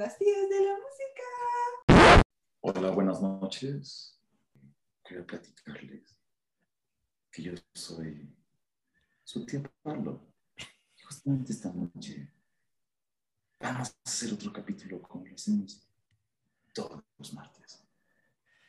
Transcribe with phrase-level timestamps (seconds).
[0.00, 2.22] las tías de la música.
[2.62, 4.18] Hola, buenas noches.
[5.02, 6.18] Quiero platicarles
[7.30, 8.34] que yo soy
[9.22, 10.32] su tío Pablo.
[10.56, 12.32] Y justamente esta noche
[13.60, 15.86] vamos a hacer otro capítulo como lo hacemos
[16.72, 17.84] todos los martes.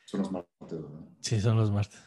[0.04, 1.08] Son los martes, ¿verdad?
[1.22, 1.98] Sí, son los martes.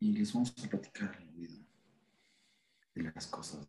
[0.00, 1.64] Y les vamos a platicar el oído
[2.94, 3.66] de las cosas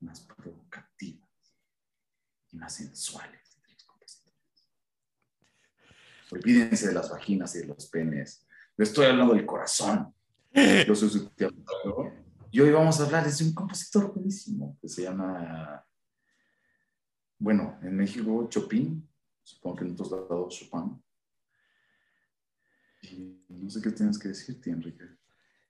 [0.00, 1.23] más provocativas
[2.54, 4.68] más sensuales de los compositores.
[6.30, 8.46] Olvídense de las vaginas y de los penes.
[8.76, 10.14] Les estoy hablando del corazón.
[10.86, 11.30] Yo soy.
[12.50, 15.84] Y hoy vamos a hablar de un compositor buenísimo que se llama,
[17.38, 19.08] bueno, en México Chopin,
[19.42, 21.02] supongo que en otros lados Chopin.
[23.02, 25.04] Y no sé qué tienes que decirte, Enrique.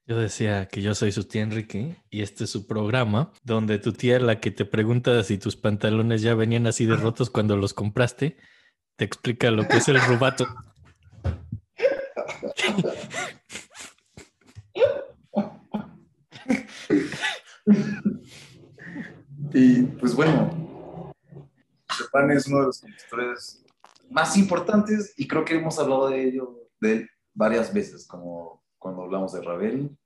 [0.06, 3.94] Yo decía que yo soy su tía Enrique y este es su programa donde tu
[3.94, 7.72] tía, la que te pregunta si tus pantalones ya venían así de rotos cuando los
[7.72, 8.36] compraste,
[8.96, 10.46] te explica lo que es el rubato.
[19.54, 21.14] Y pues bueno,
[21.96, 23.64] Chopin es uno de los compositores
[24.10, 29.02] más importantes y creo que hemos hablado de ello de él varias veces, como cuando
[29.04, 29.96] hablamos de Ravel,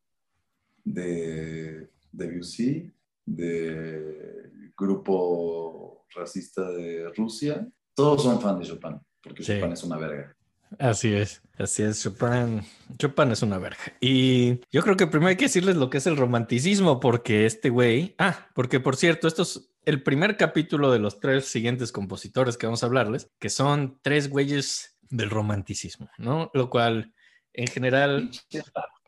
[0.84, 2.94] de Debussy,
[3.26, 7.68] del grupo racista de Rusia.
[7.92, 9.56] Todos son fan de Chopin, porque Sí.
[9.56, 10.36] Chopin es una verga.
[10.78, 12.00] Así es, así es.
[12.00, 12.62] Chopin,
[12.98, 13.82] Chopin es una verga.
[14.00, 17.70] Y yo creo que primero hay que decirles lo que es el romanticismo, porque este
[17.70, 18.14] güey.
[18.16, 22.66] Ah, porque por cierto, esto es el primer capítulo de los tres siguientes compositores que
[22.66, 26.52] vamos a hablarles, que son tres güeyes del romanticismo, ¿no?
[26.54, 27.12] Lo cual,
[27.52, 28.30] en general,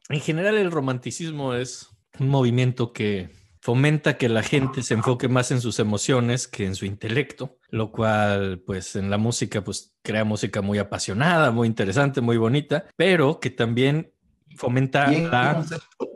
[0.09, 1.89] en general el romanticismo es
[2.19, 6.75] un movimiento que fomenta que la gente se enfoque más en sus emociones que en
[6.75, 12.21] su intelecto, lo cual pues en la música pues crea música muy apasionada, muy interesante,
[12.21, 14.13] muy bonita, pero que también
[14.57, 15.55] fomenta Y en, la...
[15.55, 16.11] concepto,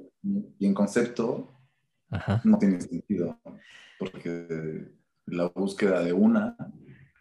[0.59, 1.53] y en concepto
[2.11, 2.41] Ajá.
[2.45, 3.39] no tiene sentido,
[3.99, 4.89] porque
[5.27, 6.57] la búsqueda de una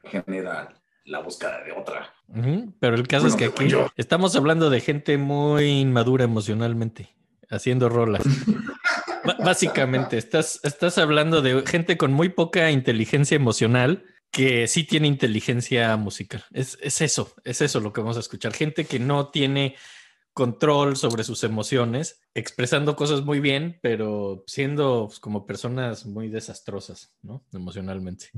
[0.06, 0.70] genera
[1.06, 2.14] la búsqueda de otra.
[2.80, 3.92] Pero el caso es que aquí yo.
[3.98, 7.16] estamos hablando de gente muy inmadura emocionalmente,
[7.50, 8.24] haciendo rolas.
[9.44, 15.96] Básicamente, estás, estás hablando de gente con muy poca inteligencia emocional que sí tiene inteligencia
[15.96, 16.44] musical.
[16.52, 18.54] Es, es eso, es eso lo que vamos a escuchar.
[18.54, 19.76] Gente que no tiene
[20.34, 27.16] control sobre sus emociones, expresando cosas muy bien, pero siendo pues, como personas muy desastrosas,
[27.22, 27.46] ¿no?
[27.54, 28.32] Emocionalmente.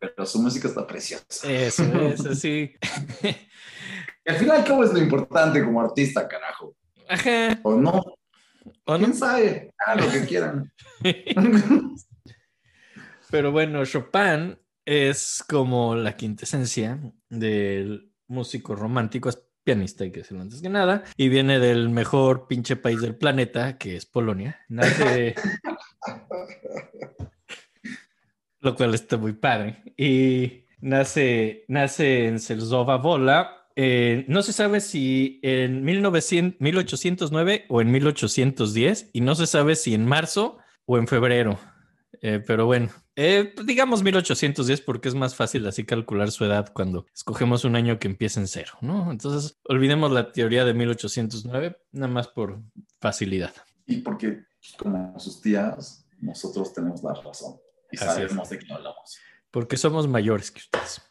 [0.00, 1.50] Pero su música está preciosa.
[1.50, 2.74] Eso, eso sí.
[3.22, 6.74] Y al final, ¿cómo es lo importante como artista, carajo?
[7.08, 7.60] Ajá.
[7.62, 8.02] ¿O no?
[8.84, 8.98] ¿O no?
[8.98, 9.74] ¿Quién sabe?
[9.86, 10.72] Ah, lo que quieran.
[13.30, 20.42] Pero bueno, Chopin es como la quintesencia del músico romántico, es pianista, hay que decirlo
[20.42, 24.58] antes que nada, y viene del mejor pinche país del planeta, que es Polonia.
[24.68, 25.34] Nace.
[28.60, 29.82] Lo cual está muy padre.
[29.96, 33.68] Y nace, nace en Selzova Vola.
[33.76, 39.76] eh, no se sabe si en 1900, 1809 o en 1810, y no se sabe
[39.76, 41.58] si en marzo o en febrero.
[42.22, 46.70] Eh, pero bueno, eh, pues digamos 1810 porque es más fácil así calcular su edad
[46.72, 49.10] cuando escogemos un año que empieza en cero, ¿no?
[49.10, 52.60] Entonces, olvidemos la teoría de 1809, nada más por
[53.00, 53.54] facilidad.
[53.86, 54.44] Y porque,
[54.76, 57.56] como sus tías, nosotros tenemos la razón.
[57.92, 59.18] Y sabemos de qué hablamos.
[59.50, 61.02] Porque somos mayores que ustedes.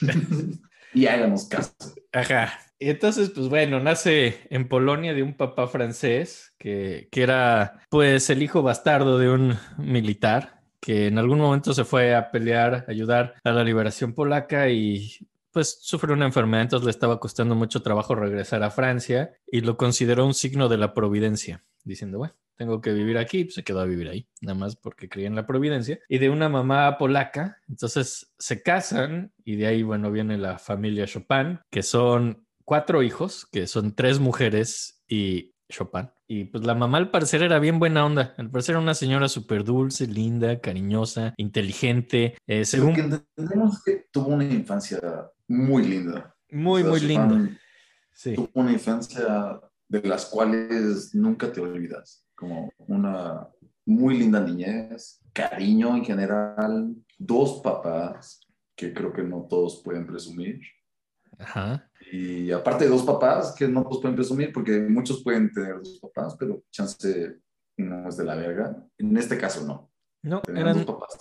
[0.94, 1.74] Y háganos caso.
[2.12, 2.58] Ajá.
[2.80, 8.42] Entonces, pues bueno, nace en Polonia de un papá francés que, que era pues el
[8.42, 13.34] hijo bastardo de un militar que en algún momento se fue a pelear, a ayudar
[13.44, 18.14] a la liberación polaca y pues sufrió una enfermedad, entonces le estaba costando mucho trabajo
[18.14, 22.92] regresar a Francia y lo consideró un signo de la providencia, diciendo, bueno, tengo que
[22.92, 26.00] vivir aquí, pues se quedó a vivir ahí, nada más porque creía en la providencia,
[26.08, 31.06] y de una mamá polaca, entonces se casan y de ahí, bueno, viene la familia
[31.06, 36.10] Chopin, que son cuatro hijos, que son tres mujeres y Chopin.
[36.26, 39.28] Y pues la mamá al parecer era bien buena onda, al parecer era una señora
[39.28, 45.00] súper dulce, linda, cariñosa, inteligente, eh, Lo según que entendemos que tuvo una infancia
[45.48, 46.34] muy linda.
[46.50, 47.58] muy, O sea, muy linda.
[48.12, 48.34] Sí.
[48.34, 52.24] Tuvo una infancia de las cuales nunca te olvidas.
[52.34, 53.48] Como una
[53.86, 58.40] muy linda niñez, cariño en general, dos papás
[58.76, 60.60] que creo que no todos pueden presumir.
[61.38, 61.90] Ajá.
[62.12, 65.98] Y aparte de dos papás que no todos pueden presumir, porque muchos pueden tener dos
[66.00, 67.36] papás, pero chance
[67.76, 68.76] no es de la verga.
[68.98, 69.90] En este caso no.
[70.22, 71.16] No, eran, dos papás.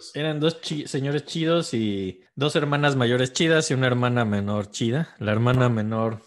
[0.00, 0.16] Chidos.
[0.16, 5.14] Eran dos chi- señores chidos y dos hermanas mayores chidas y una hermana menor chida.
[5.18, 6.20] La hermana menor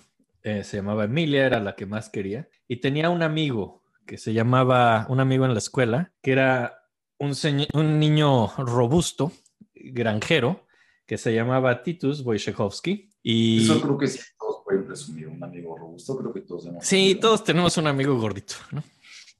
[0.43, 2.47] eh, se llamaba Emilia, era la que más quería.
[2.67, 6.79] Y tenía un amigo que se llamaba, un amigo en la escuela, que era
[7.19, 7.33] un,
[7.73, 9.31] un niño robusto,
[9.73, 10.65] granjero,
[11.05, 13.09] que se llamaba Titus Wojciechowski.
[13.21, 15.27] Y Eso creo que sí, todos pueden presumir.
[15.29, 18.83] Un amigo robusto, creo que todos hemos sí, todos tenemos un amigo gordito, ¿no?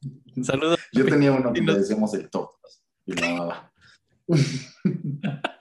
[0.44, 0.80] Saludos.
[0.94, 2.84] Yo tenía uno que le decíamos el tortas.
[3.06, 3.14] Y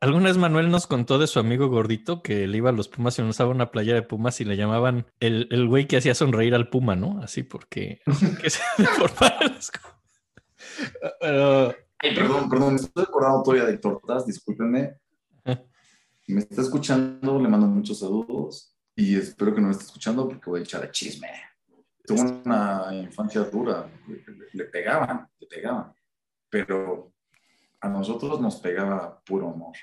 [0.00, 3.18] Alguna vez Manuel nos contó de su amigo gordito que le iba a los Pumas
[3.18, 6.54] y usaba una playera de Pumas y le llamaban el, el güey que hacía sonreír
[6.56, 7.20] al Puma, ¿no?
[7.22, 8.00] Así porque
[8.42, 9.70] que se las cosas.
[11.20, 14.96] Pero Ay, perdón, perdón, me estoy acordando todavía de tortas, discúlpenme.
[16.24, 20.28] Si me está escuchando, le mando muchos saludos y espero que no me esté escuchando
[20.28, 21.28] porque voy a echar a chisme.
[22.04, 23.88] Tuve una infancia dura,
[24.52, 25.92] le pegaban, le pegaban,
[26.52, 27.14] pero
[27.80, 29.74] a nosotros nos pegaba puro amor.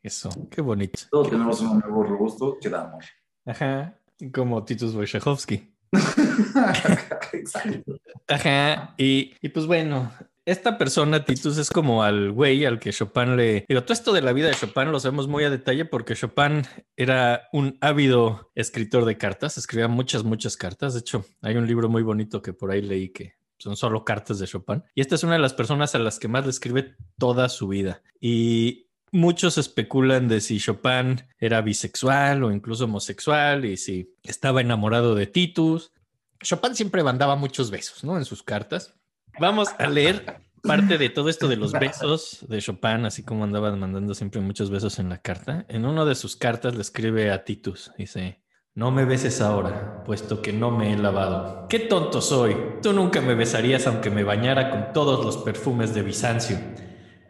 [0.00, 1.00] eso, qué bonito.
[1.10, 3.02] Todos tenemos un amigo robusto que da amor.
[3.44, 3.98] Ajá,
[4.32, 5.74] como Titus Wojciechowski.
[7.32, 7.96] Exacto.
[8.28, 10.12] Ajá, y, y pues bueno,
[10.44, 13.64] esta persona, Titus, es como al güey al que Chopin le...
[13.68, 16.62] Digo, todo esto de la vida de Chopin lo sabemos muy a detalle porque Chopin
[16.96, 20.94] era un ávido escritor de cartas, escribía muchas, muchas cartas.
[20.94, 24.38] De hecho, hay un libro muy bonito que por ahí leí que son solo cartas
[24.38, 24.82] de Chopin.
[24.94, 27.68] Y esta es una de las personas a las que más le escribe toda su
[27.68, 28.02] vida.
[28.20, 35.14] Y muchos especulan de si Chopin era bisexual o incluso homosexual y si estaba enamorado
[35.14, 35.92] de Titus.
[36.40, 38.16] Chopin siempre mandaba muchos besos, ¿no?
[38.16, 38.94] En sus cartas.
[39.38, 43.74] Vamos a leer parte de todo esto de los besos de Chopin, así como andaba
[43.74, 45.64] mandando siempre muchos besos en la carta.
[45.68, 48.40] En una de sus cartas le escribe a Titus, dice,
[48.76, 51.66] no me beses ahora, puesto que no me he lavado.
[51.66, 52.54] ¡Qué tonto soy!
[52.82, 56.58] Tú nunca me besarías aunque me bañara con todos los perfumes de Bizancio.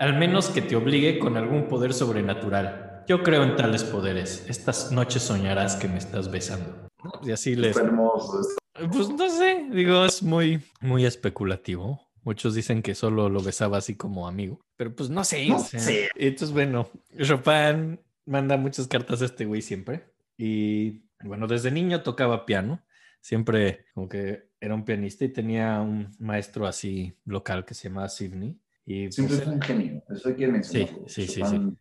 [0.00, 3.04] Al menos que te obligue con algún poder sobrenatural.
[3.06, 4.44] Yo creo en tales poderes.
[4.48, 6.88] Estas noches soñarás que me estás besando.
[7.22, 7.76] Y así les...
[7.76, 8.56] Está hermoso esto.
[8.92, 12.00] Pues no sé, digo, es muy, muy especulativo.
[12.24, 15.46] Muchos dicen que solo lo besaba así como amigo, pero pues no sé.
[15.46, 15.78] No o sea.
[15.78, 16.08] sé.
[16.16, 16.88] Entonces, bueno,
[17.22, 20.12] Chopin manda muchas cartas a este güey siempre.
[20.36, 22.82] Y bueno, desde niño tocaba piano.
[23.20, 28.08] Siempre como que era un pianista y tenía un maestro así local que se llamaba
[28.08, 28.58] Sidney.
[28.84, 31.08] Y, Siempre pues, fue un genio, eso hay que mencionarlo.
[31.08, 31.78] Sí, sí, sí, Chopin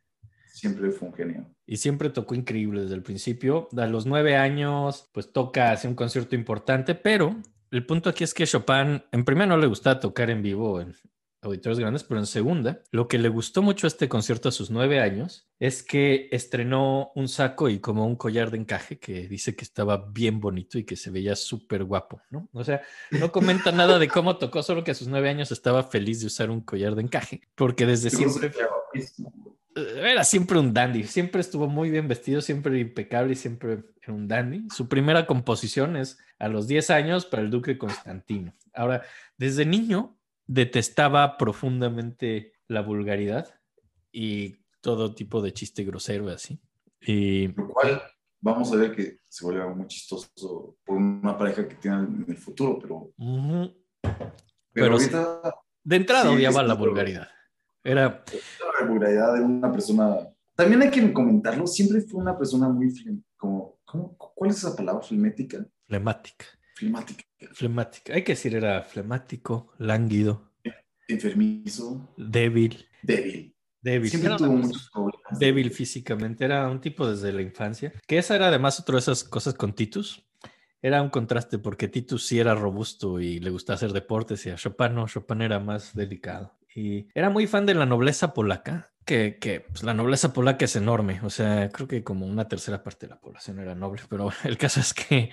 [0.47, 1.45] Siempre fue un genio.
[1.67, 3.67] y siempre tocó increíble desde el principio.
[3.77, 7.35] A los nueve años, pues toca hace un concierto importante, pero
[7.71, 10.95] el punto aquí es que Chopin, en primera no le gustaba tocar en vivo en
[11.45, 14.69] auditorios grandes, pero en segunda, lo que le gustó mucho a este concierto a sus
[14.69, 19.56] nueve años es que estrenó un saco y como un collar de encaje que dice
[19.56, 22.50] que estaba bien bonito y que se veía súper guapo, ¿no?
[22.51, 22.81] O sea,
[23.12, 26.27] no comenta nada de cómo tocó, solo que a sus nueve años estaba feliz de
[26.27, 29.33] usar un collar de encaje, porque desde siempre guapísimo.
[29.75, 34.27] era siempre un dandy, siempre estuvo muy bien vestido, siempre impecable y siempre era un
[34.27, 34.68] dandy.
[34.74, 38.53] Su primera composición es a los 10 años para el duque Constantino.
[38.74, 39.03] Ahora,
[39.38, 40.14] desde niño
[40.47, 43.53] detestaba profundamente la vulgaridad
[44.12, 46.59] y todo tipo de chiste grosero así.
[47.01, 48.01] Y Lo cual
[48.42, 52.25] vamos a ver que se vuelve algo muy chistoso por una pareja que tiene en
[52.27, 53.74] el futuro, pero, pero,
[54.74, 55.09] Pero sí.
[55.13, 57.27] ahorita de entrada Sí, odiaba la vulgaridad.
[57.83, 58.24] Era
[58.81, 60.18] la vulgaridad de una persona.
[60.56, 62.92] También hay que comentarlo, siempre fue una persona muy
[63.37, 65.02] como, ¿cómo- ¿cuál es esa palabra?
[65.04, 68.13] Flemética, flemática, flemática, flemática.
[68.13, 70.51] Hay que decir, era flemático, lánguido,
[71.07, 73.55] enfermizo, débil, débil.
[73.81, 74.09] débil.
[74.09, 75.39] Siempre Era tuvo una muchos problemas.
[75.39, 79.23] débil físicamente, era un tipo desde la infancia, que esa era además otra de esas
[79.23, 80.21] cosas con Titus.
[80.81, 84.55] Era un contraste porque Titus sí era robusto y le gustaba hacer deportes y a
[84.55, 86.59] Chopin no, Chopin era más delicado.
[86.75, 90.76] Y era muy fan de la nobleza polaca, que, que pues, la nobleza polaca es
[90.76, 94.30] enorme, o sea, creo que como una tercera parte de la población era noble, pero
[94.44, 95.30] el caso es que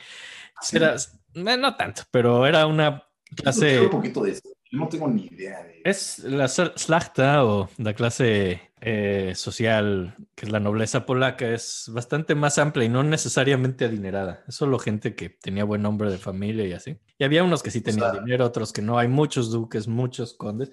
[0.73, 0.95] era,
[1.35, 3.05] eh, no tanto, pero era una
[3.37, 3.81] clase...
[3.81, 4.43] un poquito de eso.
[4.71, 5.83] No tengo ni idea de.
[5.85, 11.91] Es la sl- slachta o la clase eh, social, que es la nobleza polaca, es
[11.93, 14.45] bastante más amplia y no necesariamente adinerada.
[14.49, 16.97] Es solo gente que tenía buen nombre de familia y así.
[17.19, 18.99] Y había unos que sí tenían sea- dinero, otros que no.
[18.99, 20.71] Hay muchos duques, muchos condes.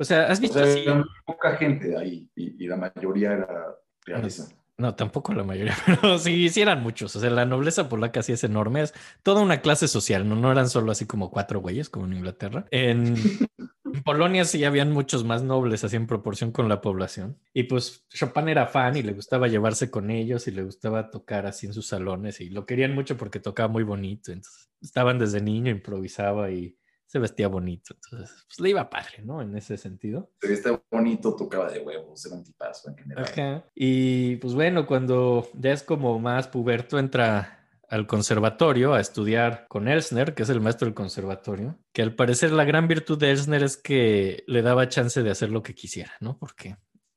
[0.00, 0.84] O sea, ¿has O visto sea, así?
[1.26, 3.76] poca gente ahí y, y la mayoría era
[4.06, 4.48] realeza.
[4.78, 7.14] No, tampoco la mayoría, pero sí, sí eran muchos.
[7.14, 8.80] O sea, la nobleza polaca sí es enorme.
[8.80, 12.14] Es toda una clase social, no, no eran solo así como cuatro güeyes como en
[12.14, 12.64] Inglaterra.
[12.70, 13.14] En,
[13.84, 17.38] en Polonia sí habían muchos más nobles, así en proporción con la población.
[17.52, 21.44] Y pues Chopin era fan y le gustaba llevarse con ellos y le gustaba tocar
[21.44, 24.32] así en sus salones y lo querían mucho porque tocaba muy bonito.
[24.32, 26.78] Entonces estaban desde niño, improvisaba y
[27.10, 27.96] se vestía bonito.
[28.04, 29.42] Entonces, pues le iba padre, ¿no?
[29.42, 30.30] En ese sentido.
[30.40, 33.24] Se vestía bonito, tocaba de huevos, era un tipazo en general.
[33.24, 33.64] Ajá.
[33.74, 39.88] Y pues bueno, cuando ya es como más puberto, entra al conservatorio a estudiar con
[39.88, 43.64] Elsner, que es el maestro del conservatorio, que al parecer la gran virtud de Elsner
[43.64, 46.38] es que le daba chance de hacer lo que quisiera, ¿no?
[46.38, 46.76] Porque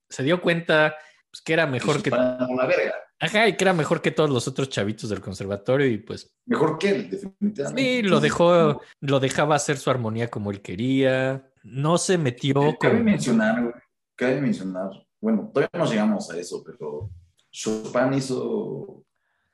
[0.10, 0.96] se dio cuenta
[1.30, 2.10] pues, que era mejor que...
[2.10, 2.96] Una verga.
[3.24, 6.36] Ajá, y que era mejor que todos los otros chavitos del conservatorio y pues...
[6.46, 7.82] Mejor que él, definitivamente.
[7.82, 11.50] Sí, lo dejó, lo dejaba hacer su armonía como él quería.
[11.64, 13.06] No se metió Cabe con...
[13.06, 13.82] mencionar,
[14.16, 17.10] cabe mencionar, bueno, todavía no llegamos a eso, pero
[17.50, 19.06] Chopin hizo,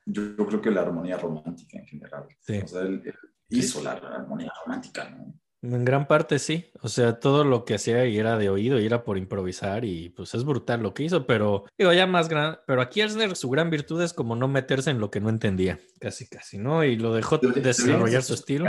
[0.06, 2.26] yo, yo creo que la armonía romántica en general.
[2.40, 2.58] Sí.
[2.64, 3.14] O sea, él, él
[3.50, 5.34] hizo la armonía romántica, ¿no?
[5.62, 8.86] En gran parte sí, o sea, todo lo que hacía y era de oído y
[8.86, 12.60] era por improvisar y pues es brutal lo que hizo, pero digo, ya más grande,
[12.66, 15.78] pero aquí Elsner su gran virtud es como no meterse en lo que no entendía,
[16.00, 16.86] casi casi, ¿no?
[16.86, 18.66] Y lo dejó desarrollar su estilo.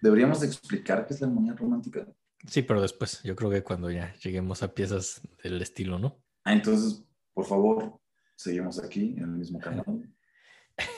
[0.00, 2.06] Deberíamos de explicar qué es la armonía romántica.
[2.46, 6.18] Sí, pero después, yo creo que cuando ya lleguemos a piezas del estilo, ¿no?
[6.44, 8.00] Ah, entonces, por favor,
[8.36, 9.84] seguimos aquí en el mismo canal,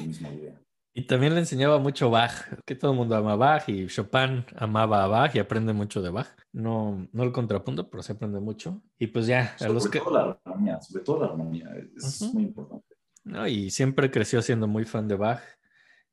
[0.01, 0.66] el mismo video.
[0.99, 2.33] Y también le enseñaba mucho Bach,
[2.65, 6.09] que todo el mundo ama Bach y Chopin amaba a Bach y aprende mucho de
[6.09, 6.29] Bach.
[6.55, 8.81] No, no el contrapunto, pero se aprende mucho.
[8.99, 10.01] Y pues ya, a Sobre los que...
[10.01, 12.33] todo la armonía, sobre todo la armonía, es Ujú.
[12.33, 12.97] muy importante.
[13.25, 13.47] ¿no?
[13.47, 15.43] Y siempre creció siendo muy fan de Bach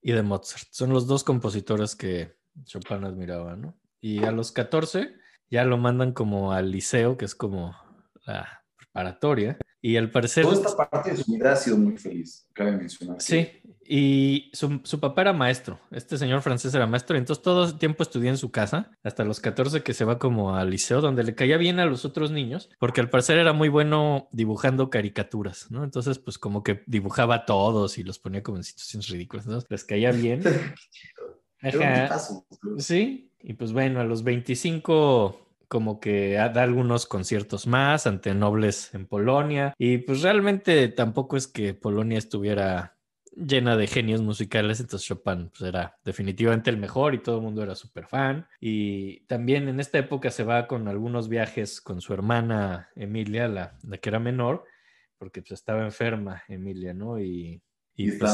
[0.02, 0.68] y de Mozart.
[0.72, 2.36] Son los dos compositores que
[2.66, 3.78] Chopin admiraba, ¿no?
[4.02, 5.16] Y a los 14
[5.50, 7.74] ya lo mandan como al liceo, que es como
[8.25, 9.58] la preparatoria.
[9.80, 10.44] Y al parecer...
[10.44, 13.22] Toda esta parte de su vida ha sido muy feliz, cabe mencionar.
[13.22, 13.50] Sí,
[13.88, 15.80] y su, su papá era maestro.
[15.92, 19.40] Este señor francés era maestro, entonces todo el tiempo estudió en su casa, hasta los
[19.40, 22.70] 14 que se va como al liceo, donde le caía bien a los otros niños,
[22.80, 25.84] porque al parecer era muy bueno dibujando caricaturas, ¿no?
[25.84, 29.70] Entonces, pues como que dibujaba a todos y los ponía como en situaciones ridículas, entonces
[29.70, 30.42] les caía bien.
[32.78, 38.94] Sí, y pues bueno, a los 25 como que da algunos conciertos más ante nobles
[38.94, 42.98] en Polonia y pues realmente tampoco es que Polonia estuviera
[43.36, 47.63] llena de genios musicales, entonces Chopin pues, era definitivamente el mejor y todo el mundo
[47.63, 52.13] era súper fan y también en esta época se va con algunos viajes con su
[52.13, 54.66] hermana Emilia, la, la que era menor,
[55.18, 57.20] porque pues estaba enferma Emilia, ¿no?
[57.20, 57.62] Y,
[57.96, 58.32] Y y pues,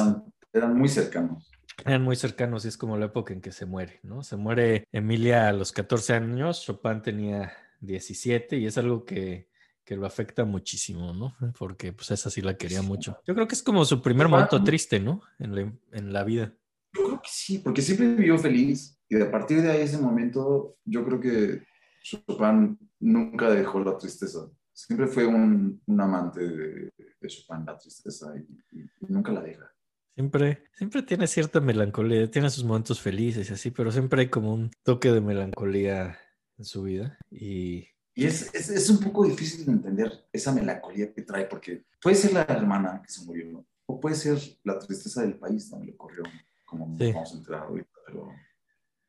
[0.54, 1.52] eran muy cercanos.
[1.86, 4.24] eran muy cercanos y es como la época en que se muere, ¿no?
[4.24, 9.49] Se muere Emilia a los 14 años, Chopin tenía 17 y es algo que,
[9.90, 11.36] que lo afecta muchísimo, ¿no?
[11.58, 13.18] Porque pues esa sí la quería mucho.
[13.26, 15.24] Yo creo que es como su primer momento triste, ¿no?
[15.40, 15.62] En la,
[15.94, 16.54] en la vida.
[16.94, 19.02] Yo creo que sí, porque siempre vivió feliz.
[19.10, 21.64] Y a partir de ahí, ese momento, yo creo que
[22.04, 24.48] Chopin nunca dejó la tristeza.
[24.72, 29.42] Siempre fue un, un amante de, de Chopin, la tristeza, y, y- y nunca la
[29.42, 29.72] deja.
[30.14, 34.54] Siempre, siempre tiene cierta melancolía, tiene sus momentos felices y así, pero siempre hay como
[34.54, 36.16] un toque de melancolía
[36.60, 37.18] en su vida.
[37.32, 37.88] Y
[38.20, 42.16] Y es, es, es un poco difícil de entender esa melancolía que trae, porque puede
[42.18, 45.94] ser la hermana que se murió, o puede ser la tristeza del país donde le
[45.94, 46.24] ocurrió,
[46.66, 47.12] como Sí.
[47.14, 47.90] vamos a enterar ahorita.
[48.06, 48.30] Pero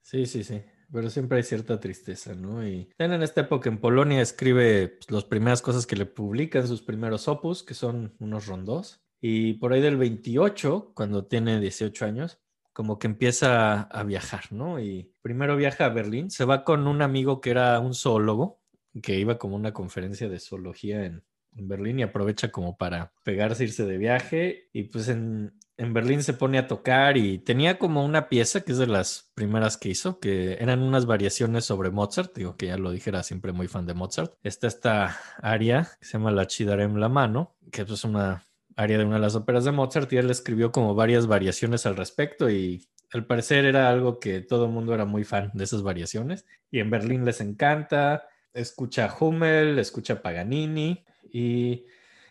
[0.02, 0.62] Sí, sí, sí,
[0.92, 2.66] pero siempre hay cierta tristeza, ¿no?
[2.66, 6.66] Y también en esta época en Polonia escribe pues, las primeras cosas que le publican,
[6.66, 9.02] sus primeros opus, que son unos rondos.
[9.20, 12.40] Y por ahí del 28, cuando tiene 18 años,
[12.72, 14.80] como que empieza a viajar, ¿no?
[14.80, 18.59] Y primero viaja a Berlín, se va con un amigo que era un zoólogo,
[19.02, 23.84] que iba como una conferencia de zoología en, Berlín y aprovecha como para pegarse, irse
[23.84, 24.68] de viaje.
[24.72, 28.70] Y pues en, en Berlín se pone a tocar y tenía como una pieza que
[28.70, 32.76] es de las primeras que hizo, que eran unas variaciones sobre Mozart, digo que ya
[32.76, 34.34] lo dijera, siempre muy fan de Mozart.
[34.44, 38.44] Está esta aria que se llama La Chidarem la mano, que es una
[38.76, 41.96] aria de una de las óperas de Mozart y él escribió como varias variaciones al
[41.96, 45.82] respecto y al parecer era algo que todo el mundo era muy fan de esas
[45.82, 51.86] variaciones y en Berlín les encanta, escucha Hummel, escucha Paganini y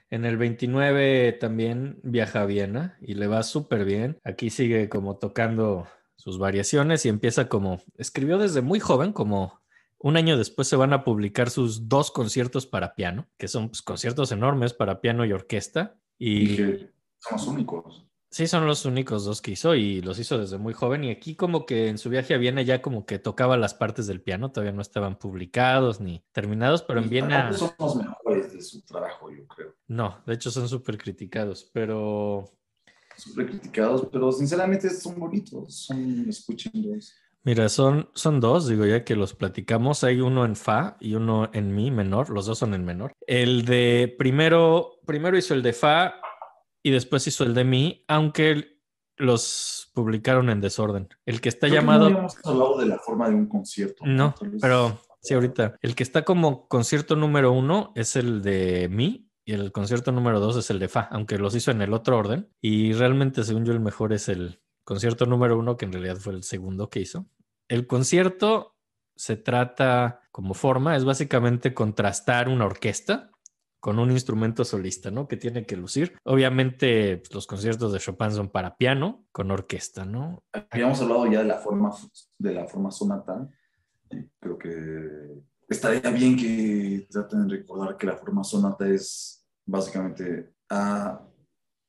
[0.09, 4.19] en el 29 también viaja a Viena y le va súper bien.
[4.23, 9.61] Aquí sigue como tocando sus variaciones y empieza como, escribió desde muy joven, como
[9.99, 13.81] un año después se van a publicar sus dos conciertos para piano, que son pues,
[13.81, 15.99] conciertos enormes para piano y orquesta.
[16.17, 18.08] Y dije, somos únicos.
[18.29, 21.03] Sí, son los únicos dos que hizo y los hizo desde muy joven.
[21.03, 24.07] Y aquí como que en su viaje a Viena ya como que tocaba las partes
[24.07, 27.53] del piano, todavía no estaban publicados ni terminados, pero en Viena...
[27.53, 29.75] Son los mejores de su trabajo, yo creo.
[29.87, 32.51] No, de hecho son súper criticados, pero
[33.19, 35.75] Súper criticados, pero sinceramente son bonitos.
[35.75, 37.13] Son, escúchenlos.
[37.43, 40.05] mira, son, son dos, digo ya que los platicamos.
[40.05, 43.11] Hay uno en Fa y uno en Mi menor, los dos son en menor.
[43.27, 46.15] El de primero, primero hizo el de Fa
[46.89, 48.79] y después hizo el de Mi, aunque
[49.17, 51.09] los publicaron en desorden.
[51.25, 52.09] El que está Creo que llamado...
[52.09, 54.05] No habíamos hablado de la forma de un concierto.
[54.05, 55.75] No, vez- pero sí, ahorita.
[55.81, 60.39] El que está como concierto número uno es el de Mi y el concierto número
[60.39, 62.49] dos es el de Fa, aunque los hizo en el otro orden.
[62.61, 66.33] Y realmente, según yo, el mejor es el concierto número uno, que en realidad fue
[66.33, 67.25] el segundo que hizo.
[67.67, 68.77] El concierto
[69.15, 73.31] se trata como forma, es básicamente contrastar una orquesta
[73.79, 75.27] con un instrumento solista, ¿no?
[75.27, 76.17] Que tiene que lucir.
[76.23, 80.43] Obviamente, pues, los conciertos de Chopin son para piano con orquesta, ¿no?
[80.69, 81.95] Habíamos hablado ya de la forma,
[82.37, 83.47] de la forma sonata.
[84.39, 91.21] creo que estaría bien que traten de recordar que la forma sonata es básicamente A,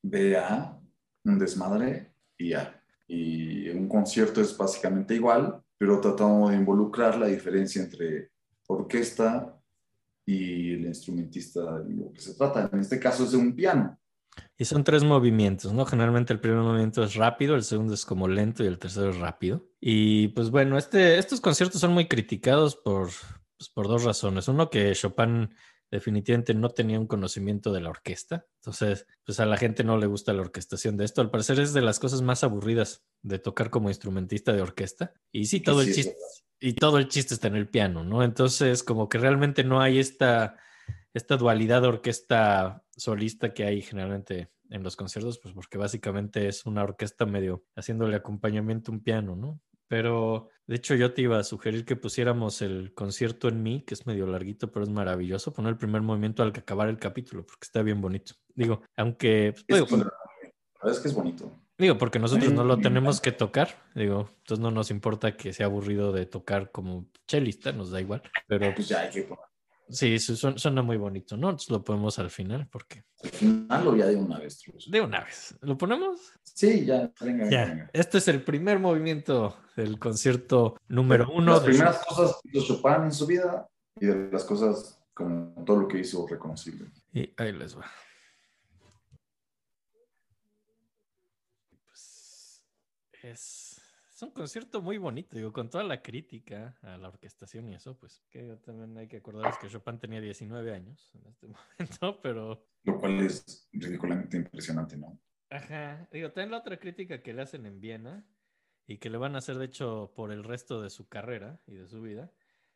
[0.02, 0.78] B, A,
[1.25, 2.76] un desmadre y A.
[3.09, 8.30] Y un concierto es básicamente igual, pero tratamos de involucrar la diferencia entre
[8.68, 9.60] orquesta
[10.27, 11.83] y el instrumentista.
[11.89, 13.99] Y lo que se trata en este caso es de un piano.
[14.57, 15.85] Y son tres movimientos, ¿no?
[15.85, 19.19] Generalmente el primer movimiento es rápido, el segundo es como lento y el tercero es
[19.19, 19.67] rápido.
[19.81, 23.09] Y pues bueno, este, estos conciertos son muy criticados por,
[23.59, 24.49] pues, por dos razones.
[24.49, 25.50] Uno, que Chopin
[25.90, 28.47] definitivamente no tenía un conocimiento de la orquesta.
[28.56, 31.20] Entonces, pues a la gente no le gusta la orquestación de esto.
[31.20, 35.12] Al parecer es de las cosas más aburridas de tocar como instrumentista de orquesta.
[35.32, 36.16] Y sí, todo sí el chiste,
[36.61, 38.23] y todo el chiste está en el piano, ¿no?
[38.23, 40.56] Entonces, como que realmente no hay esta,
[41.14, 46.64] esta dualidad de orquesta solista que hay generalmente en los conciertos, pues porque básicamente es
[46.66, 49.61] una orquesta medio haciéndole acompañamiento a un piano, ¿no?
[49.90, 53.94] Pero de hecho yo te iba a sugerir que pusiéramos el concierto en mí, que
[53.94, 57.64] es medio larguito, pero es maravilloso, poner el primer movimiento al acabar el capítulo, porque
[57.64, 58.35] está bien bonito.
[58.54, 59.99] Digo, aunque, pues, digo, Es, la
[60.80, 61.52] verdad es que es bonito.
[61.76, 65.66] Digo, porque nosotros no lo tenemos que tocar, digo, entonces no nos importa que sea
[65.66, 69.50] aburrido de tocar como chelista, nos da igual, pero Pues ya hay que poner
[69.90, 71.49] sí, su- suena, suena muy bonito, ¿no?
[71.50, 74.61] Entonces lo ponemos al final, porque al final o ya de una vez.
[74.88, 76.32] De una vez, ¿lo ponemos?
[76.42, 77.90] Sí, ya, venga, Ya, venga.
[77.92, 81.52] este es el primer movimiento del concierto número uno.
[81.52, 85.64] Las de primeras cosas que hizo Chopin en su vida y de las cosas como
[85.64, 86.87] todo lo que hizo reconocible.
[87.12, 87.85] Y ahí les va.
[91.87, 92.64] Pues
[93.22, 93.69] es,
[94.20, 97.96] es un concierto muy bonito, digo, con toda la crítica a la orquestación y eso,
[97.96, 101.46] pues que también hay que acordarles que Chopin tenía 19 años en este
[101.78, 105.18] momento, pero Lo cual es ridículamente impresionante, ¿no?
[105.48, 108.26] Ajá, digo, también la otra crítica que le hacen en Viena
[108.87, 111.76] y que le van a hacer, de hecho, por el resto de su carrera y
[111.76, 112.30] de su vida,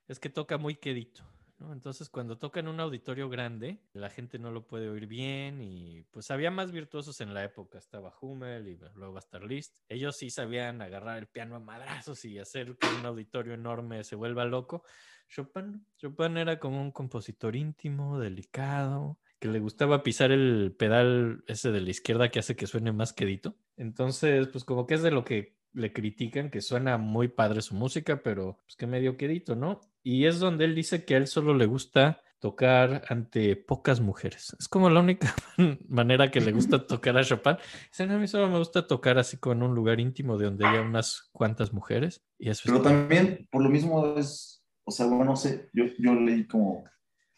[0.09, 1.25] es que toca muy quedito,
[1.59, 1.73] ¿no?
[1.73, 6.03] Entonces, cuando toca en un auditorio grande, la gente no lo puede oír bien y
[6.11, 9.77] pues había más virtuosos en la época, estaba Hummel y luego va a estar Liszt.
[9.89, 14.17] Ellos sí sabían agarrar el piano a madrazos y hacer que un auditorio enorme se
[14.17, 14.85] vuelva loco.
[15.29, 21.71] Chopin, Chopin era como un compositor íntimo, delicado, que le gustaba pisar el pedal ese
[21.71, 23.57] de la izquierda que hace que suene más quedito.
[23.77, 27.75] Entonces, pues como que es de lo que le critican, que suena muy padre su
[27.75, 29.81] música, pero pues que medio quedito, ¿no?
[30.05, 34.55] Y es donde él dice que a él solo le gusta tocar ante pocas mujeres.
[34.61, 35.35] Es como la única
[35.89, 37.57] manera que le gusta tocar a Chopin.
[37.91, 40.67] Dice, "No, a mí solo me gusta tocar así con un lugar íntimo de donde
[40.67, 42.23] haya unas cuantas mujeres.
[42.39, 46.15] Y eso Pero también, por lo mismo, es, o sea, bueno, no sé, yo, yo
[46.15, 46.85] leí como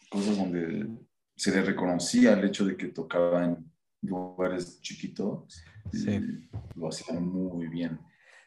[0.09, 0.89] cosas donde
[1.37, 6.19] se le reconocía el hecho de que tocaba en lugares chiquitos Sí.
[6.75, 7.97] lo hacía muy bien.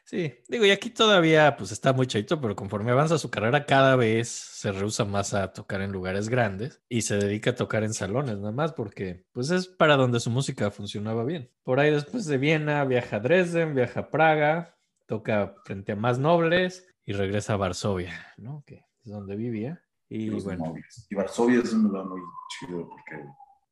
[0.03, 3.95] Sí, digo, y aquí todavía pues está muy chaito, pero conforme avanza su carrera cada
[3.95, 7.93] vez se rehúsa más a tocar en lugares grandes y se dedica a tocar en
[7.93, 11.49] salones nada más porque pues es para donde su música funcionaba bien.
[11.63, 16.19] Por ahí después de Viena viaja a Dresden, viaja a Praga, toca frente a más
[16.19, 18.63] nobles y regresa a Varsovia, ¿no?
[18.65, 19.83] Que es donde vivía.
[20.09, 21.07] Y los bueno, nobles.
[21.09, 23.23] Y Varsovia es un lugar muy chido porque,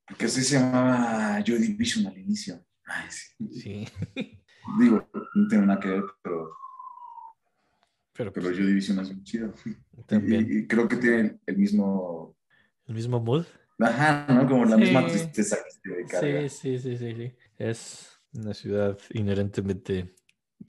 [0.07, 2.63] porque así se llamaba Joy Division al inicio.
[2.85, 3.49] Ay, sí.
[3.59, 3.87] sí,
[4.79, 6.51] Digo, no tiene nada que ver, pero,
[8.13, 9.53] pero pero pues, Joy Division es muy chido.
[10.05, 12.35] también Y, y creo que tiene el mismo,
[12.87, 13.45] el mismo mood.
[13.79, 14.47] ajá, ¿no?
[14.47, 14.81] Como la Sí.
[14.81, 16.49] misma tristeza que te carga.
[16.49, 17.33] Sí, sí, sí, sí, sí.
[17.57, 20.15] Es una ciudad inherentemente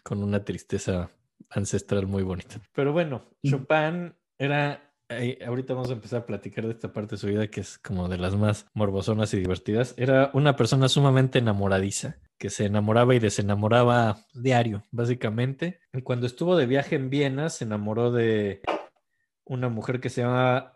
[0.05, 1.11] con una tristeza
[1.51, 2.61] ancestral muy bonita.
[2.75, 3.59] Pero bueno, Ujú.
[3.59, 4.93] Chopin era...
[5.09, 7.79] eh, ahorita vamos a empezar a platicar de esta parte de su vida que es
[7.79, 9.95] como de las más morbosonas y divertidas.
[9.97, 15.79] Era una persona sumamente enamoradiza, que se enamoraba y desenamoraba diario, básicamente.
[15.93, 18.63] Y cuando estuvo de viaje en Viena, se enamoró de
[19.45, 20.73] una mujer que se llama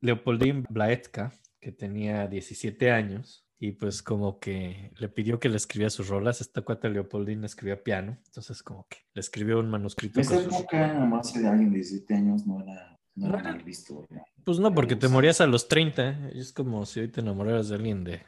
[0.00, 3.44] Leopoldine Blaetka, que tenía 17 años.
[3.58, 6.40] Y pues como que le pidió que le escribía sus rolas.
[6.40, 8.16] Esta cuata Leopoldine escribía piano.
[8.26, 10.20] Entonces como que le escribió un manuscrito.
[10.20, 13.60] En esa sus- época, amarse de alguien de 17 años no era, no era mal
[13.64, 14.06] visto.
[14.08, 14.24] ¿verdad?
[14.44, 16.28] Pues no, porque te morías a los 30.
[16.32, 18.20] Es como si hoy te enamoraras de alguien de,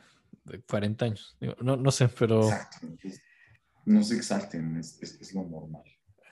[0.45, 1.37] de 40 años.
[1.41, 2.43] Digo, no, no sé, pero...
[2.45, 2.87] Exacto.
[3.87, 5.83] No se exalten, es, es- es lo normal.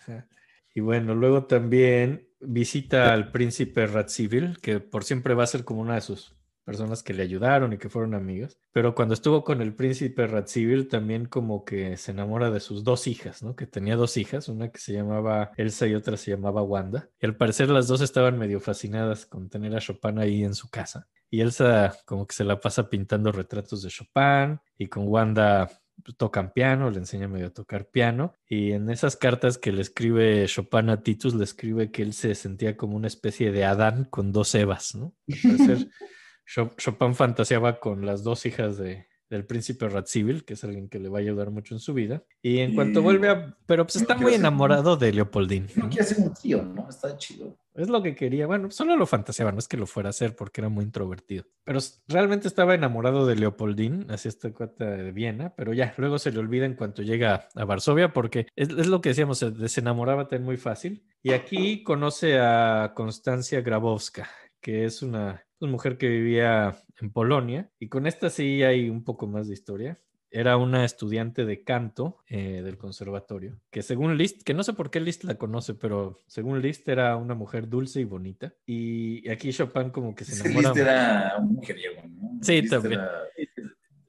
[0.00, 0.28] Ajá.
[0.74, 5.80] Y bueno, luego también visita al príncipe Radziwill, que por siempre va a ser como
[5.80, 6.36] una de sus
[6.68, 8.58] personas que le ayudaron y que fueron amigas.
[8.72, 13.06] Pero cuando estuvo con el príncipe Radziwill, también como que se enamora de sus dos
[13.06, 13.56] hijas, ¿no?
[13.56, 17.08] Que tenía dos hijas, una que se llamaba Elsa y otra se llamaba Wanda.
[17.22, 20.68] Y al parecer las dos estaban medio fascinadas con tener a Chopin ahí en su
[20.68, 21.08] casa.
[21.30, 25.70] Y Elsa como que se la pasa pintando retratos de Chopin y con Wanda
[26.18, 30.46] tocan piano, le enseña medio a tocar piano y en esas cartas que le escribe
[30.46, 34.32] Chopin a Titus le escribe que él se sentía como una especie de Adán con
[34.32, 35.14] dos Evas, ¿no?
[35.28, 35.88] Al parecer,
[36.48, 41.08] Chopin fantaseaba con las dos hijas de, del príncipe Radziwill, que es alguien que le
[41.08, 42.24] va a ayudar mucho en su vida.
[42.42, 43.56] Y en cuanto vuelve a...
[43.66, 45.68] Pero pues está muy enamorado de Leopoldine.
[45.76, 45.90] No ¿no?
[45.90, 46.88] quiere hacer un trío, ¿no?
[46.88, 47.56] Está chido.
[47.74, 48.46] Es lo que quería.
[48.46, 51.44] Bueno, solo lo fantaseaba, no es que lo fuera a hacer porque era muy introvertido.
[51.64, 56.32] Pero realmente estaba enamorado de Leopoldine, así esta cuata de Viena, pero ya, luego se
[56.32, 60.26] le olvida en cuanto llega a Varsovia porque es, es lo que decíamos, se desenamoraba
[60.26, 61.04] tan muy fácil.
[61.22, 64.28] Y aquí conoce a Constancia Grabowska,
[64.60, 67.70] que es una, una mujer que vivía en Polonia.
[67.78, 69.98] Y con esta sí hay un poco más de historia.
[70.30, 74.90] Era una estudiante de canto eh, del conservatorio, que según Liszt, que no sé por
[74.90, 78.52] qué Liszt la conoce, pero según Liszt era una mujer dulce y bonita.
[78.66, 80.68] Y aquí Chopin como que se enamora.
[80.68, 82.38] Liszt era un mujeriego, ¿no?
[82.42, 83.00] Sí, Liszt también.
[83.00, 83.10] era-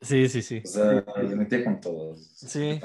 [0.01, 0.62] Sí, sí, sí.
[0.63, 2.21] o sea, le metía con todos.
[2.35, 2.79] Sí.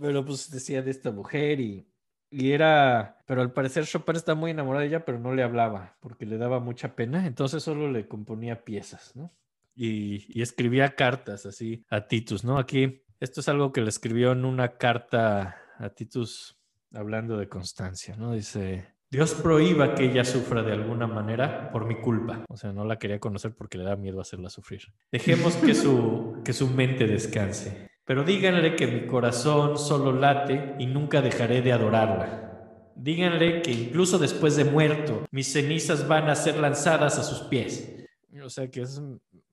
[0.00, 1.88] Pero pues decía de esta mujer y,
[2.30, 5.96] y era, pero al parecer Chopin está muy enamorado de ella, pero no le hablaba
[6.00, 9.32] porque le daba mucha pena, entonces solo le componía piezas, ¿no?
[9.74, 12.58] Y, y escribía cartas así a Titus, ¿no?
[12.58, 16.58] Aquí, esto es algo que le escribió en una carta a Titus
[16.92, 18.32] hablando de Constancia, ¿no?
[18.32, 22.44] Dice, Dios prohíba que ella sufra de alguna manera por mi culpa.
[22.48, 24.82] O sea, no la quería conocer porque le da miedo hacerla sufrir.
[25.10, 27.88] Dejemos que su, que su mente descanse.
[28.08, 32.90] Pero díganle que mi corazón solo late y nunca dejaré de adorarla.
[32.96, 38.08] Díganle que incluso después de muerto, mis cenizas van a ser lanzadas a sus pies.
[38.42, 39.02] O sea que es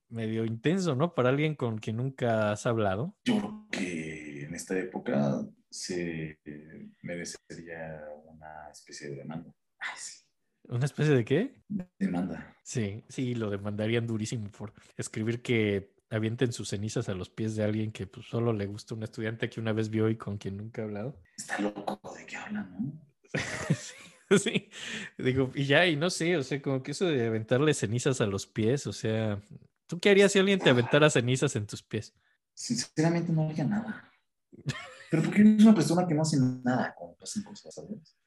[0.07, 1.13] medio intenso, ¿no?
[1.13, 3.13] Para alguien con quien nunca has hablado.
[3.25, 9.53] Yo creo que en esta época se eh, merecería una especie de demanda.
[9.79, 10.23] Ay, sí,
[10.69, 11.61] ¿Una especie de qué?
[11.99, 12.55] demanda.
[12.63, 17.63] Sí, sí, lo demandarían durísimo por escribir que avienten sus cenizas a los pies de
[17.63, 20.57] alguien que pues, solo le gusta un estudiante que una vez vio y con quien
[20.57, 21.21] nunca ha hablado.
[21.37, 23.01] Está loco de qué habla, ¿no?
[23.75, 23.95] sí,
[24.39, 24.69] sí.
[25.17, 28.25] Digo, y ya, y no sé, o sea, como que eso de aventarle cenizas a
[28.25, 29.41] los pies, o sea,
[29.87, 32.15] ¿tú qué harías si alguien te aventara cenizas en tus pies?
[32.53, 34.09] Sinceramente no haría nada.
[35.11, 38.17] Pero porque eres una persona que no hace nada cuando pasan cosas, ¿sabes?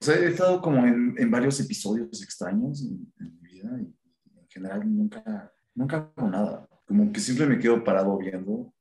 [0.00, 4.38] O sea, he estado como en, en varios episodios extraños en, en mi vida y
[4.38, 6.68] en general nunca, nunca hago nada.
[6.86, 8.72] Como que siempre me quedo parado viendo,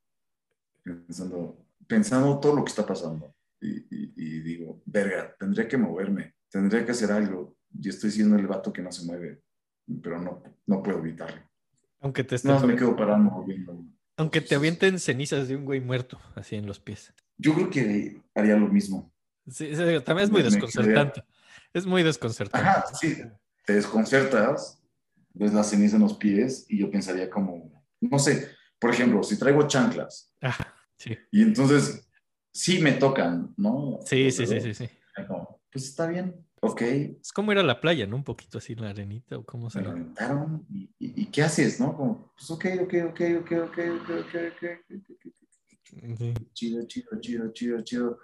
[0.83, 1.57] pensando,
[1.88, 3.33] pensando todo lo que está pasando.
[3.62, 7.55] Y, y- y digo, verga, tendría que moverme, tendría que hacer algo.
[7.79, 9.41] Y estoy siendo el vato que no se mueve,
[10.01, 11.41] pero no, no puedo evitarlo.
[11.99, 13.83] Aunque te, esté- No, me quedo parado viendo.
[14.17, 17.13] aunque te avienten cenizas de un güey muerto, así en los pies.
[17.38, 19.12] Yo creo que haría lo mismo.
[19.47, 21.23] Sí, sí, también es muy desconcertante.
[21.73, 22.67] Es muy desconcertante.
[22.67, 23.17] Ajá, sí.
[23.65, 24.81] Te desconcertas,
[25.38, 29.38] ves la ceniza en los pies y yo pensaría como, no sé, por ejemplo, si
[29.38, 30.34] traigo chanclas.
[30.41, 30.56] Ah,
[30.97, 31.17] sí.
[31.32, 32.08] Y entonces
[32.52, 34.00] sí me tocan, ¿no?
[34.06, 34.89] Sí, sí, sí, sí, sí.
[35.71, 36.82] Pues está bien, ok.
[36.82, 38.15] Es como ir a la playa, ¿no?
[38.15, 39.80] Un poquito así la arenita o cómo se...
[39.80, 41.95] Me reventaron y, y, ¿qué haces, no?
[41.95, 44.63] Como, pues ok, ok, ok, ok, ok, ok, ok,
[45.12, 45.34] ok.
[46.17, 46.34] Sí.
[46.54, 48.19] Chido, chido, chido, chido, chido.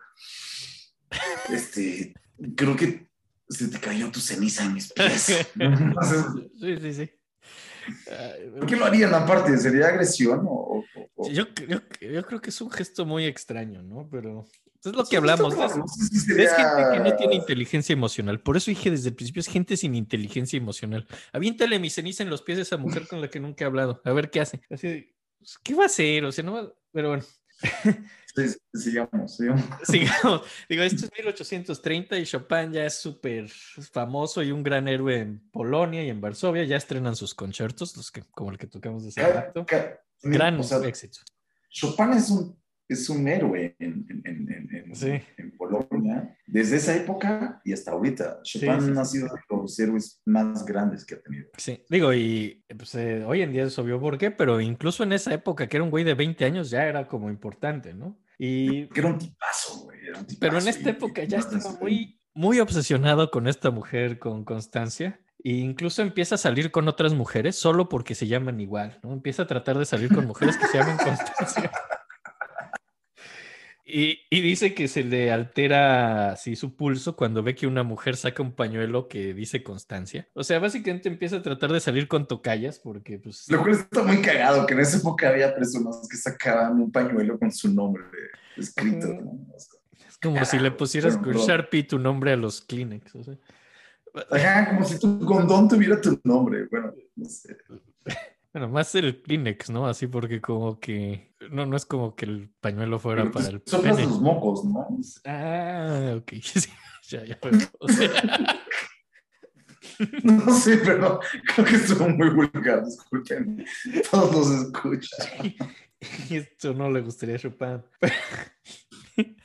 [1.50, 2.14] Este,
[2.56, 3.13] creo que
[3.50, 5.48] se te cayó tu ceniza en mis pies.
[5.60, 6.26] Entonces,
[6.60, 7.12] Sí, sí, sí.
[8.58, 9.58] ¿Por qué lo harían aparte?
[9.58, 10.84] ¿Sería agresión o...?
[10.96, 14.08] o- o- Yo, creo que- yo creo que es un gesto muy extraño, ¿no?
[14.10, 14.46] Pero
[14.86, 15.54] es lo que hablamos.
[15.54, 18.40] Es, raro, no sé si es sería- gente que no tiene inteligencia emocional.
[18.42, 21.06] Por eso dije desde el principio, es gente sin inteligencia emocional.
[21.34, 24.02] Aviéntale mi ceniza en los pies a esa mujer con la que nunca he hablado.
[24.06, 24.62] A ver qué hace.
[24.70, 26.24] Así pues, ¿qué va a hacer?
[26.24, 27.24] O sea, no va- Pero bueno,
[28.36, 29.64] Sí, sigamos, sigamos.
[29.84, 30.42] sigamos.
[30.68, 35.40] Digo, esto es 1830 y Chopin ya es súper famoso y un gran héroe en
[35.52, 36.64] Polonia y en Varsovia.
[36.64, 39.66] Ya estrenan sus conciertos, los que, como el que tocamos de ese rato.
[40.24, 41.20] Gran o sea, éxito.
[41.70, 45.10] Chopin es un, es un héroe en, en- en- en- en- Sí.
[45.38, 48.42] en Polonia desde esa época y hasta ahorita.
[48.44, 49.00] Chopin sí, sí.
[49.00, 51.50] ha sido de los héroes más grandes que ha tenido.
[51.58, 55.14] Sí, digo, y pues, eh, hoy en día es obvio por qué, pero incluso en
[55.14, 58.20] esa época, que era un güey de 20 años, ya era como importante, ¿no?
[58.46, 60.00] Y, Que era un tipazo, güey.
[60.06, 63.72] era un pero en esta y- época y ya estaba muy, muy obsesionado con esta
[63.72, 68.60] mujer, con Constancia, e incluso empieza a salir con otras mujeres solo porque se llaman
[68.60, 69.14] igual, ¿no?
[69.14, 71.72] Empieza a tratar de salir con mujeres que se llaman Constancia.
[73.86, 78.16] Y, y dice que se le altera así su pulso cuando ve que una mujer
[78.16, 80.30] saca un pañuelo que dice constancia.
[80.34, 83.50] O sea, básicamente empieza a tratar de salir con tocallas porque pues...
[83.50, 87.38] Lo cual está muy cagado, que en esa época había personas que sacaban un pañuelo
[87.38, 88.04] con su nombre
[88.56, 89.08] escrito.
[89.08, 89.32] ¿no?
[89.54, 91.34] O sea, Es como si le pusieras con.
[91.34, 93.16] Sharpie tu nombre a los Kleenex.
[93.16, 93.38] o sea.
[94.30, 96.68] Ajá, como si tu condón tuviera tu nombre.
[96.70, 97.58] Bueno, no sé.
[98.54, 99.88] Bueno, más el Kleenex, ¿no?
[99.88, 101.34] Así porque como que...
[101.50, 104.04] No, no es como que el pañuelo fuera para el son pene.
[104.04, 104.88] los mocos, ¿no?
[105.26, 106.34] Ah, ok.
[106.42, 106.70] Sí,
[107.10, 107.38] ya, ya.
[107.42, 107.60] veo.
[107.80, 108.10] O sea,
[110.24, 111.20] No sé, pero
[111.54, 113.66] creo que estuvo muy vulgar, disculpen.
[114.10, 115.56] Todos los escuchan.
[116.30, 117.82] esto no le gustaría a Chopin.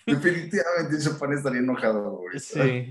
[0.06, 2.38] Definitivamente Chopin estaría enojado, güey.
[2.38, 2.90] Sí.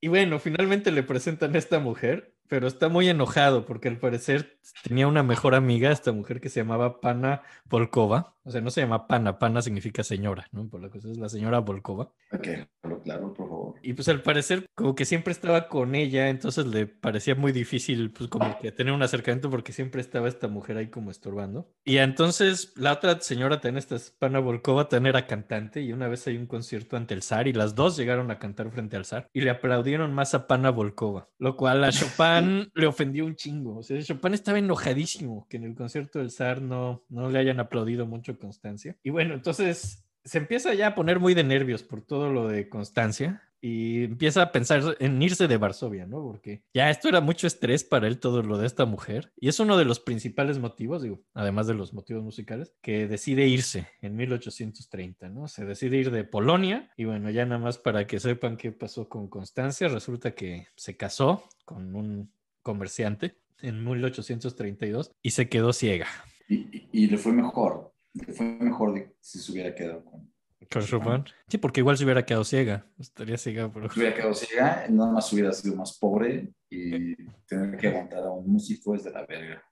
[0.00, 4.58] Y bueno, finalmente le presentan a esta mujer, pero está muy enojado porque al parecer
[4.82, 8.34] tenía una mejor amiga, esta mujer que se llamaba Pana Volkova.
[8.44, 10.68] O sea, no se llama Pana, Pana significa señora, ¿no?
[10.68, 12.12] Por la cosa es la señora Volkova.
[12.32, 12.48] Ok,
[12.80, 13.74] claro, claro, por favor.
[13.82, 18.10] Y pues al parecer como que siempre estaba con ella, entonces le parecía muy difícil
[18.10, 21.72] pues como que tener un acercamiento porque siempre estaba esta mujer ahí como estorbando.
[21.84, 26.26] Y entonces la otra señora también, esta Pana Volkova, también era cantante y una vez
[26.26, 29.28] hay un concierto ante el zar y las dos llegaron a cantar frente al zar
[29.32, 33.78] y le aplaudieron más a Pana Volkova, lo cual a Chopin le ofendió un chingo.
[33.78, 37.58] O sea, Chopin estaba enojadísimo que en el concierto del zar no, no le hayan
[37.58, 38.98] aplaudido mucho Constancia.
[39.02, 42.68] Y bueno, entonces se empieza ya a poner muy de nervios por todo lo de
[42.68, 46.20] Constancia y empieza a pensar en irse de Varsovia, ¿no?
[46.20, 49.32] Porque ya esto era mucho estrés para él, todo lo de esta mujer.
[49.36, 53.46] Y es uno de los principales motivos, digo, además de los motivos musicales, que decide
[53.46, 55.48] irse en 1830, ¿no?
[55.48, 59.08] Se decide ir de Polonia y bueno, ya nada más para que sepan qué pasó
[59.08, 66.06] con Constancia, resulta que se casó con un comerciante en 1832 y se quedó ciega.
[66.48, 67.92] Y, y- y le fue mejor.
[68.14, 70.30] Le fue mejor de si se hubiera quedado con.
[70.70, 71.24] ¿Con Chopin?
[71.48, 72.86] Sí, porque igual se hubiera quedado ciega.
[72.98, 73.90] Estaría ciega, pero...
[73.90, 77.14] Si hubiera quedado ciega, nada más hubiera sido más pobre y
[77.46, 79.62] tener que aguantar a un músico es de la verga.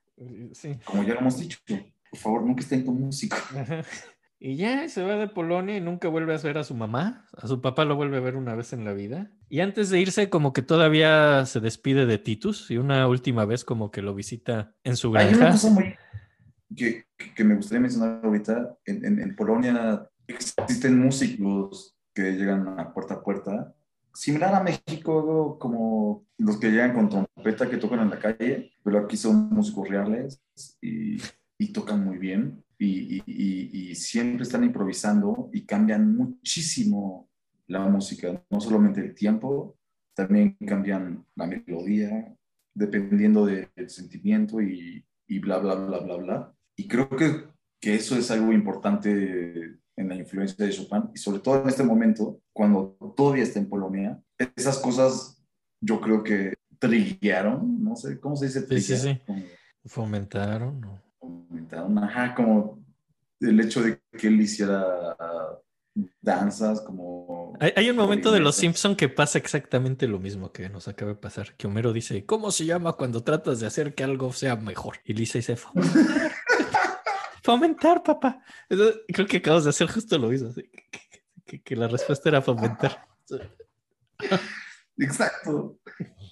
[0.53, 0.79] Sí.
[0.85, 3.37] Como ya lo hemos dicho, por favor, nunca estén con músico.
[4.43, 7.27] Y ya se va de Polonia y nunca vuelve a ver a su mamá.
[7.37, 9.31] A su papá lo vuelve a ver una vez en la vida.
[9.51, 13.65] Y antes de irse, como que todavía se despide de Titus y una última vez
[13.67, 15.53] como que lo visita en su Hay una granja.
[15.53, 15.95] cosa muy
[16.75, 18.79] que, que- que me gustaría mencionar ahorita.
[18.87, 23.75] En, en- en Polonia existen músicos que llegan a puerta a puerta.
[24.15, 29.01] Similar a México, como los que llegan con trompeta que tocan en la calle, pero
[29.01, 30.41] aquí son músicos reales
[30.81, 31.19] y,
[31.59, 37.29] y tocan muy bien y, y- y- siempre están improvisando y cambian muchísimo
[37.67, 39.77] la música, no solamente el tiempo,
[40.15, 42.35] también cambian la melodía,
[42.75, 46.55] dependiendo de- del sentimiento y, y bla, bla, bla, bla, bla.
[46.75, 47.45] Y creo que,
[47.81, 51.83] que eso es algo importante en la influencia de Chopin, y sobre todo en este
[51.83, 54.19] momento, cuando todavía está en Polonia,
[54.57, 55.45] esas cosas
[55.83, 58.67] yo creo que triguearon, no sé, ¿cómo se dice?
[58.67, 59.21] Sí, sí, sí.
[59.85, 60.81] Fomentaron.
[60.81, 61.10] ¿no?
[62.03, 62.83] Ajá, como
[63.41, 65.17] el hecho de que él hiciera
[66.21, 67.57] danzas, como...
[67.61, 68.57] Hay, hay un momento de Los.
[68.57, 71.55] Simpson que pasa exactamente lo mismo que nos acaba de pasar.
[71.57, 74.97] Que Homero dice, ¿cómo se llama cuando tratas de hacer que algo sea mejor?
[75.05, 76.33] Y Lisa dice, fomentar.
[77.43, 78.43] fomentar, papá.
[78.69, 80.55] Entonces, creo que acabas de hacer justo lo mismo.
[80.55, 81.01] que- que-
[81.45, 83.07] que- que la respuesta era fomentar.
[84.99, 85.79] Exacto.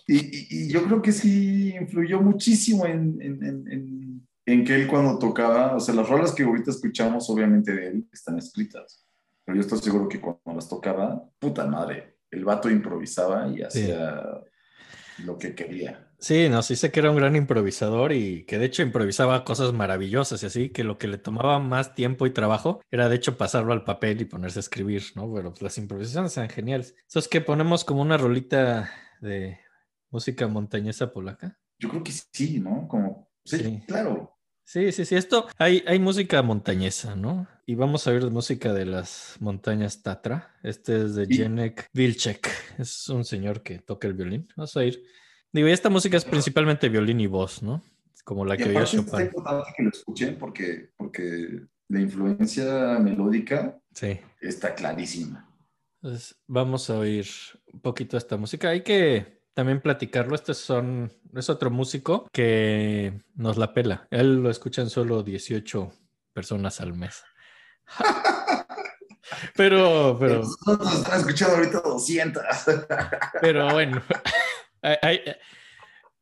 [0.07, 4.75] Y, y- y yo creo que sí influyó muchísimo en, en- en- en- en que
[4.75, 9.07] él cuando tocaba, o sea, las rolas que ahorita escuchamos obviamente de él están escritas,
[9.45, 14.23] pero yo estoy seguro que cuando las tocaba, puta madre, el vato improvisaba y hacía
[15.25, 16.11] lo que quería.
[16.19, 19.75] Sí, no, sí sé que era un gran improvisador y que de hecho improvisaba cosas
[19.75, 23.37] maravillosas y así, que lo que le tomaba más tiempo y trabajo era de hecho
[23.37, 25.33] pasarlo al papel y ponerse a escribir, ¿no?
[25.33, 26.95] Pero pues, las improvisaciones eran geniales.
[27.07, 29.59] Eso es que ponemos como una rolita de
[30.11, 31.59] música montañesa polaca.
[31.79, 32.89] Yo creo que sí, ¿no?
[32.89, 33.83] Como, sí, Sí.
[33.87, 34.38] claro.
[34.70, 37.48] Sí, sí, sí, esto hay, hay música montañesa, ¿no?
[37.64, 40.54] Y vamos a ver música de las montañas Tatra.
[40.62, 44.46] Este es de Y- Jenek Vilcek, es un señor que toca el violín.
[44.59, 45.02] Vamos a ir.
[45.54, 47.83] Digo, y esta música es principalmente violín y voz, ¿no?
[48.24, 49.20] Como la Y que está Chopin.
[49.22, 54.20] importante que lo escuchen porque, porque la influencia melódica Sí.
[54.38, 55.48] está clarísima.
[56.02, 57.26] Entonces, vamos a oír
[57.72, 58.68] un poquito esta música.
[58.68, 60.37] Hay que también platicarlo.
[60.37, 64.07] Este son, es otro músico que nos la pela.
[64.09, 65.90] Él lo escuchan solo 18
[66.33, 67.25] personas al mes.
[69.55, 72.42] Pero, pero, Nosotros están escuchando ahorita 200.
[73.42, 74.03] pero bueno.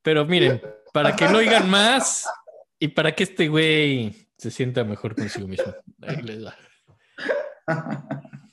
[0.02, 0.60] Pero miren,
[0.92, 2.28] para que lo oigan más
[2.80, 5.72] y para que este güey se sienta mejor consigo mismo.
[6.02, 6.56] Ahí les va.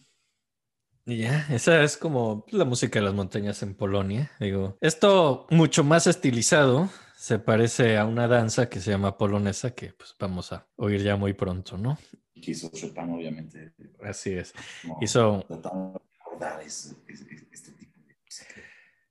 [1.06, 4.32] Y ya, esa es como la música de las montañas en Polonia.
[4.40, 9.94] Digo, esto mucho más estilizado se parece a una danza que se llama polonesa que
[9.94, 11.98] pues vamos a oír ya muy pronto, ¿no?
[12.42, 13.74] Que hizo Chopin, obviamente.
[14.02, 14.54] Así es.
[14.82, 18.62] como Hizo, tratando de recordar ese- ese- este tipo de música.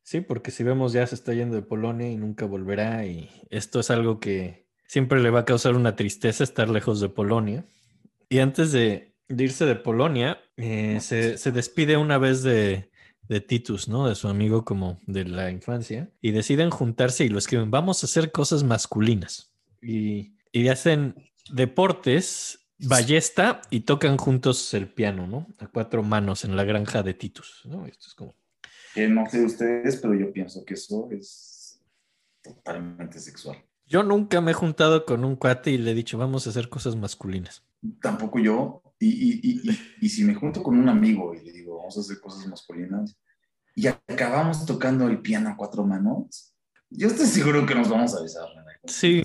[0.03, 3.81] sí, porque si vemos ya se está yendo de Polonia y nunca volverá y esto
[3.81, 7.65] es algo que siempre le va a causar una tristeza estar lejos de Polonia.
[8.29, 12.91] Y antes de, de irse de Polonia, eh, se, se despide una vez de,
[13.29, 14.09] de Titus, ¿no?
[14.09, 16.11] De su amigo como de la infancia.
[16.21, 19.53] Y deciden juntarse y lo escriben, vamos a hacer cosas masculinas.
[19.81, 21.15] Y, y hacen
[21.51, 25.47] deportes, ballesta y tocan juntos el piano, ¿no?
[25.59, 27.87] A cuatro manos en la granja de Titus, ¿no?
[27.87, 28.35] Esto es como...
[28.95, 31.81] No sé ustedes, pero yo pienso que eso es
[32.43, 33.57] totalmente sexual.
[33.87, 36.69] Yo nunca me he juntado con un cuate y le he dicho, vamos a hacer
[36.69, 37.65] cosas masculinas.
[38.01, 38.83] Tampoco yo.
[39.03, 41.97] Y, y, y, y, y si me junto con un amigo y le digo, vamos
[41.97, 43.19] a hacer cosas masculinas,
[43.75, 46.55] y acabamos tocando el piano a cuatro manos,
[46.89, 48.49] yo estoy seguro que nos vamos a besar.
[48.55, 48.63] ¿no?
[48.85, 49.23] Sí,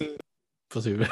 [0.68, 1.08] posible.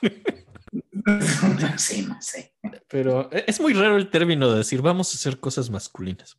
[1.78, 2.54] sé, no sé.
[2.88, 6.38] Pero e- es muy raro el término de decir vamos a hacer cosas masculinas.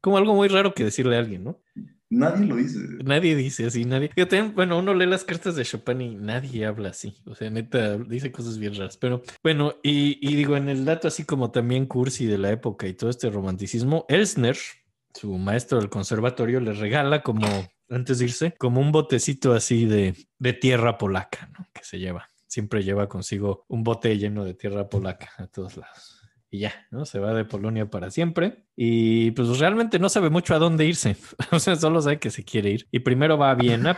[0.00, 1.60] Como algo muy raro que decirle a alguien, ¿no?
[2.10, 2.78] Nadie lo dice.
[3.04, 4.10] Nadie dice así, nadie.
[4.16, 7.16] Yo también, bueno, uno lee las cartas de Chopin y nadie habla así.
[7.24, 8.96] O sea, neta, dice cosas bien raras.
[8.96, 12.94] Pero bueno, y, digo, en el dato así como también cursi de la época y
[12.94, 14.56] todo este romanticismo, Elsner,
[15.14, 17.46] su maestro del conservatorio, le regala como,
[17.88, 21.68] antes de irse, como un botecito así de, de tierra polaca, ¿no?
[21.72, 22.28] Que se lleva.
[22.48, 26.09] Siempre lleva consigo un bote lleno de tierra polaca a todos lados.
[26.50, 27.06] Y ya, ¿no?
[27.06, 28.64] Se va de Polonia para siempre.
[28.74, 31.16] Y pues realmente no sabe mucho a dónde irse.
[31.52, 32.88] O sea, solo sabe que se quiere ir.
[32.90, 33.96] Y primero va a Viena,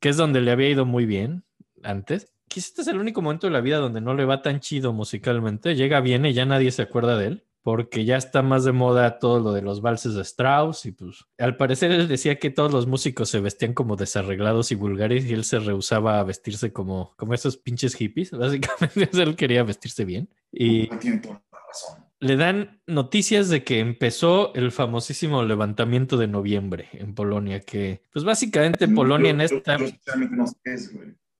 [0.00, 1.44] que es donde le había ido muy bien
[1.82, 2.32] antes.
[2.46, 4.92] Quizás este es el único momento de la vida donde no le va tan chido
[4.92, 5.74] musicalmente.
[5.74, 7.44] Llega a Viena y ya nadie se acuerda de él.
[7.62, 11.26] Porque ya está más de moda todo lo de los valses de Strauss y pues
[11.36, 15.34] al parecer él decía que todos los músicos se vestían como desarreglados y vulgares y
[15.34, 18.30] él se rehusaba a vestirse como, como esos pinches hippies.
[18.38, 20.30] Básicamente él quería vestirse bien.
[20.50, 21.42] Y la
[21.82, 22.04] razón.
[22.20, 28.24] le dan noticias de que empezó el famosísimo levantamiento de noviembre en Polonia, que pues
[28.24, 29.78] básicamente Polonia en esta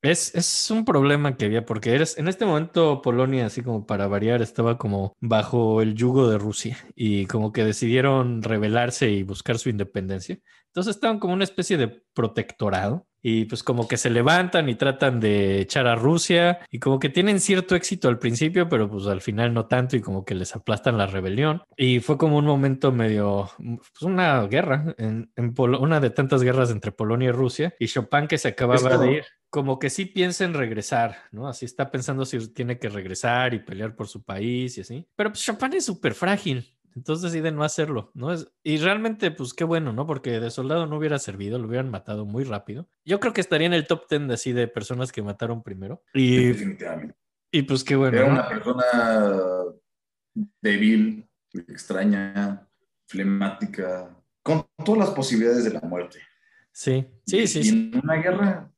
[0.02, 4.06] es, es un problema que había, porque eres, en este momento Polonia, así como para
[4.06, 9.58] variar, estaba como bajo el yugo de Rusia y como que decidieron rebelarse y buscar
[9.58, 10.38] su independencia.
[10.66, 15.20] Entonces estaban como una especie de protectorado y pues como que se levantan y tratan
[15.20, 19.20] de echar a Rusia y como que tienen cierto éxito al principio, pero pues al
[19.20, 21.62] final no tanto y como que les aplastan la rebelión.
[21.76, 26.42] Y fue como un momento medio, pues una guerra, en, en Polo- una de tantas
[26.42, 30.04] guerras entre Polonia y Rusia y Chopin que se acababa de ir como que sí
[30.04, 31.48] piensa en regresar, ¿no?
[31.48, 35.06] Así está pensando si tiene que regresar y pelear por su país y así.
[35.16, 38.32] Pero pues Chopin es súper frágil, entonces decide no hacerlo, ¿no?
[38.32, 40.06] Es, y realmente, pues qué bueno, ¿no?
[40.06, 42.88] Porque de soldado no hubiera servido, lo hubieran matado muy rápido.
[43.04, 46.02] Yo creo que estaría en el top 10 de así de personas que mataron primero.
[46.14, 47.16] Y, Definitivamente.
[47.50, 48.16] y pues qué bueno.
[48.16, 48.32] Era ¿no?
[48.34, 48.84] una persona
[50.60, 52.68] débil, extraña,
[53.06, 56.20] flemática, con todas las posibilidades de la muerte.
[56.72, 57.58] Sí, sí, sí.
[57.60, 57.90] Y sí.
[57.92, 58.72] en una guerra,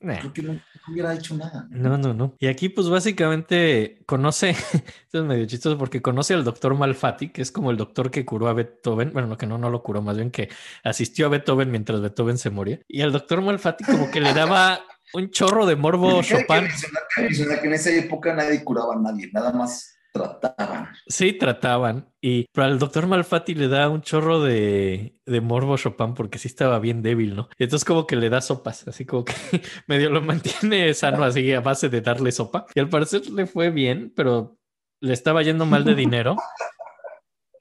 [0.00, 0.18] Nah.
[0.18, 1.66] creo que no, no hubiera hecho nada.
[1.70, 2.34] No, no, no.
[2.38, 4.50] Y aquí, pues básicamente conoce,
[5.04, 8.24] esto es medio chistoso porque conoce al doctor Malfatti, que es como el doctor que
[8.24, 9.12] curó a Beethoven.
[9.12, 10.48] Bueno, no, que no, no lo curó, más bien que
[10.84, 12.80] asistió a Beethoven mientras Beethoven se moría.
[12.88, 14.80] Y al doctor Malfatti, como que le daba
[15.12, 16.68] un chorro de morbo que Chopin.
[17.16, 20.88] que que en esa época nadie curaba a nadie, nada más trataban.
[21.06, 22.08] Sí, trataban.
[22.20, 26.48] Y pero al doctor Malfatti le da un chorro de, de morbo Chopin porque sí
[26.48, 27.48] estaba bien débil, ¿no?
[27.58, 29.32] Entonces como que le da sopas, así como que
[29.86, 32.66] medio lo mantiene sano así a base de darle sopa.
[32.74, 34.58] Y al parecer le fue bien, pero
[35.00, 36.36] le estaba yendo mal de dinero.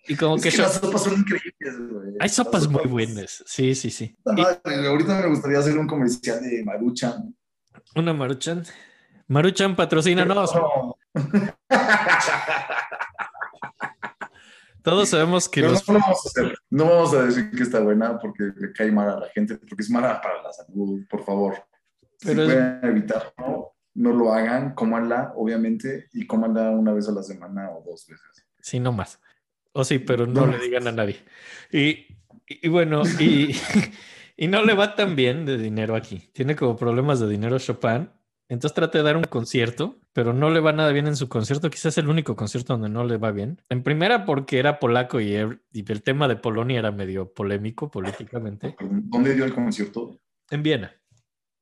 [0.07, 2.15] Y como Es que, que las sopas son increíbles, güey.
[2.19, 3.43] hay sopas muy buenas.
[3.45, 4.17] Sí, sí, sí.
[4.35, 7.35] Y ahorita me gustaría hacer un comercial de Maruchan.
[7.95, 8.63] una Maruchan.
[9.29, 10.45] Maruchan patrocina, no.
[14.81, 16.57] Todos sabemos que los no vamos a hacer.
[16.69, 19.83] No vamos a decir que está buena porque le cae mal a la gente, porque
[19.83, 21.55] es mala para la salud, por favor.
[22.21, 27.11] Pero si es- pueden evitarlo, no lo hagan, cómanla, obviamente, y cómanla una vez a
[27.11, 28.45] la semana o dos veces.
[28.61, 29.19] Sí, no más.
[29.73, 30.51] O sí, pero no, No.
[30.53, 31.23] le digan a nadie.
[31.71, 32.07] Y,
[32.47, 33.55] y bueno, y,
[34.37, 36.29] y no le va tan bien de dinero aquí.
[36.33, 38.09] Tiene como problemas de dinero Chopin.
[38.49, 41.69] Entonces trata de dar un concierto, pero no le va nada bien en su concierto.
[41.69, 43.61] Quizás es el único concierto donde no le va bien.
[43.69, 47.89] En primera porque era polaco y, er- y el tema de Polonia era medio polémico
[47.91, 48.75] políticamente.
[48.81, 50.19] ¿Dónde dio el concierto?
[50.49, 50.93] En Viena.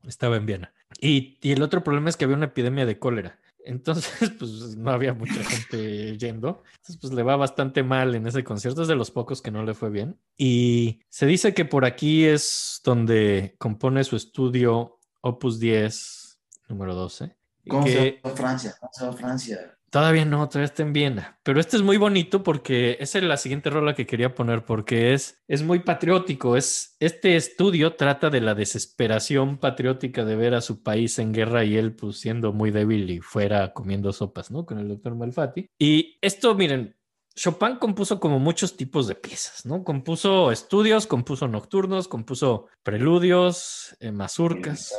[0.07, 0.73] Estaba en Viena.
[1.01, 3.37] Y, y el otro problema es que había una epidemia de cólera.
[3.65, 4.09] Entonces,
[4.39, 6.63] pues no había mucha gente yendo.
[6.77, 8.81] Entonces, pues le va bastante mal en ese concierto.
[8.83, 10.17] Es de los pocos que no le fue bien.
[10.37, 16.26] Y se dice que por aquí es donde compone su estudio Opus 10,
[16.67, 17.35] número 12.
[17.67, 18.75] ¿Cómo que- se va a Francia?
[18.79, 19.73] ¿Cómo se va a Francia?
[19.89, 21.39] Todavía no, todavía está en Viena.
[21.43, 25.13] Pero este es muy bonito porque esa es la siguiente rola que quería poner porque
[25.13, 26.57] es, es muy patriótico.
[26.57, 31.63] Es, este estudio trata de la desesperación patriótica de ver a su país en guerra
[31.63, 34.65] y él pues siendo muy débil y fuera comiendo sopas, ¿no?
[34.65, 35.69] Con el doctor Malfatti.
[35.79, 36.97] Y esto, miren,
[37.35, 39.85] Chopin compuso como muchos tipos de piezas, ¿no?
[39.85, 44.93] Compuso estudios, compuso nocturnos, compuso preludios, eh, mazurcas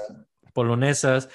[0.55, 1.29] polonesas.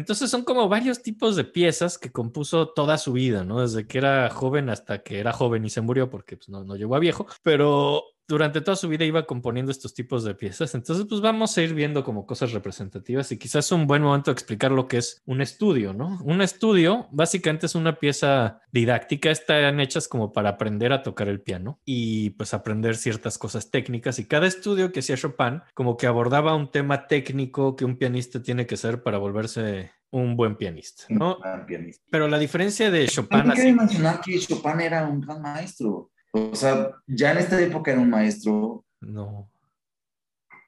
[0.00, 3.60] Entonces son como varios tipos de piezas que compuso toda su vida, ¿no?
[3.60, 6.74] Desde que era joven hasta que era joven y se murió porque pues, no, no
[6.74, 10.74] llegó a viejo, pero durante toda su vida iba componiendo estos tipos de piezas.
[10.74, 14.30] Entonces pues vamos a ir viendo como cosas representativas y quizás es un buen momento
[14.30, 16.18] de explicar lo que es un estudio, ¿no?
[16.22, 21.40] Un estudio básicamente es una pieza didáctica, están hechas como para aprender a tocar el
[21.40, 26.06] piano y pues aprender ciertas cosas técnicas y cada estudio que hacía Chopin como que
[26.06, 31.04] abordaba un tema técnico que un pianista tiene que ser para volverse un buen pianista,
[31.08, 31.36] ¿no?
[31.36, 32.04] Un gran pianista.
[32.10, 36.10] Pero la diferencia de Chopin También así- quiero mencionar que Chopin era un gran maestro.
[36.32, 39.50] O sea, ya en esta época era un maestro, no,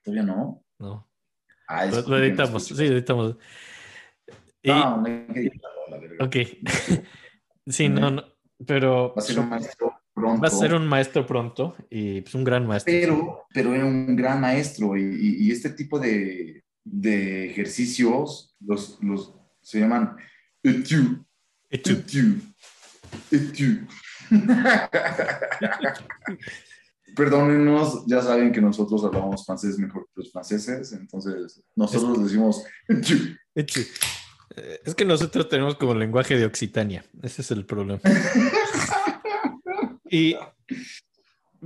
[0.05, 0.63] todavía no.
[0.79, 1.09] no.
[1.69, 3.37] Ah, Lo, lo editamos, sí, editamos.
[4.63, 6.25] Y, No, no hay que editarlo, la verga.
[6.25, 6.37] ok.
[7.67, 8.25] sí, no, no,
[8.67, 10.43] pero Va a ser un maestro pronto.
[10.43, 12.93] va a ser un maestro pronto y pues un gran maestro.
[12.93, 18.99] pero, pero era un gran maestro y, y- y este tipo de, de ejercicios los,
[19.03, 20.17] los, se llaman
[20.63, 21.19] études.
[21.71, 21.93] Hecho.
[21.93, 22.43] Études.
[23.31, 23.79] Études.
[27.15, 32.65] Perdónenos, ya saben que nosotros hablamos francés mejor que los franceses, entonces nosotros decimos.
[33.55, 33.67] Eh,
[34.85, 37.05] Es que nosotros tenemos como lenguaje de Occitania.
[37.23, 38.01] Ese es el problema.
[40.09, 40.37] Y,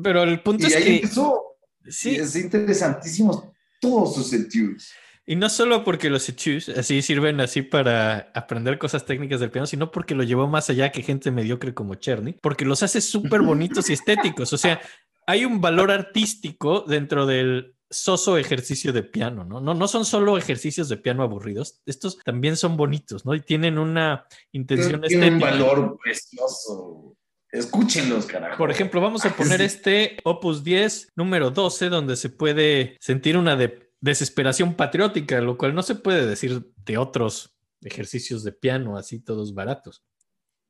[0.01, 1.43] pero el punto Y es ahí que empezó.
[1.89, 4.93] sí, es interesantísimo todos sus études.
[5.29, 9.67] Y no solo porque los etudes así sirven así para aprender cosas técnicas del piano,
[9.67, 13.43] sino porque lo llevó más allá que gente mediocre como Cherny, porque los hace súper
[13.43, 14.53] bonitos y estéticos.
[14.53, 14.81] O sea,
[15.27, 19.61] hay un valor artístico dentro del soso ejercicio de piano, ¿no?
[19.61, 23.35] No, no son solo ejercicios de piano aburridos, estos también son bonitos, ¿no?
[23.35, 25.51] Y tienen una intención Tiene un estética.
[25.51, 27.17] valor precioso.
[27.53, 28.59] Escúchenlos, carajo.
[28.59, 29.65] Por ejemplo, vamos a poner Sí.
[29.65, 35.75] este Opus 10, número 12, donde se puede sentir una de- desesperación patriótica, lo cual
[35.75, 40.05] no se puede decir de otros ejercicios de piano, así todos baratos.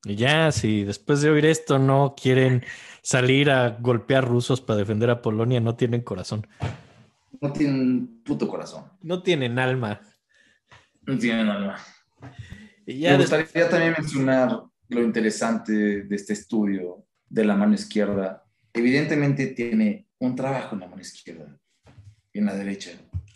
[0.04, 2.62] Y ya, si después de oír esto no quieren
[3.02, 6.46] salir a golpear rusos para defender a Polonia, no tienen corazón,
[7.40, 8.84] No tienen puto corazón.
[9.02, 10.00] no tienen alma.
[11.02, 11.76] No tienen alma.
[12.86, 15.72] Y ya Me gustaría también mencionar lo interesante
[16.04, 18.44] de este estudio de la mano izquierda.
[18.72, 21.58] Evidentemente tiene un trabajo en la mano izquierda
[22.32, 22.90] y en la derecha,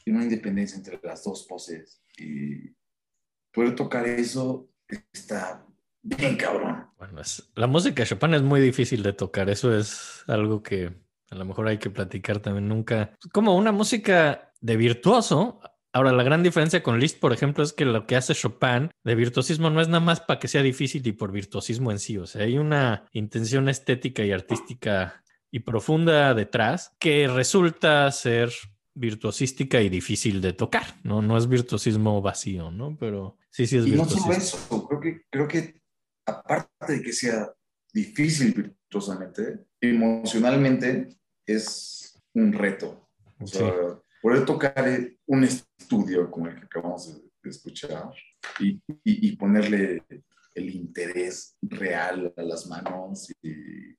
[0.07, 2.03] una independencia entre las dos poses.
[2.17, 2.71] Y
[3.53, 4.69] poder tocar eso
[5.13, 5.67] está
[6.03, 6.87] bien cabrón.
[6.99, 9.51] Bueno, es- la música de Chopin es muy difícil de tocar.
[9.51, 10.93] Eso es algo que
[11.31, 12.69] a lo mejor hay que platicar también.
[12.69, 13.17] Nunca.
[13.33, 15.61] Como una música de virtuoso.
[15.93, 19.15] Ahora, la gran diferencia con Liszt, por ejemplo, es que lo que hace Chopin de
[19.17, 22.17] virtuosismo no es nada más para que sea difícil y por virtuosismo en sí.
[22.17, 28.53] O sea, hay una intención estética y artística y profunda detrás que resulta ser
[28.95, 30.85] virtuosística y difícil de tocar.
[31.05, 32.97] No, no es virtuosismo vacío, ¿no?
[32.99, 34.33] Pero sí, sí es Y no solo virtuosismo.
[34.69, 35.81] eso, creo que, creo que
[36.27, 37.53] aparte de que sea
[37.93, 41.09] difícil virtuosamente, emocionalmente
[41.47, 43.09] es un reto.
[43.41, 43.59] O Sí.
[43.59, 43.73] sea,
[44.23, 44.85] poder tocar
[45.27, 48.13] un estudio como el que acabamos de, de escuchar
[48.59, 48.73] y,
[49.05, 50.03] y- y ponerle
[50.55, 53.95] el interés real a las manos y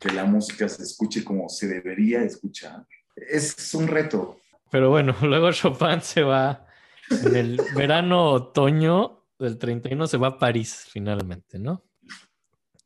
[0.00, 2.86] que la música se escuche como se debería escuchar,
[3.28, 4.40] es un reto.
[4.70, 6.66] Pero bueno, luego Chopin se va
[7.10, 11.84] en el verano otoño del 31 se va a París finalmente, ¿no?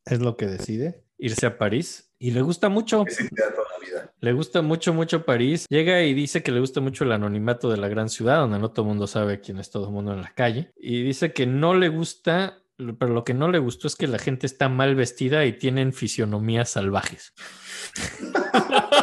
[0.05, 4.13] Es lo que decide, irse a París y le gusta mucho, toda la vida.
[4.21, 5.67] le gusta mucho, mucho París.
[5.69, 8.71] Llega y dice que le gusta mucho el anonimato de la gran ciudad, donde no
[8.71, 10.73] todo el mundo sabe quién es todo el mundo en la calle.
[10.77, 14.19] Y dice que no le gusta, pero lo que no le gustó es que la
[14.19, 17.33] gente está mal vestida y tienen fisionomías salvajes.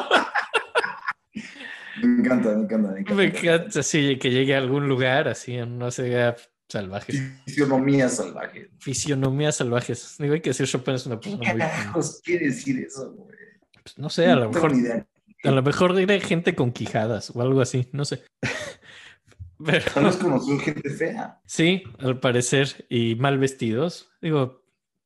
[2.01, 3.13] Me encanta, me encanta, me encanta.
[3.15, 6.35] Me encanta así que llegue a algún lugar así, no sé,
[6.67, 7.19] salvajes.
[7.45, 8.69] Fisionomía salvaje.
[8.79, 10.15] Fisionomías salvajes.
[10.19, 11.59] Digo, hay que decir Chopin es una ¿Qué persona muy...
[11.61, 13.35] carajos quiere decir eso, güey?
[13.83, 15.07] pues, no sé, a lo No mejor idea.
[15.43, 18.23] A lo mejor diré gente con quijadas o algo así, no sé.
[19.65, 21.39] Pero Tal vez conoció gente fea.
[21.45, 24.09] sí, al parecer, y mal vestidos.
[24.21, 24.58] Digo,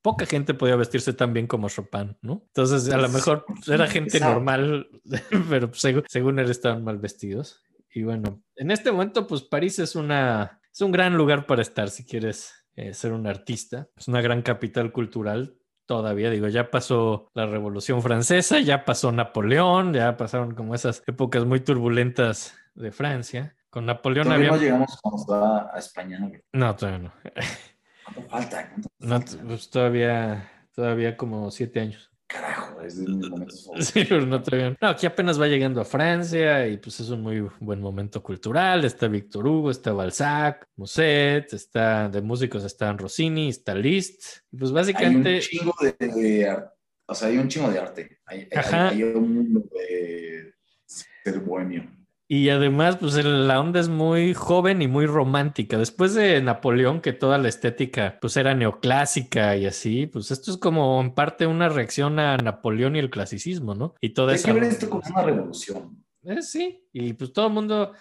[0.03, 2.43] poca gente podía vestirse tan bien como Chopin, ¿no?
[2.47, 4.87] Entonces, a lo Sí, mejor era gente normal,
[5.49, 7.63] pero seg- según él estaban mal vestidos.
[7.95, 11.89] Y bueno, en este momento, pues París es una, es un gran lugar para estar
[11.89, 13.87] si quieres eh, ser un artista.
[13.97, 15.55] Es una gran capital cultural.
[15.85, 21.45] Todavía digo, ya pasó la Revolución Francesa, ya pasó Napoleón, ya pasaron como esas épocas
[21.45, 23.55] muy turbulentas de Francia.
[23.69, 24.57] Con Napoleón Todavía había...
[24.57, 26.19] no llegamos cuando a España.
[26.19, 26.31] ¿no?
[26.53, 27.13] No, todavía no.
[28.13, 28.69] ¿Cuánto falta?
[28.69, 29.43] ¿Cuánto No, falta?
[29.47, 32.09] pues todavía, todavía como siete años.
[32.27, 33.69] Carajo, es de mis momentos.
[33.79, 34.75] Sí, pero no todavía.
[34.81, 38.83] No, aquí apenas va llegando a Francia y pues es un muy buen momento cultural.
[38.85, 44.39] Está Víctor Hugo, está Balzac, Musset, está de músicos están Rossini, está Liszt.
[44.49, 46.63] Pues Hay un básicamente, chingo de, de
[47.05, 48.19] o sea, hay un chingo de arte.
[48.25, 50.53] Hay, hay un mundo de
[50.85, 51.87] ser bohemio.
[52.35, 55.77] Y además, pues la onda es muy joven y muy romántica.
[55.77, 60.57] Después de Napoleón, que toda la estética pues era neoclásica y así, pues esto es
[60.57, 63.93] como en parte una reacción a Napoleón y el clasicismo, ¿no?
[64.01, 64.47] Y toda Hay esa.
[64.47, 66.03] que ver esto como una revolución.
[66.23, 67.91] Eh, sí, y pues todo el mundo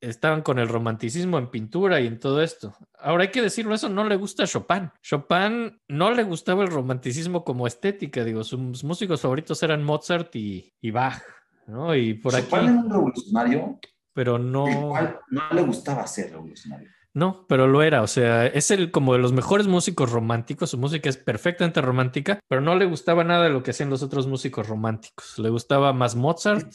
[0.00, 2.74] estaban con el romanticismo en pintura y en todo esto.
[2.98, 4.90] Ahora hay que decirlo, eso no le gusta a Chopin.
[5.00, 10.74] Chopin no le gustaba el romanticismo como estética, digo, sus músicos favoritos eran Mozart y,
[10.80, 11.22] y Bach,
[11.66, 11.94] ¿no?
[11.94, 13.78] Y por aquí, era un revolucionario,
[14.12, 16.88] pero el no, cual no le gustaba ser revolucionario.
[17.12, 20.78] no, pero lo era, o sea, es el como de los mejores músicos románticos, su
[20.78, 24.26] música es perfectamente romántica, pero no le gustaba nada de lo que hacían los otros
[24.26, 25.38] músicos románticos.
[25.38, 26.72] Le gustaba más Mozart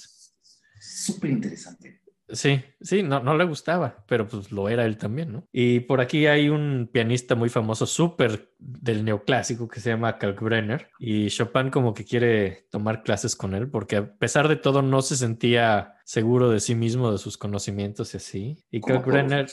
[0.82, 2.01] Súper interesante.
[2.34, 5.48] Sí, sí, no, no le gustaba, pero pues lo era él también, ¿no?
[5.52, 10.90] Y por aquí hay un pianista muy famoso, súper del neoclásico, que se llama Kalkbrenner,
[11.00, 15.02] y Chopin como que quiere tomar clases con él, porque a pesar de todo no
[15.02, 18.58] se sentía seguro de sí mismo, de sus conocimientos y así.
[18.70, 19.48] Y Kalkbrenner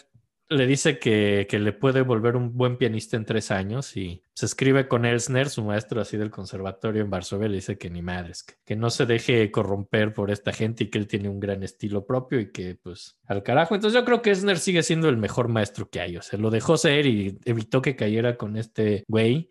[0.51, 4.47] le dice que, que le puede volver un buen pianista en tres años y se
[4.47, 8.45] escribe con Elsner, su maestro así del conservatorio en Varsovia, le dice que ni madres,
[8.45, 11.63] que, que no se deje corromper por esta gente y que él tiene un gran
[11.63, 13.75] estilo propio y que pues al carajo.
[13.75, 16.51] Entonces yo creo que Elsner sigue siendo el mejor maestro que hay, o sea, lo
[16.51, 19.51] dejó ser y evitó que cayera con este güey.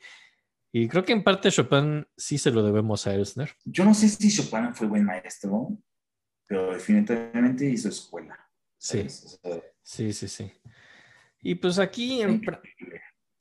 [0.72, 3.52] Y creo que en parte Chopin sí se lo debemos a Elsner.
[3.66, 5.78] Yo no sé si Chopin fue buen maestro,
[6.48, 8.38] pero definitivamente hizo escuela.
[8.78, 9.40] Sí, ¿sabes?
[9.44, 10.52] O sea, sí, sí, sí.
[11.48, 12.62] Y pues aquí en, Fra-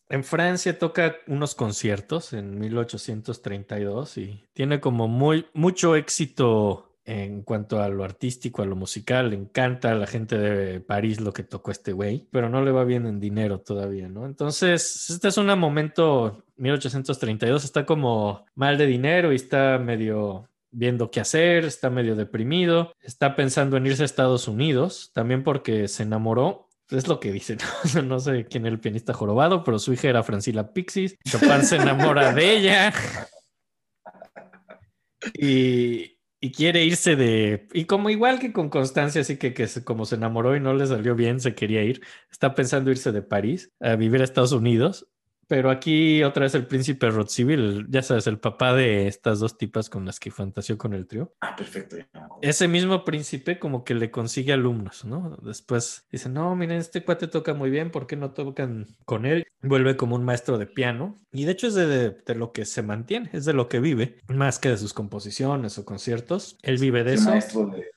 [0.08, 7.80] en Francia toca unos conciertos en 1832 y tiene como muy mucho éxito en cuanto
[7.80, 9.30] a lo artístico, a lo musical.
[9.30, 12.70] Le encanta a la gente de París lo que tocó este güey, pero no le
[12.72, 14.26] va bien en dinero todavía, ¿no?
[14.26, 21.10] Entonces, este es un momento, 1832, está como mal de dinero y está medio viendo
[21.10, 26.02] qué hacer, está medio deprimido, está pensando en irse a Estados Unidos, también porque se
[26.02, 26.65] enamoró.
[26.90, 27.58] Es lo que dicen,
[28.04, 31.16] no sé quién era el pianista jorobado, pero su hija era Francila Pixis.
[31.28, 32.92] Chopin se enamora de ella
[35.34, 37.66] y, y quiere irse de...
[37.72, 40.86] Y como igual que con Constancia, así que, que como se enamoró y no le
[40.86, 42.02] salió bien, se quería ir.
[42.30, 45.08] Está pensando irse de París a vivir a Estados Unidos.
[45.48, 49.88] Pero aquí otra vez el príncipe Rothschild, ya sabes, el papá de estas dos tipas
[49.88, 51.32] con las que fantaseó con el trío.
[51.40, 51.96] Ah, perfecto.
[52.42, 55.36] Ese mismo príncipe como que le consigue alumnos, ¿no?
[55.42, 59.44] Después dice, no, miren, este cuate toca muy bien, ¿por qué no tocan con él?
[59.62, 62.64] Vuelve como un maestro de piano y de hecho es de, de- de lo que
[62.64, 66.58] se mantiene, es de lo que vive, más que de sus composiciones o conciertos.
[66.62, 67.30] Él vive de Es el eso.
[67.30, 67.90] maestro de-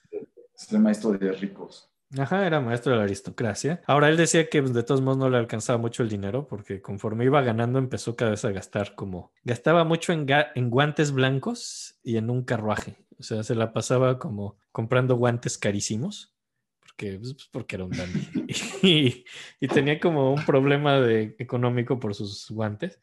[0.56, 1.90] es el maestro de ricos.
[2.18, 3.82] Ajá, era maestro de la aristocracia.
[3.86, 6.82] Ahora él decía que pues, de todos modos no le alcanzaba mucho el dinero porque
[6.82, 9.32] conforme iba ganando empezó cada vez a gastar como...
[9.44, 12.96] Gastaba mucho en, ga- en guantes blancos y en un carruaje.
[13.20, 16.34] O sea, se la pasaba como comprando guantes carísimos
[16.80, 18.28] porque, pues, porque era un dandy.
[18.82, 19.26] Y,
[19.60, 23.00] y tenía como un problema de, económico por sus guantes.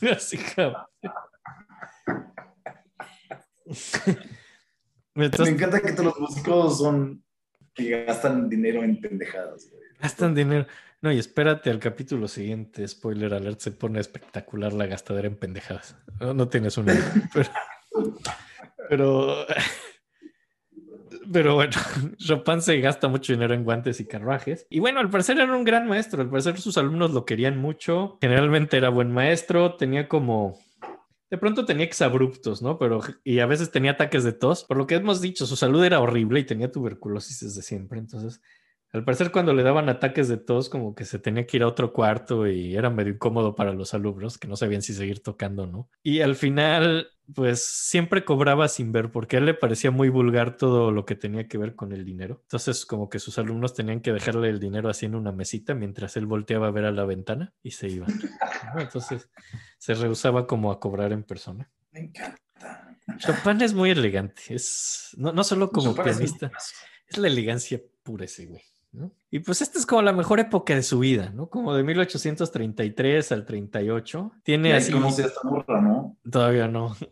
[0.00, 0.76] Y- así como...
[5.14, 7.24] Me encanta que todos los músicos son
[7.74, 9.68] que gastan dinero en pendejadas.
[9.70, 9.82] güey.
[10.00, 10.66] Gastan dinero.
[11.02, 15.96] No, y espérate al capítulo siguiente, spoiler alert, se pone espectacular la gastadera en pendejadas.
[16.20, 17.48] No, no tienes una idea, pero,
[18.90, 19.46] pero,
[21.32, 21.72] pero bueno,
[22.18, 24.66] Chopin se gasta mucho dinero en guantes y carruajes.
[24.68, 28.18] Y bueno, al parecer era un gran maestro, al parecer sus alumnos lo querían mucho,
[28.20, 30.58] generalmente era buen maestro, tenía como...
[31.30, 32.78] De pronto tenía exabruptos, ¿no?
[32.78, 34.64] Pero, y a veces tenía ataques de tos.
[34.64, 38.00] Por lo que hemos dicho, su salud era horrible y tenía tuberculosis desde siempre.
[38.00, 38.42] Entonces,
[38.92, 41.68] Al parecer cuando le daban ataques de tos, como que se tenía que ir a
[41.68, 45.62] otro cuarto y era medio incómodo para los alumnos, que no sabían si seguir tocando
[45.62, 45.88] o no.
[46.02, 50.56] Y al final, pues siempre cobraba sin ver, porque a él le parecía muy vulgar
[50.56, 52.40] todo lo que tenía que ver con el dinero.
[52.42, 56.16] Entonces, como que sus alumnos tenían que dejarle el dinero así en una mesita mientras
[56.16, 58.08] él volteaba a ver a la ventana y se iba.
[58.76, 59.30] Entonces,
[59.78, 61.70] se rehusaba como a cobrar en persona.
[61.92, 62.40] Me encanta.
[63.18, 66.74] Chopin es muy elegante, es no, no solo como Chopin es pianista, tipazo.
[67.06, 68.62] es la elegancia pura ese güey.
[68.92, 69.12] ¿No?
[69.30, 71.48] Y pues esta es como la mejor época de su vida, ¿no?
[71.48, 74.32] Como de 1833 al 38.
[74.36, 74.92] Y Tiene así...
[74.92, 76.16] esta morra, ¿no?
[76.30, 76.96] Todavía no.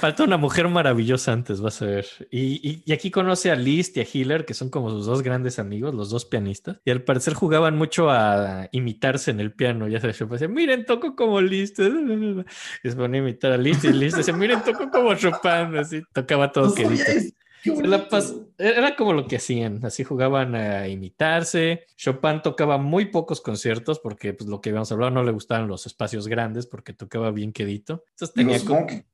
[0.00, 2.06] Falta una mujer maravillosa antes, vas a ver.
[2.32, 5.22] Y, y- y aquí conoce a Liszt y a Hiller, que son como sus dos
[5.22, 6.80] grandes amigos, los dos pianistas.
[6.84, 9.86] Y al parecer jugaban mucho a imitarse en el piano.
[9.86, 11.78] Ya se decía, miren, toco como Liszt.
[12.82, 15.76] Y se ponía a imitar a Liszt y Liszt decía, miren, toco como Chopin.
[15.78, 17.36] Así tocaba todo No sabía quedito.
[17.64, 21.84] La pas- Era como lo que hacían, así jugaban a imitarse.
[21.96, 25.86] Chopin tocaba muy pocos conciertos porque, pues, lo que habíamos hablado, no le gustaban los
[25.86, 28.04] espacios grandes porque tocaba bien quedito.
[28.10, 29.04] Entonces tenía supongo que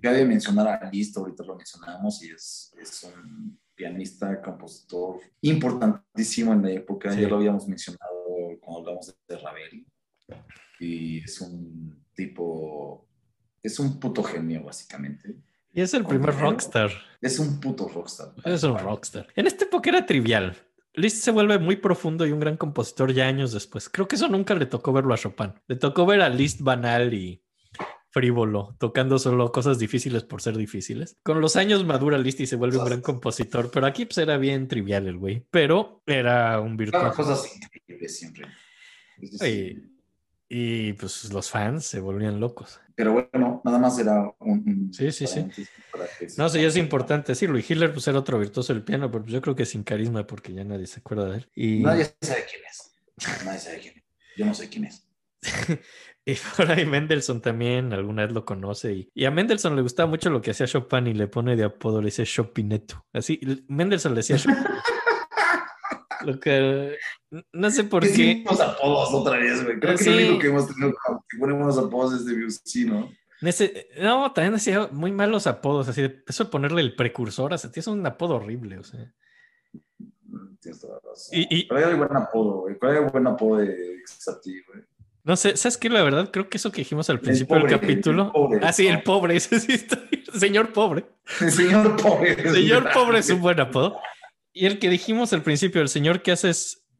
[0.00, 6.62] cabe mencionar a Liszt, ahorita lo mencionamos, y es, es un pianista, compositor importantísimo en
[6.62, 7.20] la época, Sí.
[7.20, 8.24] ya lo habíamos mencionado
[8.60, 9.86] cuando hablamos de Ravel,
[10.80, 13.06] y es un tipo,
[13.62, 15.36] es un puto genio básicamente,
[15.76, 16.90] Y es el primer rockstar.
[17.20, 18.32] es un puto rockstar.
[18.46, 19.28] Es un rockstar.
[19.36, 20.56] En esta época era trivial.
[20.94, 23.90] Liszt se vuelve muy profundo y un gran compositor ya años después.
[23.90, 25.52] Creo que eso nunca le tocó verlo a Chopin.
[25.68, 27.44] Le tocó ver a Liszt banal y
[28.08, 31.18] frívolo, tocando solo cosas difíciles por ser difíciles.
[31.22, 34.38] Con los años madura Liszt y se vuelve un gran compositor, pero aquí pues era
[34.38, 35.46] bien trivial el güey.
[35.50, 37.12] Pero era un virtuoso.
[37.14, 38.46] cosas increíbles siempre.
[40.48, 42.80] Y, pues los fans se volvían locos.
[42.96, 44.64] Pero bueno, nada más era un...
[44.66, 45.46] un Sí, sí, sí.
[46.38, 47.58] No, sí, es importante decirlo.
[47.58, 50.26] Y Hitler pues era otro virtuoso del piano, pero pues, yo creo que sin carisma
[50.26, 51.50] porque ya nadie se acuerda de él.
[51.54, 51.80] Y...
[51.80, 53.44] Nadie sabe quién es.
[53.44, 54.04] Nadie sabe quién es.
[54.36, 55.06] Yo no sé quién es.
[56.28, 58.92] Y por ahí Mendelssohn también alguna vez lo conoce.
[58.92, 61.62] Y, y a Mendelssohn le gustaba mucho lo que hacía Chopin y le pone de
[61.62, 63.06] apodo, le dice Chopineto.
[63.12, 63.38] Así,
[63.68, 64.56] Mendelssohn le decía Chopin.
[66.22, 66.96] lo que
[67.52, 69.78] no sé por ¿Qué hicimos apodos otra vez, güey?
[69.80, 70.10] Creo que Sí.
[70.10, 70.92] lo único que hemos tenido
[71.28, 73.10] que ponemos apodos es de Debussy, ¿no?
[73.42, 77.58] Ese- no, también hacía muy malos apodos, así de eso de ponerle el precursor, a
[77.58, 79.12] ti es un apodo horrible, o sea.
[80.60, 81.38] Tienes toda la razón.
[81.38, 82.76] Y- y- Pero hay buen apodo, güey.
[82.78, 84.82] ¿Cuál el buen apodo de Xati, güey?
[85.24, 85.88] No sé, ¿sabes qué?
[85.90, 88.26] La verdad, creo que eso que dijimos al principio pobre, del capítulo.
[88.26, 89.98] el pobre, ah, sí, el pobre, ese sí está.
[90.34, 91.04] Señor pobre.
[91.40, 92.52] El señor pobre.
[92.52, 93.98] Señor pobre es un buen apodo.
[94.52, 96.52] Y el que dijimos al principio, el señor que hace,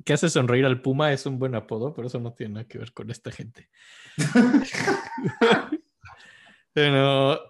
[0.04, 2.78] que hace sonreír al puma es un buen apodo, pero eso no tiene nada que
[2.78, 3.68] ver con esta gente.
[6.72, 7.40] pero,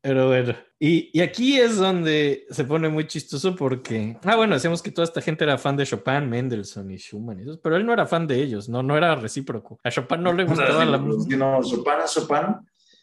[0.00, 0.56] pero bueno.
[0.78, 5.04] Y, y aquí es donde se pone muy chistoso porque, ah, bueno, decíamos que toda
[5.04, 8.06] esta gente era fan de Chopin, Mendelssohn y Schumann, y esos, pero él no era
[8.06, 9.80] fan de ellos, no, no era recíproco.
[9.82, 11.36] A Chopin no le gustaba la música.
[11.36, 12.56] No, Chopin es Chopin.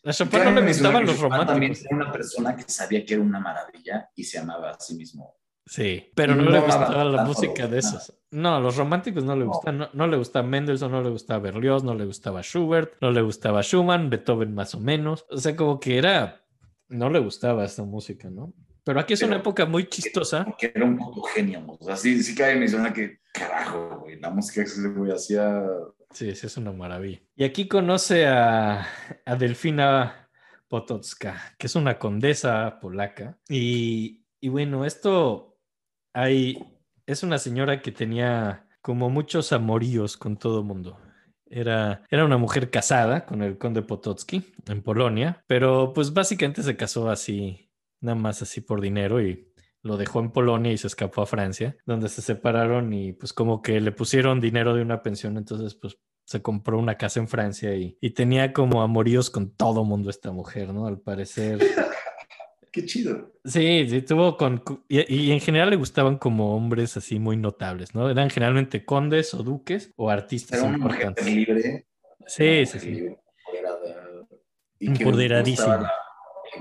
[0.06, 1.86] A Chopin no le gustaban los Chopin También románticos.
[1.86, 5.36] era una persona que sabía que era una maravilla y se amaba a sí mismo.
[5.66, 8.14] Sí, pero no, No le gustaba la música de esos.
[8.32, 9.78] No, los románticos no le gustan.
[9.78, 13.22] No, no le gustaba Mendelssohn, no le gustaba Berlioz, no le gustaba Schubert, no le
[13.22, 15.26] gustaba Schumann, Beethoven más o menos.
[15.30, 16.42] O sea, como que era...
[16.90, 18.54] No le gustaba esta música, ¿no?
[18.84, 20.46] Pero aquí es una época muy chistosa.
[20.58, 21.66] Que era un puto genio.
[21.80, 25.64] O sea, sí, sí cabe mencionar que, carajo, güey, la música que ese güey hacía
[26.14, 27.22] Sí, sí, es una maravilla.
[27.36, 28.86] Y aquí conoce a,
[29.26, 30.30] a Delfina
[30.68, 33.40] Potocka, que es una condesa polaca.
[33.50, 35.53] Y, y bueno, esto
[36.14, 36.64] hay,
[37.06, 41.00] es una señora que tenía como muchos amoríos con todo mundo.
[41.46, 46.76] Era, era una mujer casada con el conde Potocki en Polonia, pero pues básicamente se
[46.76, 47.70] casó así,
[48.02, 49.52] nada más así por dinero y
[49.84, 53.62] lo dejó en Polonia y se escapó a Francia, donde se separaron y pues como
[53.62, 57.76] que le pusieron dinero de una pensión, entonces pues se compró una casa en Francia
[57.76, 60.88] y, y tenía como amoríos con todo mundo esta mujer, ¿no?
[60.88, 61.60] Al parecer.
[62.74, 63.32] Qué chido.
[63.46, 64.62] Sí, sí, tuvo con...
[64.90, 68.10] Y, y en general le gustaban como hombres así muy notables, ¿no?
[68.10, 71.26] Eran generalmente condes o duques o artistas Era una mujer importantes.
[71.36, 71.86] libre.
[72.26, 72.90] Sí, sí, mujer sí.
[72.92, 73.20] libre,
[74.80, 75.92] y Empoderadísima.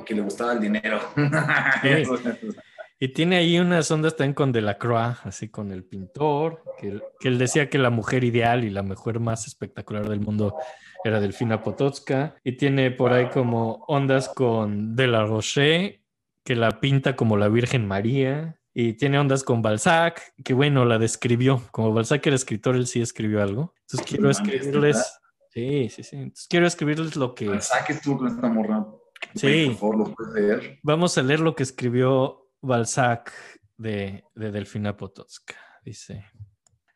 [0.04, 1.00] Que le gustaba el dinero.
[2.98, 7.26] Y tiene ahí unas ondas también con Delacroix, así con el pintor, que, él- que
[7.26, 10.54] él decía que la mujer ideal y la mujer más espectacular del mundo
[11.02, 12.36] era Delfina Potocka.
[12.44, 16.01] Y tiene por ahí como ondas con De la Roche,
[16.44, 18.58] que la pinta como la Virgen María.
[18.74, 21.62] Y tiene ondas con Balzac, que bueno, la describió.
[21.72, 23.74] Como Balzac era escritor, él sí escribió algo.
[23.82, 25.20] Entonces quiero escribirles.
[25.50, 26.16] Sí, sí, sí.
[26.16, 27.60] Entonces quiero escribirles lo que.
[27.60, 28.86] Saque tú con esta morra.
[29.34, 29.46] Sí.
[29.46, 30.78] Güey, Por favor, lo puedes leer.
[30.82, 33.32] Vamos a leer lo que escribió Balzac
[33.76, 35.56] de, de Delfina Potocka.
[35.84, 36.24] Dice,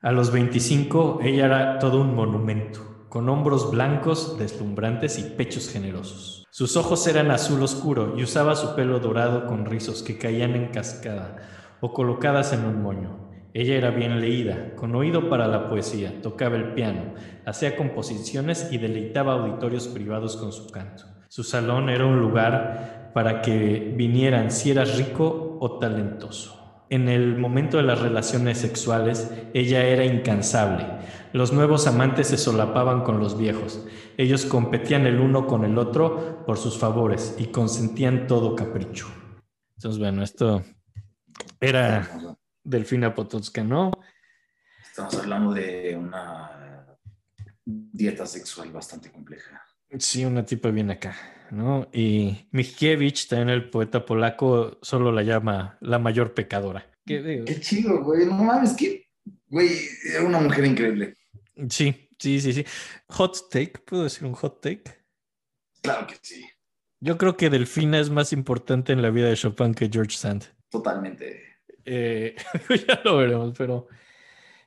[0.01, 6.46] a los 25 ella era todo un monumento, con hombros blancos, deslumbrantes y pechos generosos.
[6.57, 10.69] Sus ojos eran azul oscuro y usaba su pelo dorado con rizos que caían en
[10.69, 11.37] cascada
[11.83, 13.29] o colocadas en un moño.
[13.53, 17.13] Ella era bien leída, con oído para la poesía, tocaba el piano,
[17.45, 21.05] hacía composiciones y deleitaba auditorios privados con su canto.
[21.29, 26.85] Su salón era un lugar para que vinieran si eras rico o talentoso.
[26.89, 30.87] En el momento de las relaciones sexuales, ella era incansable.
[31.37, 33.87] Los nuevos amantes se solapaban con los viejos.
[34.17, 39.07] Ellos competían el uno con el otro por sus favores y consentían todo capricho.
[39.77, 40.65] Entonces, bueno, esto
[41.61, 42.09] era
[42.65, 43.91] Delfina Potocka, ¿no?
[44.83, 46.97] Estamos hablando de una
[47.67, 49.63] dieta sexual bastante compleja.
[49.99, 51.15] Sí, una tipa bien acá,
[51.51, 51.87] ¿no?
[51.93, 56.87] Y Mickiewicz, también el poeta polaco, solo la llama la mayor pecadora.
[57.05, 57.45] ¿Qué digo?
[57.45, 58.25] Qué chido, güey.
[58.25, 59.11] No mames, que,
[59.49, 59.69] güey,
[60.15, 61.15] era una mujer increíble.
[61.71, 62.65] Sí, sí, sí, sí.
[63.09, 64.85] Hot take, ¿puedo decir un hot take?
[65.83, 66.45] Claro que sí,
[67.01, 70.45] Yo creo que Delfina es más importante en la vida de Chopin que George Sand.
[70.69, 71.43] totalmente.
[71.85, 72.35] Eh,
[72.89, 73.87] ya lo veremos, pero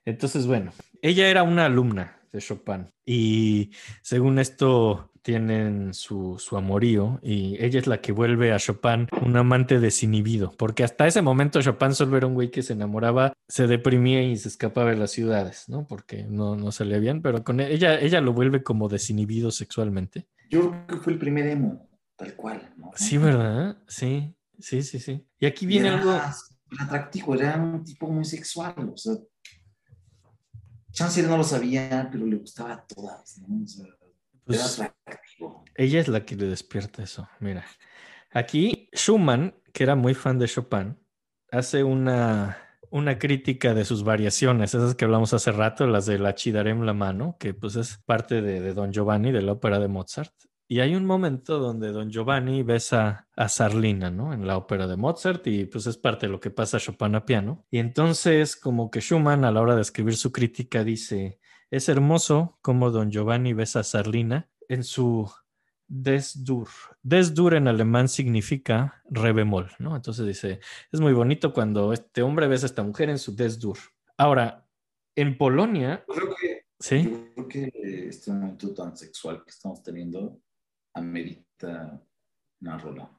[0.05, 0.71] entonces, bueno,
[1.01, 3.71] ella era una alumna de Chopin y
[4.01, 9.37] según esto tienen su, su amorío y ella es la que vuelve a Chopin un
[9.37, 13.67] amante desinhibido, porque hasta ese momento Chopin solo era un güey que se enamoraba, se
[13.67, 15.85] deprimía y se escapaba de las ciudades, ¿no?
[15.87, 20.27] Porque no, no salía bien, pero con ella, ella lo vuelve como desinhibido sexualmente.
[20.49, 22.91] Yo creo que fue el primer emo, tal cual, ¿no?
[22.95, 23.77] Sí, ¿verdad?
[23.87, 25.25] Sí, sí, sí, sí.
[25.39, 26.19] Y aquí viene Era algo...
[26.79, 29.13] atractivo, era un tipo muy sexual, o sea,
[30.91, 33.63] Chance él no lo sabía, pero le gustaba a todas, ¿no?
[33.63, 33.85] O sea,
[34.49, 34.81] pues.
[35.75, 37.29] Ella es la que le despierta eso.
[37.39, 37.65] Mira,
[38.31, 40.97] aquí Schumann, que era muy fan de Chopin,
[41.51, 42.57] hace una,
[42.89, 46.93] una crítica de sus variaciones, esas que hablamos hace rato, las de la Chidarem la
[46.93, 50.33] mano, que pues es parte de, de Don Giovanni, de la ópera de Mozart.
[50.67, 54.33] Y hay un momento donde Don Giovanni besa a Sarlina, ¿no?
[54.33, 57.15] En la ópera de Mozart y pues es parte de lo que pasa a Chopin
[57.15, 57.65] a piano.
[57.71, 61.38] Y entonces como que Schumann a la hora de escribir su crítica dice,
[61.71, 65.31] es hermoso como Don Giovanni besa a Sarlina en su
[65.87, 66.67] Desdur.
[67.01, 69.95] Desdur en alemán significa re bemol, ¿no?
[69.95, 70.59] Entonces dice,
[70.91, 73.77] es muy bonito cuando este hombre besa a esta mujer en su Desdur.
[74.17, 74.67] Ahora,
[75.15, 77.03] en Polonia, Yo creo que, ¿sí?
[77.03, 80.39] yo creo que este momento tan sexual que estamos teniendo
[80.93, 82.01] amerita
[82.61, 83.11] una rola.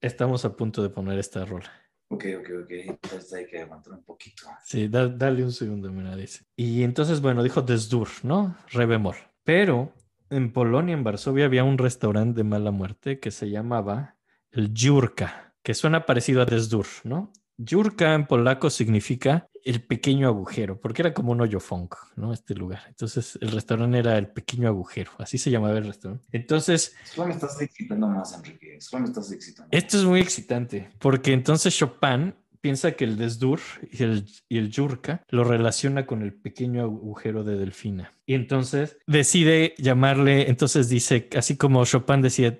[0.00, 1.70] Estamos a punto de poner esta rola.
[2.12, 2.70] Ok, ok, ok.
[2.70, 4.42] Entonces hay que aguantar un poquito.
[4.64, 6.44] Sí, da- dale un segundo, mira, dice.
[6.56, 8.56] Y entonces, bueno, dijo Desdur, ¿no?
[8.72, 9.14] Re bemol.
[9.44, 9.92] Pero
[10.28, 14.16] en Polonia, en Varsovia, había un restaurante de mala muerte que se llamaba
[14.50, 17.32] el Jurka, que suena parecido a Desdur, ¿no?
[17.58, 22.32] Jurka en polaco significa el pequeño agujero, porque era como un hoyo funk, ¿no?
[22.32, 22.82] Este lugar.
[22.88, 26.26] Entonces, el restaurante era el pequeño agujero, así se llamaba el restaurante.
[26.32, 28.80] Entonces, Solo me estás excitando más, Enrique.
[28.80, 29.68] Solo me estás excitando.
[29.70, 34.70] esto es muy excitante, porque entonces Chopin piensa que el Desdur y el, y el
[34.70, 38.12] Yurka lo relaciona con el pequeño agujero de Delfina.
[38.26, 42.58] Y entonces decide llamarle, entonces dice, así como Chopin decía,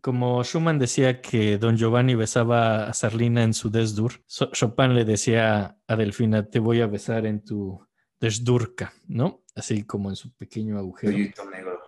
[0.00, 5.78] como Schumann decía que Don Giovanni besaba a Sarlina en su Desdur, Chopin le decía
[5.86, 7.80] a Delfina, te voy a besar en tu
[8.20, 9.44] Desdurka, ¿no?
[9.54, 11.16] Así como en su pequeño agujero.
[11.50, 11.80] Negro.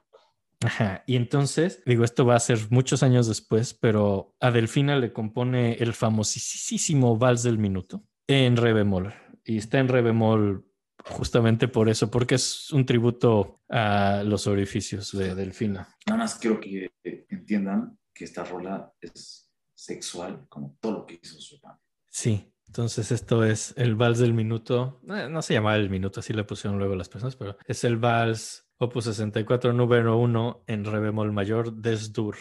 [0.62, 5.12] Ajá, y entonces, digo, esto va a ser muchos años después, pero a Delfina le
[5.12, 9.14] compone el famosísimo Vals del Minuto en re bemol.
[9.44, 10.66] Y está en re bemol
[11.06, 15.88] justamente por eso, porque es un tributo a los orificios de Delfina.
[16.06, 16.90] Nada más quiero que
[17.30, 21.71] entiendan que esta rola es sexual como todo lo que hizo Chopin.
[22.11, 25.01] Sí, entonces esto es el Vals del Minuto.
[25.09, 27.97] Eh, No se llamaba el Minuto, así le pusieron luego las personas, pero es el
[27.97, 32.37] Vals Opus 64, número 1 en re bemol mayor, Desdur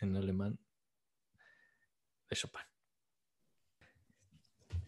[0.00, 0.58] en alemán
[2.30, 2.62] de Chopin.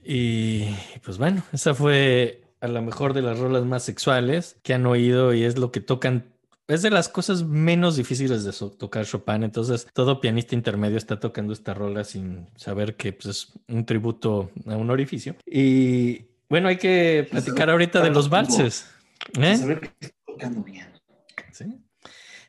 [0.02, 4.86] Y pues bueno, esa fue a lo mejor de las rolas más sexuales que han
[4.86, 6.33] oído y es lo que tocan.
[6.66, 9.42] Es de las cosas menos difíciles de tocar Chopin.
[9.42, 14.50] Entonces, todo pianista intermedio está tocando esta rola sin saber que pues, es un tributo
[14.66, 15.36] a un orificio.
[15.46, 18.88] Y bueno, hay que platicar ahorita de los valses.
[19.38, 19.80] ¿eh?
[21.52, 21.66] Sí.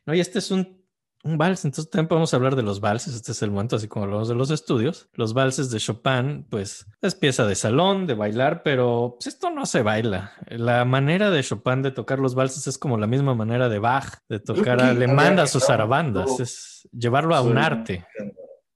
[0.05, 0.84] No, y este es un,
[1.25, 3.15] un vals, entonces también podemos hablar de los valses.
[3.15, 5.09] Este es el momento, así como hablamos de los estudios.
[5.13, 9.65] Los valses de Chopin, pues es pieza de salón, de bailar, pero pues, esto no
[9.65, 10.33] se baila.
[10.47, 14.19] La manera de Chopin de tocar los valses es como la misma manera de Bach
[14.29, 18.05] de tocar que alemán había a sus todo es llevarlo a un arte.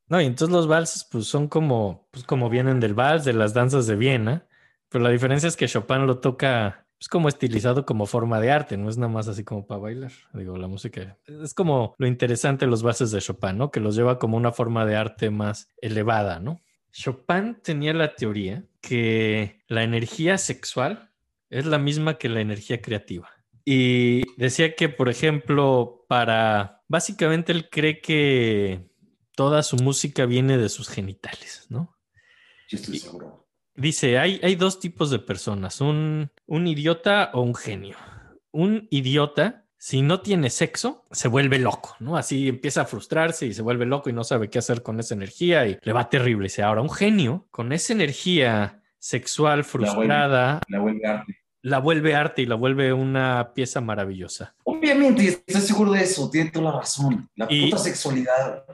[0.07, 3.53] No, y entonces los valses, pues son como, pues como vienen del vals, de las
[3.53, 4.47] danzas de Viena,
[4.89, 8.77] Pero la diferencia es que Chopin lo toca es como estilizado como forma de arte,
[8.77, 10.11] no es nada más así como para bailar.
[10.33, 13.71] Digo, la música es como lo interesante de los bases de Chopin, ¿no?
[13.71, 16.61] Que los lleva como una forma de arte más elevada, ¿no?
[16.91, 21.11] Chopin tenía la teoría que la energía sexual
[21.49, 23.29] es la misma que la energía creativa.
[23.63, 28.89] Y decía que, por ejemplo, para, básicamente él cree que
[29.35, 31.95] toda su música viene de sus genitales, ¿no?
[32.67, 33.48] Yo estoy seguro.
[33.79, 37.95] Dice, hay, hay dos tipos de personas, un, un idiota o un genio.
[38.51, 42.17] Un idiota, si no tiene sexo, se vuelve loco, ¿no?
[42.17, 45.13] Así empieza a frustrarse y se vuelve loco y no sabe qué hacer con esa
[45.13, 46.43] energía y le va terrible.
[46.45, 51.37] Dice, ahora un genio, con esa energía sexual frustrada, La vuelve arte.
[51.61, 54.55] la vuelve arte y la vuelve una pieza maravillosa.
[54.65, 57.29] Obviamente, estoy seguro de eso, tiene toda la razón.
[57.35, 58.65] La Y- puta sexualidad.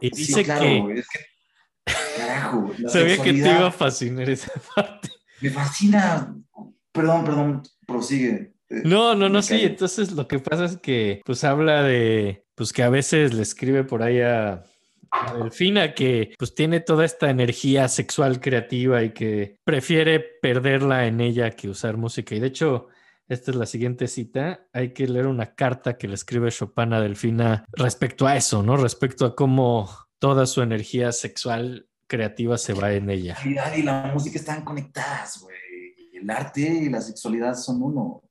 [0.00, 1.20] Y Sí, dice claro, que güey, es que.
[1.84, 5.10] Carajo, sabía que te iba a fascinar esa parte.
[5.40, 6.34] Me fascina.
[6.92, 8.54] Perdón, perdón, prosigue.
[8.70, 9.60] Eh, No, no, no, sí.
[9.62, 13.84] Entonces lo que pasa es que pues habla de, pues que a veces le escribe
[13.84, 14.62] por ahí a,
[15.10, 21.20] a Delfina que pues tiene toda esta energía sexual creativa y que prefiere perderla en
[21.20, 22.34] ella que usar música.
[22.34, 22.88] Y de hecho,
[23.28, 24.66] esta es la siguiente cita.
[24.72, 28.76] Hay que leer una carta que le escribe Chopin a Delfina respecto a eso, ¿no?
[28.76, 29.88] Respecto a cómo
[30.24, 33.36] toda su energía sexual creativa se va en ella.
[33.44, 35.54] La y la música están conectadas, güey.
[36.14, 38.22] El arte y la sexualidad son uno.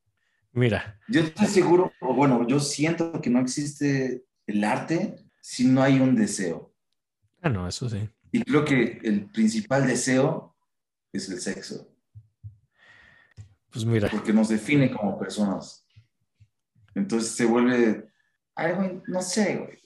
[0.54, 5.84] Mira, Yo estoy seguro, o bueno, yo siento que no existe el arte si no
[5.84, 6.74] hay un deseo.
[7.44, 8.10] ah, no, eso sí.
[8.32, 10.56] Y creo que el principal deseo
[11.12, 11.88] es el sexo,
[13.72, 14.10] Pues mira.
[14.10, 15.86] porque nos define como personas.
[16.96, 18.10] Entonces se vuelve,
[18.56, 19.80] ay, güey, no sé, güey.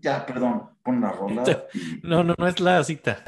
[0.00, 1.42] Ya, perdón, pon la rola.
[1.74, 3.22] y- No, no, no es la cita.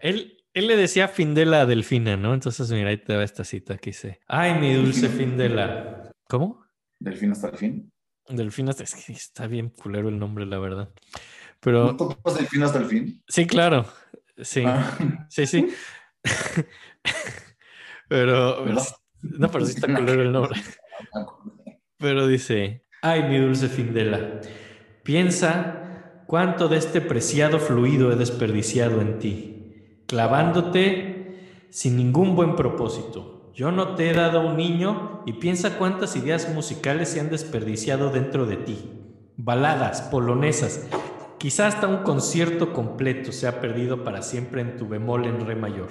[0.00, 2.32] Él, él le decía Findela a Delfina, ¿no?
[2.34, 6.10] Entonces, mira, ahí te va esta cita que dice, ay, mi dulce Findela.
[6.28, 6.64] ¿Cómo?
[6.98, 7.92] Del fin hasta el fin.
[8.28, 10.88] Delfina, es que está bien culero el nombre, la verdad.
[10.88, 13.22] ¿No Pero topas del fin hasta el fin?
[13.28, 13.84] sí, claro.
[14.38, 15.68] Sí, Ah, sí, sí.
[18.08, 18.82] Pero, ¿verdad?
[19.22, 20.60] no, pero sí está culero el nombre.
[21.98, 24.40] Pero dice, ay, mi dulce Findela,
[25.04, 25.81] piensa
[26.32, 33.50] cuánto de este preciado fluido he desperdiciado en ti, clavándote sin ningún buen propósito.
[33.54, 38.08] Yo no te he dado un niño y piensa cuántas ideas musicales se han desperdiciado
[38.08, 38.78] dentro de ti.
[39.36, 40.86] Baladas, polonesas,
[41.36, 45.54] quizá hasta un concierto completo se ha perdido para siempre en tu bemol en re
[45.54, 45.90] mayor.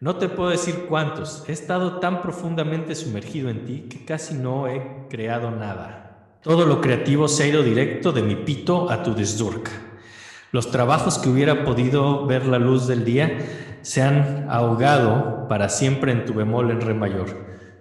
[0.00, 1.48] No te puedo decir cuántos.
[1.48, 6.11] He estado tan profundamente sumergido en ti que casi no he creado nada.
[6.42, 9.70] Todo lo creativo se ha ido directo de mi pito a tu desdurca.
[10.50, 13.38] Los trabajos que hubiera podido ver la luz del día
[13.82, 17.28] se han ahogado para siempre en tu bemol en re mayor.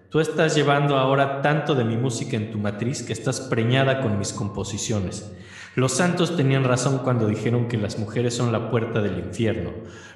[0.09, 4.19] Tú estás llevando ahora tanto de mi música en tu matriz que estás preñada con
[4.19, 5.35] mis composiciones.
[5.73, 9.71] Los santos tenían razón cuando dijeron que las mujeres son la puerta del infierno.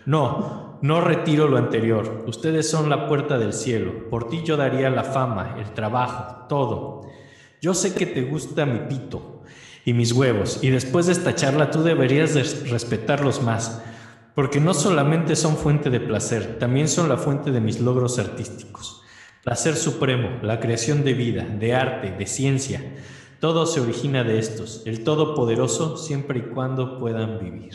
[0.06, 2.26] No, no retiro lo anterior.
[2.28, 4.08] Ustedes son la puerta del cielo.
[4.12, 7.06] Por ti yo daría la fama, el trabajo, todo.
[7.66, 9.42] Yo sé que te gusta mi pito
[9.86, 13.82] y mis huevos, y después de esta charla tú deberías de respetarlos más,
[14.36, 19.02] porque no solamente son fuente de placer, también son la fuente de mis logros artísticos.
[19.44, 22.84] Placer supremo, la creación de vida, de arte, de ciencia,
[23.40, 27.74] todo se origina de estos, el Todopoderoso, siempre y cuando puedan vivir.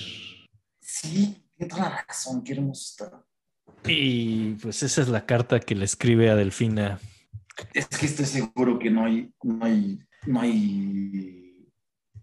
[0.78, 3.24] Sí, tiene toda la razón, qué hermoso.
[3.88, 7.00] Y pues esa es la carta que le escribe a Delfina.
[7.74, 11.68] Es que estoy seguro que no hay, no hay, no hay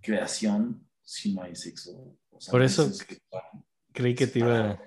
[0.02, 2.18] creación si no hay sexo.
[2.30, 3.18] O sea, Por eso- sexo.
[3.94, 4.80] Creí que te iba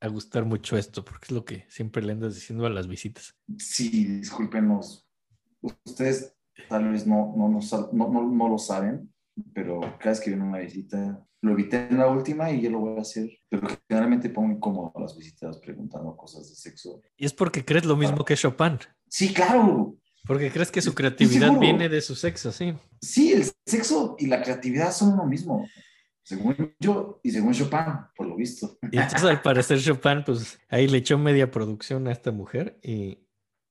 [0.00, 3.34] a gustar mucho esto, porque es lo que siempre le andas diciendo a las visitas.
[3.58, 5.06] Sí, discúlpenos.
[5.60, 6.34] Ustedes
[6.68, 7.60] tal vez no, no, no,
[7.92, 9.12] no, no, lo saben,
[9.52, 12.80] pero cada vez que viene una visita, lo evité en la última y yo lo
[12.80, 13.30] voy a hacer.
[13.48, 17.02] Pero generalmente pongo incómodo a las visitas preguntando cosas de sexo.
[17.16, 18.78] Y es porque crees lo mismo que Chopin,
[19.14, 19.94] Sí, claro.
[20.26, 22.74] porque crees que su creatividad viene de su sexo, sí.
[23.00, 25.68] Sí, el sexo y la creatividad son uno mismo.
[26.24, 27.78] Según yo y según Chopin,
[28.16, 28.76] por lo visto.
[28.90, 33.20] Y entonces al parecer Chopin, pues ahí le echó media producción a esta mujer y,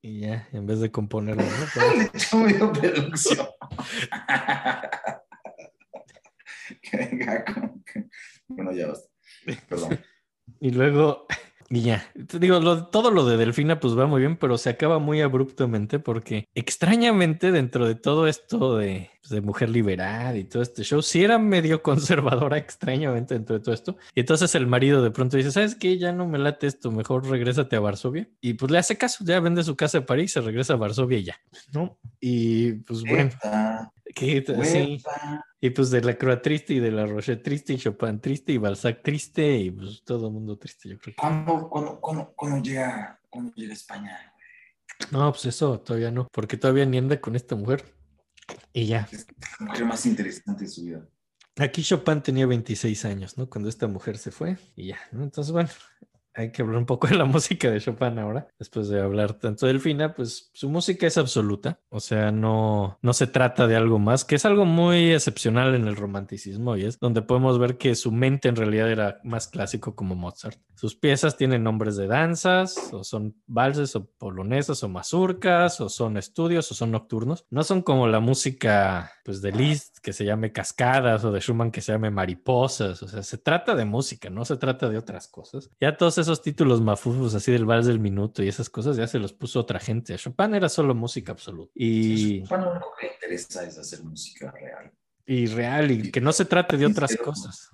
[0.00, 1.50] y ya, en vez de componerlo, ¿no?
[1.74, 3.46] Pero- Le echó medio producción.
[6.90, 8.08] Venga, como que-
[8.48, 9.10] Bueno, ya basta.
[9.68, 10.00] Perdón.
[10.60, 11.26] y luego,
[11.74, 14.98] y ya, digo, lo- todo lo de Delfina pues va muy bien, pero se acaba
[14.98, 20.62] muy abruptamente porque extrañamente dentro de todo esto de, pues, de mujer liberal y todo
[20.62, 23.96] este show, sí era medio conservadora extrañamente dentro de todo esto.
[24.14, 25.98] Y entonces el marido de pronto dice, ¿sabes qué?
[25.98, 28.28] Ya no me late esto, mejor regrésate a Varsovia.
[28.40, 31.18] Y pues le hace caso, ya vende su casa de París, se regresa a Varsovia
[31.18, 31.36] y ya,
[31.72, 31.98] ¿no?
[32.20, 33.30] Y pues bueno,
[34.14, 35.02] que sí.
[35.60, 38.58] Y pues de la Croa triste y de la Roche triste y Chopin triste y
[38.58, 41.20] Balzac triste y pues todo el mundo triste, yo creo que.
[41.20, 44.34] ¿Cuándo, cuándo, cuándo, cuándo llega, cuándo llega a España?
[45.10, 47.84] No, pues eso todavía no, porque todavía ni anda con esta mujer.
[48.72, 49.08] Y ya.
[49.10, 49.26] Es
[49.58, 51.08] la mujer más interesante de su vida.
[51.56, 53.48] Aquí Chopin tenía 26 años, ¿no?
[53.48, 55.22] Cuando esta mujer se fue y ya, ¿no?
[55.22, 55.70] Entonces, bueno,
[56.34, 59.66] hay que hablar un poco de la música de Chopin ahora, después de hablar tanto
[59.66, 63.98] del Fina, pues su música es absoluta, o sea, no, no se trata de algo
[63.98, 67.94] más, que es algo muy excepcional en el romanticismo y es donde podemos ver que
[67.94, 70.58] su mente en realidad era más clásico como Mozart.
[70.74, 76.16] Sus piezas tienen nombres de danzas, o son valses, o polonesas, o mazurcas, o son
[76.16, 77.46] estudios, o son nocturnos.
[77.48, 81.70] No son como la música, pues, de Liszt, que se llame cascadas, o de Schumann,
[81.70, 83.02] que se llame mariposas.
[83.02, 85.70] O sea, se trata de música, no se trata de otras cosas.
[85.80, 89.18] Ya todos esos títulos mafufos, así del vals del minuto y esas cosas, ya se
[89.18, 90.16] los puso otra gente.
[90.16, 91.72] Chopin era solo música absoluta.
[91.74, 94.92] Y, Bueno, lo único que le interesa es hacer música real.
[95.26, 97.70] y real, y que no se trate de otras cosas.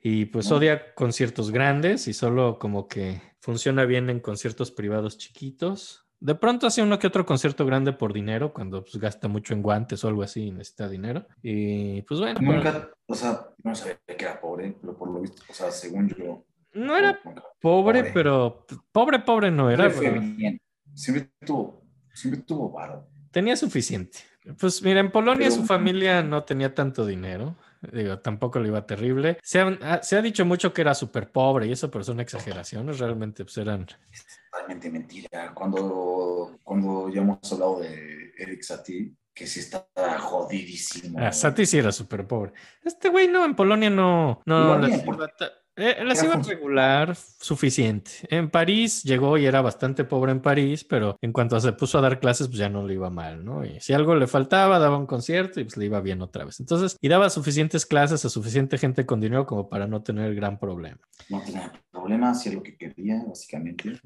[0.00, 6.06] Y pues odia conciertos grandes y solo como que funciona bien en conciertos privados chiquitos.
[6.20, 9.62] De pronto hace uno que otro concierto grande por dinero, cuando pues, gasta mucho en
[9.62, 11.26] guantes o algo así y necesita dinero.
[11.42, 15.42] Y pues bueno, Nunca, o sea, no sabía que era pobre, pero por lo visto,
[15.48, 16.44] o sea, según yo.
[16.74, 18.10] No era pobre, pobre.
[18.12, 19.90] pero pobre, pobre no era.
[19.90, 20.60] Siempre fue pero bien.
[20.94, 23.08] Siempre tuvo, siempre tuvo varo.
[23.30, 24.18] Tenía suficiente.
[24.60, 27.56] Pues mira, en Polonia Pero- su familia no tenía tanto dinero.
[27.92, 29.38] Digo, tampoco le iba terrible.
[29.42, 32.20] Se, han- ha- se ha dicho mucho que era súper pobre y eso, pero son
[32.20, 32.98] exageraciones.
[32.98, 33.86] Realmente pues eran
[34.50, 35.52] Totalmente mentira.
[35.54, 39.86] Cuando, cuando ya hemos hablado de Eric Satie, que sí está
[40.20, 41.18] jodidísimo.
[41.20, 42.52] Ah, Sati sí era súper pobre.
[42.84, 45.02] Este güey no, en Polonia no, no Iba les
[45.76, 48.10] eh, iba fun- regular, suficiente.
[48.28, 52.00] En París llegó y era bastante pobre en París, pero en cuanto se puso a
[52.00, 53.64] dar clases, pues ya no le iba mal, ¿no?
[53.64, 56.60] Y si algo le faltaba, daba un concierto y pues le iba bien otra vez.
[56.60, 60.58] Entonces, y daba suficientes clases a suficiente gente con dinero como para no tener gran
[60.58, 60.98] problema.
[61.28, 63.98] No tenía problema, hacía lo que quería, básicamente.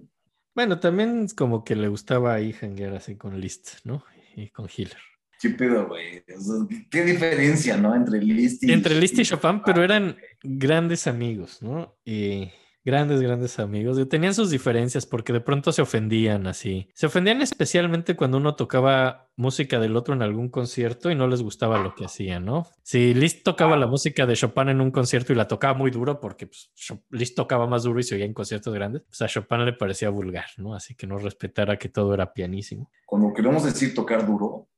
[0.55, 4.05] Bueno, también es como que le gustaba ahí janguear así con Liszt, ¿no?
[4.35, 4.99] Y con Hiller.
[5.41, 6.25] ¿Qué pedo, güey?
[6.37, 7.95] O sea, ¿Qué diferencia, no?
[7.95, 8.73] Entre Liszt y...
[8.73, 11.97] Entre Liszt y Chopin, pero eran grandes amigos, ¿no?
[12.05, 12.51] Y
[12.85, 13.99] grandes, grandes amigos.
[13.99, 16.89] Y tenían sus diferencias porque de pronto se ofendían así.
[16.95, 21.43] Se ofendían especialmente cuando uno tocaba música del otro en algún concierto y no les
[21.43, 22.67] gustaba lo que hacían, ¿no?
[22.83, 26.19] Si Liszt tocaba la música de Chopin en un concierto y la tocaba muy duro
[26.19, 26.73] porque pues,
[27.11, 30.11] Liszt tocaba más duro y se oía en conciertos grandes, pues a Chopin le parecía
[30.11, 30.75] vulgar, ¿no?
[30.75, 32.91] Así que no respetara que todo era pianísimo.
[33.07, 34.69] Cuando queremos decir tocar duro,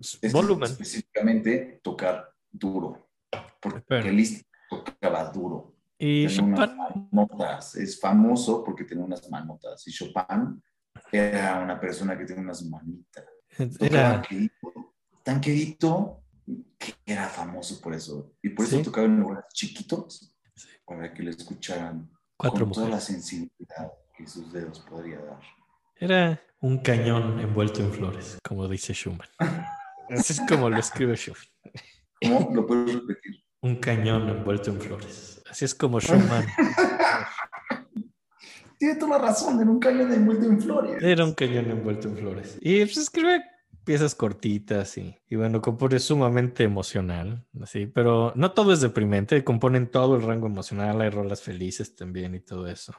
[0.00, 0.70] es Volumen.
[0.70, 3.08] específicamente tocar duro.
[3.60, 5.74] Porque Liszt tocaba duro.
[5.98, 6.76] Y Tenía
[7.10, 7.74] unas.
[7.74, 9.86] Es famoso porque tenía unas manotas.
[9.88, 10.62] Y Chopin
[11.10, 13.24] era una persona que tenía unas manitas.
[13.80, 14.22] Era...
[15.24, 16.22] tan quedito
[16.78, 18.32] que era famoso por eso.
[18.42, 18.82] Y por eso Sí.
[18.84, 20.68] tocaba en lugares chiquitos Sí.
[20.86, 23.04] para que le escucharan Cuatro con toda la mujeres.
[23.04, 25.40] sensibilidad que sus dedos podría dar.
[25.96, 29.28] Era un cañón envuelto en flores, como dice Schumann.
[30.10, 31.42] Así es como lo escribe Schumann.
[32.22, 33.44] ¿Cómo lo puedes repetir?
[33.60, 35.42] Un cañón envuelto en flores.
[35.50, 36.46] Así es como Schumann.
[38.78, 41.02] Tiene toda la razón, en un cañón envuelto en flores.
[41.02, 42.58] Era un cañón envuelto en flores.
[42.60, 43.42] Y pues escribe
[43.82, 49.90] piezas cortitas y, y bueno, compone sumamente emocional, así, pero no todo es deprimente, componen
[49.90, 52.92] todo el rango emocional, hay rolas felices también y todo eso.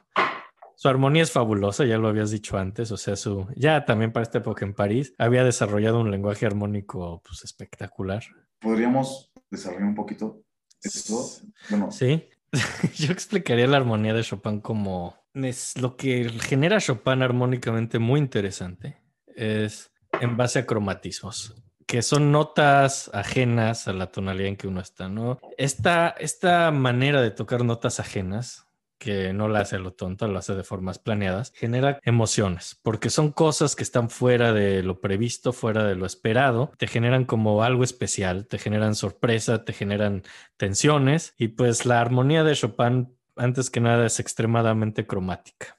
[0.80, 4.22] Su armonía es fabulosa, ya lo habías dicho antes, o sea, su ya también para
[4.22, 8.22] esta época en París había desarrollado un lenguaje armónico pues espectacular.
[8.58, 10.42] ¿Podríamos desarrollar un poquito
[10.82, 11.22] esto?
[11.68, 12.30] Bueno, Sí,
[12.96, 19.02] yo explicaría la armonía de Chopin como es lo que genera Chopin armónicamente muy interesante
[19.36, 24.80] es en base a cromatismos, que son notas ajenas a la tonalidad en que uno
[24.80, 25.40] está, ¿no?
[25.58, 28.69] Esta, esta manera de tocar notas ajenas
[29.00, 33.32] que no la hace lo tonto, lo hace de formas planeadas, genera emociones, porque son
[33.32, 37.82] cosas que están fuera de lo previsto, fuera de lo esperado, te generan como algo
[37.82, 40.22] especial, te generan sorpresa, te generan
[40.58, 45.78] tensiones y pues la armonía de Chopin antes que nada es extremadamente cromática.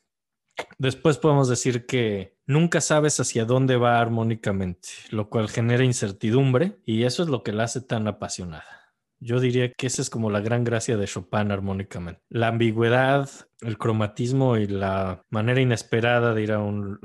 [0.79, 7.03] Después podemos decir que nunca sabes hacia dónde va armónicamente, lo cual genera incertidumbre y
[7.03, 8.80] eso es lo que la hace tan apasionada.
[9.23, 12.23] Yo diría que esa es como la gran gracia de Chopin armónicamente.
[12.29, 13.29] La ambigüedad,
[13.61, 16.57] el cromatismo y la manera inesperada de ir a,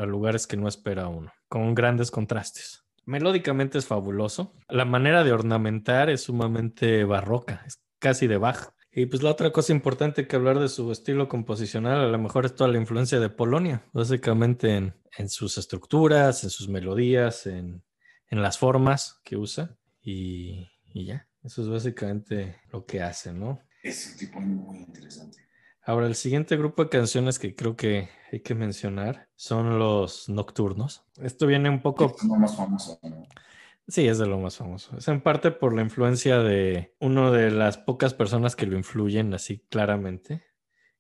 [0.06, 2.86] lugares que no espera uno, con grandes contrastes.
[3.04, 4.54] Melódicamente es fabuloso.
[4.70, 8.70] La manera de ornamentar es sumamente barroca, es casi de Bach.
[8.90, 12.46] Y pues la otra cosa importante que hablar de su estilo composicional a lo mejor
[12.46, 17.84] es toda la influencia de Polonia, básicamente en, sus estructuras, en sus melodías, en,
[18.30, 23.60] las formas que usa y ya, eso es básicamente lo que hace, ¿no?
[23.82, 25.38] Es un tipo muy interesante.
[25.82, 31.04] Ahora, el siguiente grupo de canciones que creo que hay que mencionar son los nocturnos.
[31.22, 33.28] Esto viene un poco Es lo más famoso, ¿no?
[33.86, 34.96] Sí, es de lo más famoso.
[34.96, 39.32] Es en parte por la influencia de uno de las pocas personas que lo influyen
[39.32, 40.42] así claramente,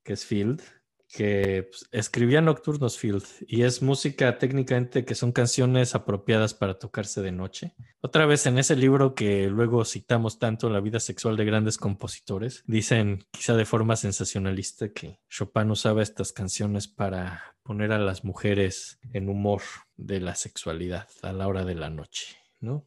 [0.04, 0.62] que es Field,
[1.08, 7.22] que pues, escribía Nocturnos Field y es música técnicamente que son canciones apropiadas para tocarse
[7.22, 7.74] de noche.
[8.00, 12.64] Otra vez en ese libro que luego citamos tanto, La vida sexual de grandes compositores,
[12.66, 18.98] dicen quizá de forma sensacionalista que Chopin usaba estas canciones para poner a las mujeres
[19.12, 19.62] en humor
[19.96, 22.36] de la sexualidad a la hora de la noche.
[22.60, 22.86] ¿no?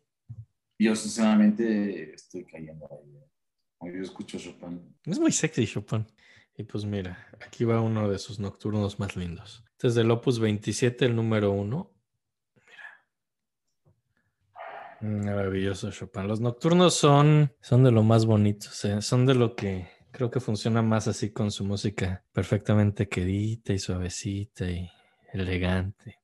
[0.78, 3.18] Yo sinceramente estoy cayendo ahí.
[3.18, 3.94] ¿eh?
[3.96, 4.96] Yo escucho Chopin.
[5.06, 6.06] Es muy sexy Chopin.
[6.60, 9.64] Y pues mira, aquí va uno de sus nocturnos más lindos.
[9.82, 11.94] Es del Opus 27, el número uno.
[15.00, 15.24] Mira.
[15.24, 16.28] Maravilloso Chopin.
[16.28, 19.02] Los nocturnos son, son de lo más bonitos, ¿eh?
[19.02, 23.80] son de lo que creo que funciona más así con su música perfectamente quedita y
[23.80, 24.92] suavecita y
[25.32, 26.18] elegante.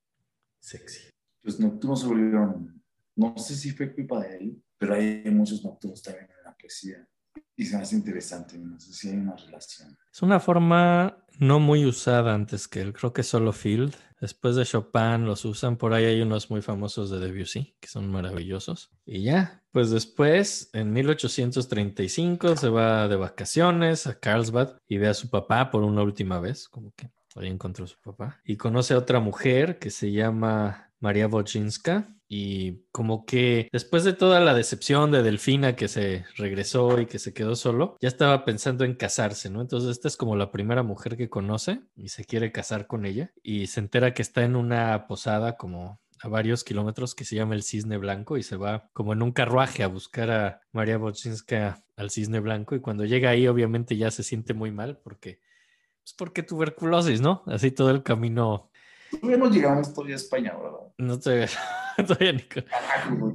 [0.60, 1.12] Sexy.
[1.44, 2.84] Los nocturnos se volvieron,
[3.16, 7.08] no sé si fue culpa de él, pero hay muchos nocturnos también en la poesía.
[7.56, 9.98] Y se me hace interesante, no sé si hay una relación.
[10.12, 12.94] Es una forma no muy usada antes que él.
[12.94, 13.96] Creo que solo Field.
[14.20, 15.78] Después de Chopin los usan.
[15.78, 18.92] Por ahí hay unos muy famosos de Debussy que son maravillosos.
[19.06, 25.14] Y ya, pues después, en 1835, se va de vacaciones a Carlsbad y ve a
[25.14, 26.70] su papá por una última vez.
[26.70, 28.42] Como que ahí encontró a su papá.
[28.46, 32.15] Y conoce a otra mujer que se llama María Wojcinska.
[32.28, 37.20] Y como que después de toda la decepción de Delfina que se regresó y que
[37.20, 39.62] se quedó solo, ya estaba pensando en casarse, ¿no?
[39.62, 43.32] Entonces esta es como la primera mujer que conoce y se quiere casar con ella
[43.44, 47.56] y se entera que está en una posada como a varios kilómetros que se llama
[47.56, 51.84] el Cisne Blanco y se va como en un carruaje a buscar a María Wojcinska
[51.98, 55.40] al Cisne Blanco y cuando llega ahí obviamente ya se siente muy mal porque
[56.04, 57.44] pues porque tuberculosis, ¿no?
[57.48, 58.72] Así todo el camino
[59.12, 60.85] Todavía no llegamos todavía a España, ¿verdad?
[60.98, 61.48] No te
[62.08, 62.44] todavía ni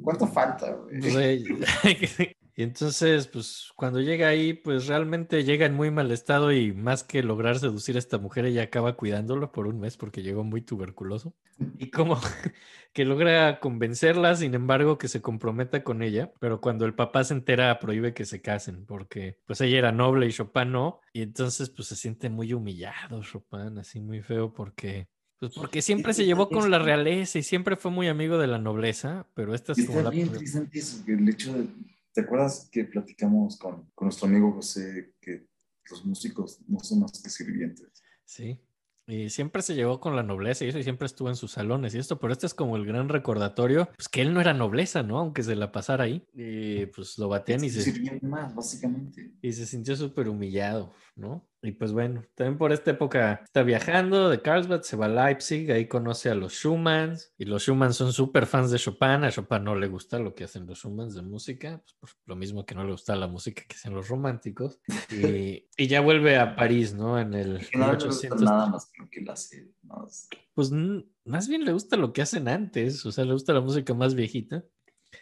[0.02, 1.00] ¿Cuánto falta, güey?
[1.00, 2.20] Pues,
[2.56, 7.04] y entonces, pues cuando llega ahí, pues realmente llega en muy mal estado y más
[7.04, 10.62] que lograr seducir a esta mujer, ella acaba cuidándolo por un mes porque llegó muy
[10.62, 11.34] tuberculoso.
[11.78, 12.18] Y como
[12.92, 17.34] que logra convencerla, sin embargo, que se comprometa con ella, pero cuando el papá se
[17.34, 21.70] entera, prohíbe que se casen porque pues ella era noble y Chopin no, y entonces
[21.70, 25.08] pues se siente muy humillado Chopin, así muy feo porque...
[25.40, 28.58] Pues porque siempre se llevó con la realeza y siempre fue muy amigo de la
[28.58, 30.14] nobleza, pero esta Y es como está la...
[30.14, 31.66] bien interesante eso, que el hecho de...
[32.12, 35.46] ¿Te acuerdas que platicamos con, con nuestro amigo José que
[35.88, 37.88] los músicos no son más que sirvientes?
[38.26, 38.60] Sí.
[39.06, 41.94] Y siempre se llevó con la nobleza y eso, y siempre estuvo en sus salones
[41.94, 45.02] y esto, pero este es como el gran recordatorio, pues que él no era nobleza,
[45.02, 45.18] ¿no?
[45.18, 46.24] Aunque se la pasara ahí.
[46.34, 49.32] Y pues lo batean y se, sirviente más, básicamente.
[49.40, 51.49] y se sintió súper humillado, ¿no?
[51.62, 55.70] Y pues bueno, también por esta época está viajando de Carlsbad, se va a Leipzig,
[55.70, 59.64] ahí conoce a los Schumanns y los Schumanns son súper fans de Chopin, a Chopin
[59.64, 62.84] no le gusta lo que hacen los Schumanns de música, pues lo mismo que no
[62.84, 64.80] le gusta la música que hacen los románticos.
[65.10, 67.18] Y, y ya vuelve a París, ¿no?
[67.18, 68.42] En el no le gusta 1800.
[68.42, 69.68] nada más que lo que él hace.
[69.82, 70.28] más.
[70.54, 73.92] Pues más bien le gusta lo que hacen antes, o sea, le gusta la música
[73.92, 74.64] más viejita.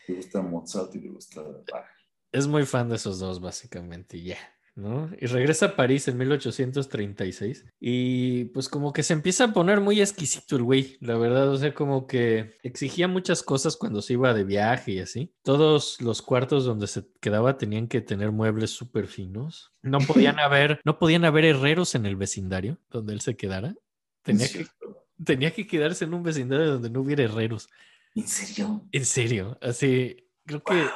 [0.06, 1.86] Le gusta Mozart y le gusta Bach.
[2.30, 4.36] Es muy fan de esos dos, básicamente, ya,
[4.78, 5.10] ¿no?
[5.20, 10.00] Y regresa a París en 1836 y pues como que se empieza a poner muy
[10.00, 14.32] exquisito el güey, la verdad, o sea, como que exigía muchas cosas cuando se iba
[14.32, 15.34] de viaje y así.
[15.42, 19.72] Todos los cuartos donde se quedaba tenían que tener muebles súper finos.
[19.82, 23.74] No podían haber, no podían haber herreros en el vecindario donde él se quedara.
[24.22, 24.66] Tenía ¿En que,
[25.24, 27.68] tenía que quedarse en un vecindario donde no hubiera herreros.
[28.14, 28.86] ¿En serio?
[28.92, 30.88] En serio, así, creo que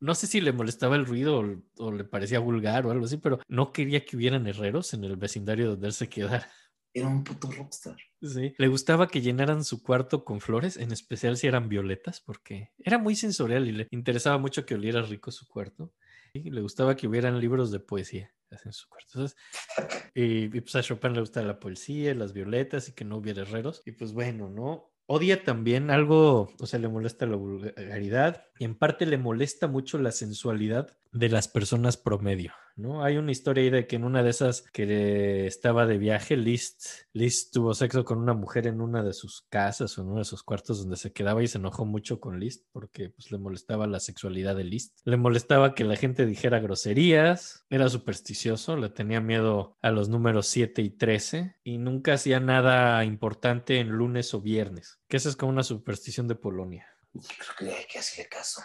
[0.00, 3.16] no sé si le molestaba el ruido o, o le parecía vulgar o algo así,
[3.16, 6.50] pero no quería que hubieran herreros en el vecindario donde él se quedara.
[6.94, 7.96] Era un puto rockstar.
[8.22, 8.54] Sí.
[8.56, 12.98] Le gustaba que llenaran su cuarto con flores, en especial si eran violetas, porque era
[12.98, 15.92] muy sensorial y le interesaba mucho que oliera rico su cuarto.
[16.32, 18.32] Y le gustaba que hubieran libros de poesía
[18.64, 19.10] en su cuarto.
[19.14, 19.36] Entonces,
[20.14, 23.42] y, y, pues a Chopin le gusta la poesía, las violetas y que no hubiera
[23.42, 23.82] herreros.
[23.84, 24.92] Y pues bueno, ¿no?
[25.06, 30.12] Odia también algo, o sea, le molesta la vulgaridad, en parte le molesta mucho la
[30.12, 33.02] sensualidad de las personas promedio, ¿no?
[33.02, 36.86] Hay una historia ahí de que en una de esas que estaba de viaje, Liszt,
[37.12, 40.24] Liszt tuvo sexo con una mujer en una de sus casas o en uno de
[40.24, 43.86] sus cuartos donde se quedaba y se enojó mucho con Liszt porque pues, le molestaba
[43.86, 44.98] la sexualidad de Liszt.
[45.04, 50.46] Le molestaba que la gente dijera groserías, era supersticioso, le tenía miedo a los números
[50.48, 55.36] 7 y 13 y nunca hacía nada importante en lunes o viernes, que esa es
[55.36, 56.86] como una superstición de Polonia.
[57.26, 58.62] Creo que hay que hacerle caso.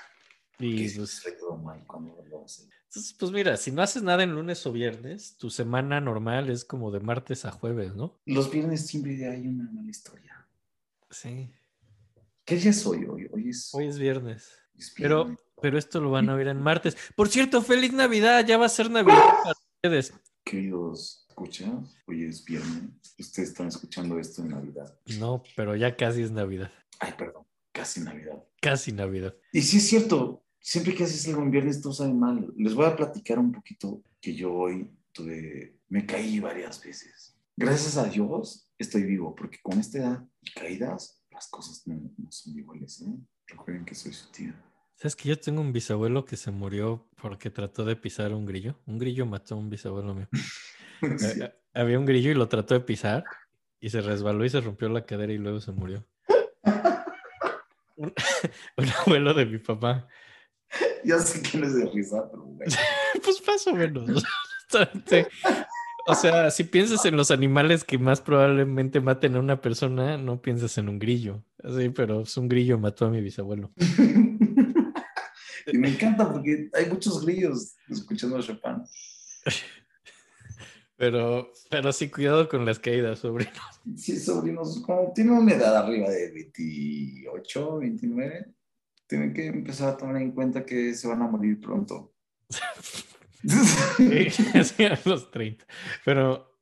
[0.60, 1.24] Y Que pues,
[1.64, 2.64] mal cuando lo hace.
[2.64, 6.64] entonces, pues mira, si no haces nada en lunes o viernes, tu semana normal es
[6.64, 8.20] como de martes a jueves, ¿no?
[8.26, 10.48] Los viernes siempre hay una mala historia.
[11.10, 11.52] Sí.
[12.46, 13.06] ¿Qué día es hoy?
[13.06, 13.74] Hoy, hoy es.
[13.74, 14.52] Hoy es viernes.
[14.78, 15.46] es Pero, viernes.
[15.62, 16.96] pero esto lo van a ver en martes.
[17.16, 20.14] Por cierto, feliz Navidad, ya va a ser Navidad para ustedes.
[20.44, 21.70] Queridos escuchas,
[22.06, 22.92] hoy es viernes.
[23.18, 24.94] Ustedes están escuchando esto en Navidad.
[25.20, 26.72] No, pero ya casi es Navidad.
[27.00, 28.42] Ay, perdón, casi Navidad.
[28.62, 29.36] Casi Navidad.
[29.52, 32.54] Y sí es cierto, siempre que haces algo en viernes todo sabe mal.
[32.56, 37.36] Les voy a platicar un poquito que yo hoy tuve, me caí varias veces.
[37.58, 42.32] Gracias a Dios estoy vivo, porque con esta edad y caídas, las cosas no, no
[42.32, 43.02] son iguales.
[43.02, 43.14] ¿eh?
[43.48, 44.56] Recuerden que soy su tía.
[44.96, 48.80] ¿Sabes que yo tengo un bisabuelo que se murió porque trató de pisar un grillo?
[48.86, 50.30] Un grillo mató a un bisabuelo mío.
[51.18, 51.42] Sí.
[51.42, 53.26] Eh, Había un grillo y lo trató de pisar
[53.82, 56.08] y se resbaló y se rompió la cadera y luego se murió.
[58.04, 58.14] Un,
[58.78, 60.08] un abuelo de mi papá.
[61.04, 62.44] Ya sé que no es de risa, pero.
[63.24, 64.24] Pues más o menos.
[66.06, 70.42] O sea, si piensas en los animales que más probablemente maten a una persona, no
[70.42, 71.46] piensas en un grillo.
[71.64, 73.72] Sí, pero es un grillo mató a mi bisabuelo.
[75.68, 78.84] y me encanta porque hay muchos grillos escuchando a Chopin.
[81.04, 83.52] Pero, pero sí, cuidado con las caídas, sobrino.
[83.98, 88.46] Sí, sobrinos, como tienen una edad arriba de 28, 29,
[89.06, 92.14] tienen que empezar a tomar en cuenta que se van a morir pronto.
[93.98, 95.66] Sí, sí, a los 30.
[96.06, 96.58] Pero,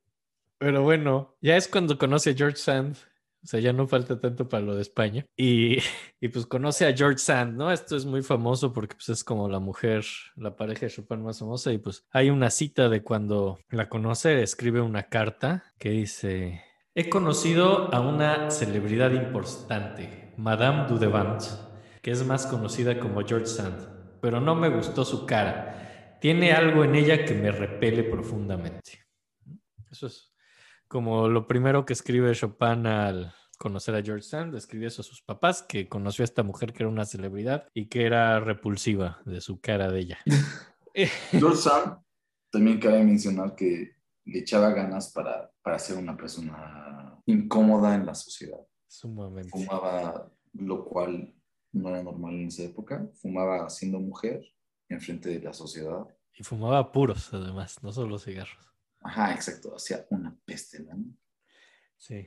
[0.58, 2.96] pero bueno, ya es cuando conoce a George Sand.
[3.42, 5.26] O sea, ya no falta tanto para lo de España.
[5.36, 5.78] Y,
[6.20, 7.72] y pues conoce a George Sand, ¿no?
[7.72, 10.04] Esto es muy famoso porque pues es como la mujer,
[10.36, 11.72] la pareja de Chopin más famosa.
[11.72, 16.62] Y pues hay una cita de cuando la conoce, escribe una carta que dice,
[16.94, 21.42] he conocido a una celebridad importante, Madame Dudevant,
[22.00, 26.18] que es más conocida como George Sand, pero no me gustó su cara.
[26.20, 29.04] Tiene algo en ella que me repele profundamente.
[29.90, 30.31] Eso es
[30.92, 35.22] como lo primero que escribe Chopin al conocer a George Sand, escribió eso a sus
[35.22, 39.40] papás, que conoció a esta mujer que era una celebridad y que era repulsiva de
[39.40, 40.18] su cara de ella.
[41.30, 41.96] George Sand
[42.50, 43.92] también cabe mencionar que
[44.26, 48.60] le echaba ganas para, para ser una persona incómoda en la sociedad.
[48.86, 49.48] Sumamente.
[49.48, 51.34] Fumaba, lo cual
[51.72, 53.08] no era normal en esa época.
[53.14, 54.44] Fumaba siendo mujer
[54.90, 56.06] enfrente de la sociedad.
[56.34, 58.71] Y fumaba puros, además, no solo cigarros.
[59.04, 59.74] Ajá, exacto.
[59.76, 61.04] Hacía una peste, ¿no?
[61.96, 62.26] Sí.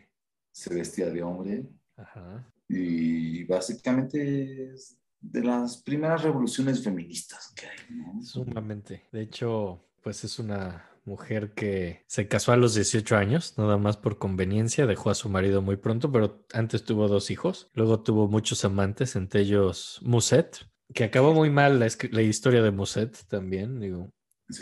[0.51, 2.49] Se vestía de hombre Ajá.
[2.67, 8.21] y básicamente es de las primeras revoluciones feministas que hay, ¿no?
[8.21, 9.07] Sumamente.
[9.11, 13.97] De hecho, pues es una mujer que se casó a los 18 años, nada más
[13.97, 18.27] por conveniencia, dejó a su marido muy pronto, pero antes tuvo dos hijos, luego tuvo
[18.27, 24.11] muchos amantes, entre ellos Musset, que acabó muy mal la, historia de Musset también, digo,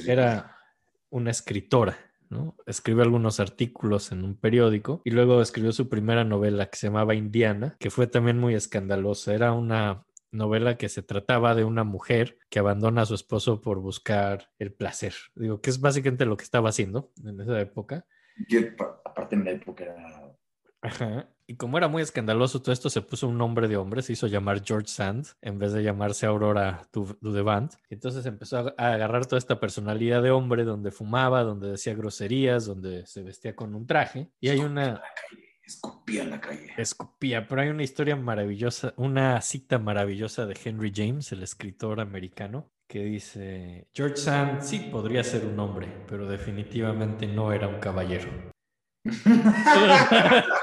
[0.05, 0.57] era
[1.13, 1.95] una escritora,
[2.29, 2.55] ¿no?
[2.65, 7.13] Escribió algunos artículos en un periódico y luego escribió su primera novela que se llamaba
[7.13, 9.33] Indiana, que fue también muy escandalosa.
[9.33, 13.79] Era una novela que se trataba de una mujer que abandona a su esposo por
[13.79, 15.13] buscar el placer.
[15.35, 18.07] Digo, que es básicamente lo que estaba haciendo en esa época.
[18.75, 20.22] Pa- aparte en la época era...
[20.83, 21.29] Ajá.
[21.47, 24.27] Y como era muy escandaloso todo esto, se puso un nombre de hombre, se hizo
[24.27, 27.73] llamar George Sand en vez de llamarse Aurora Du- Dudevant.
[27.89, 31.93] Y entonces empezó a, a agarrar toda esta personalidad de hombre donde fumaba, donde decía
[31.95, 34.29] groserías, donde se vestía con un traje.
[34.39, 35.01] Y hay una
[35.65, 36.73] Escupía en la calle.
[36.77, 42.69] escupía, pero hay una historia maravillosa, una cita maravillosa de Henry James, el escritor americano,
[42.89, 48.29] que dice, George Sand sí podría ser un hombre, pero definitivamente no era un caballero.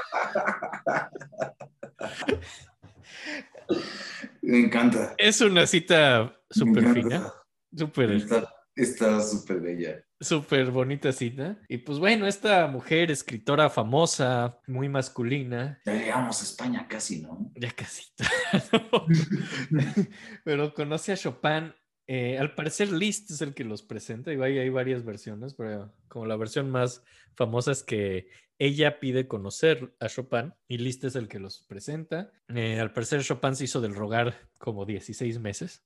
[4.41, 5.13] Me encanta.
[5.17, 7.31] Es una cita súper fina,
[7.75, 10.03] súper Está está súper bella.
[10.19, 11.57] súper bonita cita.
[11.69, 17.51] Y pues bueno, esta mujer, escritora famosa, muy masculina, Ya llegamos a España casi, ¿no?
[17.55, 18.05] ya casi.
[20.43, 21.73] Pero conoce a Chopin
[22.13, 25.93] Eh, al parecer Liszt es el que los presenta, y hay, hay varias versiones, pero
[26.09, 27.05] como la versión más
[27.35, 28.27] famosa es que
[28.59, 32.29] ella pide conocer a Chopin y Liszt es el que los presenta.
[32.49, 35.85] Eh, al parecer Chopin se hizo del rogar como 16 meses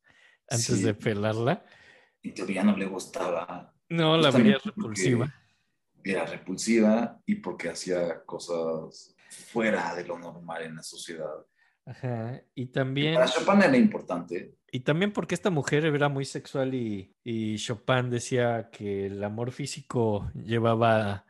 [0.50, 0.82] antes Sí.
[0.82, 1.64] de pelarla.
[2.24, 3.72] En teoría no le gustaba.
[3.90, 5.32] No, la veía repulsiva.
[6.04, 11.46] Era repulsiva y porque hacía cosas fuera de lo normal en la sociedad.
[11.86, 12.42] Ajá.
[12.56, 14.56] Y también, Para Chopin era importante.
[14.76, 19.54] Y también porque esta mujer era muy sexual y, y Chopin decía que el amor
[19.54, 21.26] físico llevaba a,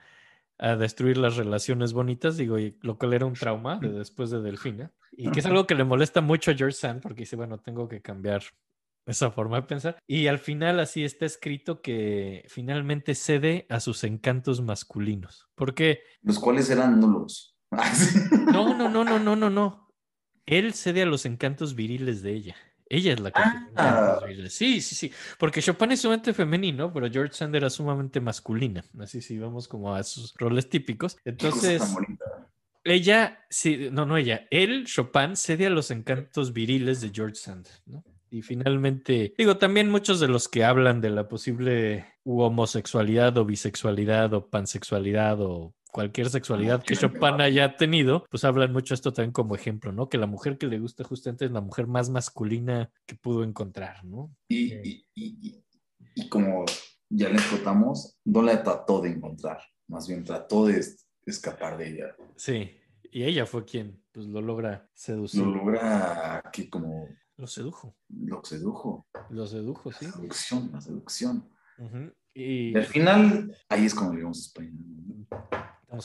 [0.58, 4.42] a destruir las relaciones bonitas, digo, y lo cual era un trauma de después de
[4.42, 4.92] Delfina.
[5.12, 7.88] Y que es algo que le molesta mucho a George Sand porque dice, bueno, tengo
[7.88, 8.42] que cambiar
[9.06, 10.00] esa forma de pensar.
[10.08, 15.48] Y al final así está escrito que finalmente cede a sus encantos masculinos.
[15.54, 17.56] Porque Los cuales eran nulos.
[18.52, 19.94] no, no, no, no, no, no, no.
[20.48, 22.56] Él cede a los encantos viriles de ella.
[22.88, 23.42] Ella es la que
[23.76, 24.20] Ah.
[24.50, 25.12] Sí, sí, sí.
[25.40, 28.84] Porque Chopin es sumamente femenino, pero George Sand era sumamente masculina.
[29.00, 31.18] Así sí, vamos como a sus roles típicos.
[31.26, 31.82] Entonces,
[32.84, 37.68] ella, sí, no, no ella, él, Chopin, cede a los encantos viriles de George Sand,
[37.88, 38.04] ¿no?
[38.30, 44.34] Y finalmente, digo, también muchos de los que hablan de la posible homosexualidad o bisexualidad
[44.34, 49.56] o pansexualidad o cualquier sexualidad que Chopin haya tenido, pues hablan mucho esto también como
[49.56, 50.10] ejemplo, ¿no?
[50.10, 54.04] Que la mujer que le gusta justamente es la mujer más masculina que pudo encontrar,
[54.04, 54.36] ¿no?
[54.50, 55.64] Y, y, y,
[56.16, 56.66] y- como
[57.10, 59.60] ya le contamos, no la trató de encontrar.
[59.88, 62.16] Más bien trató de es- escapar de ella.
[62.36, 62.72] Sí,
[63.10, 65.44] y ella fue quien pues lo logra seducir.
[65.44, 67.08] Lo logra que como
[67.38, 69.08] Lo sedujo, lo sedujo.
[69.30, 70.06] lo sedujo, sí.
[70.08, 71.50] La seducción, la seducción.
[72.34, 74.72] Y Y al final, ahí es como a España.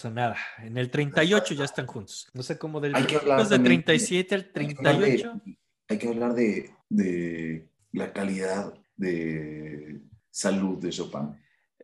[0.05, 0.37] A nada.
[0.59, 2.29] En el 38 ya están juntos.
[2.35, 4.95] No sé cómo del Hay que hablar después de también- 37 al Hay que hablar
[4.99, 5.41] de- 38.
[5.89, 10.01] Hay que hablar de, de la calidad de
[10.31, 11.37] salud de Chopin.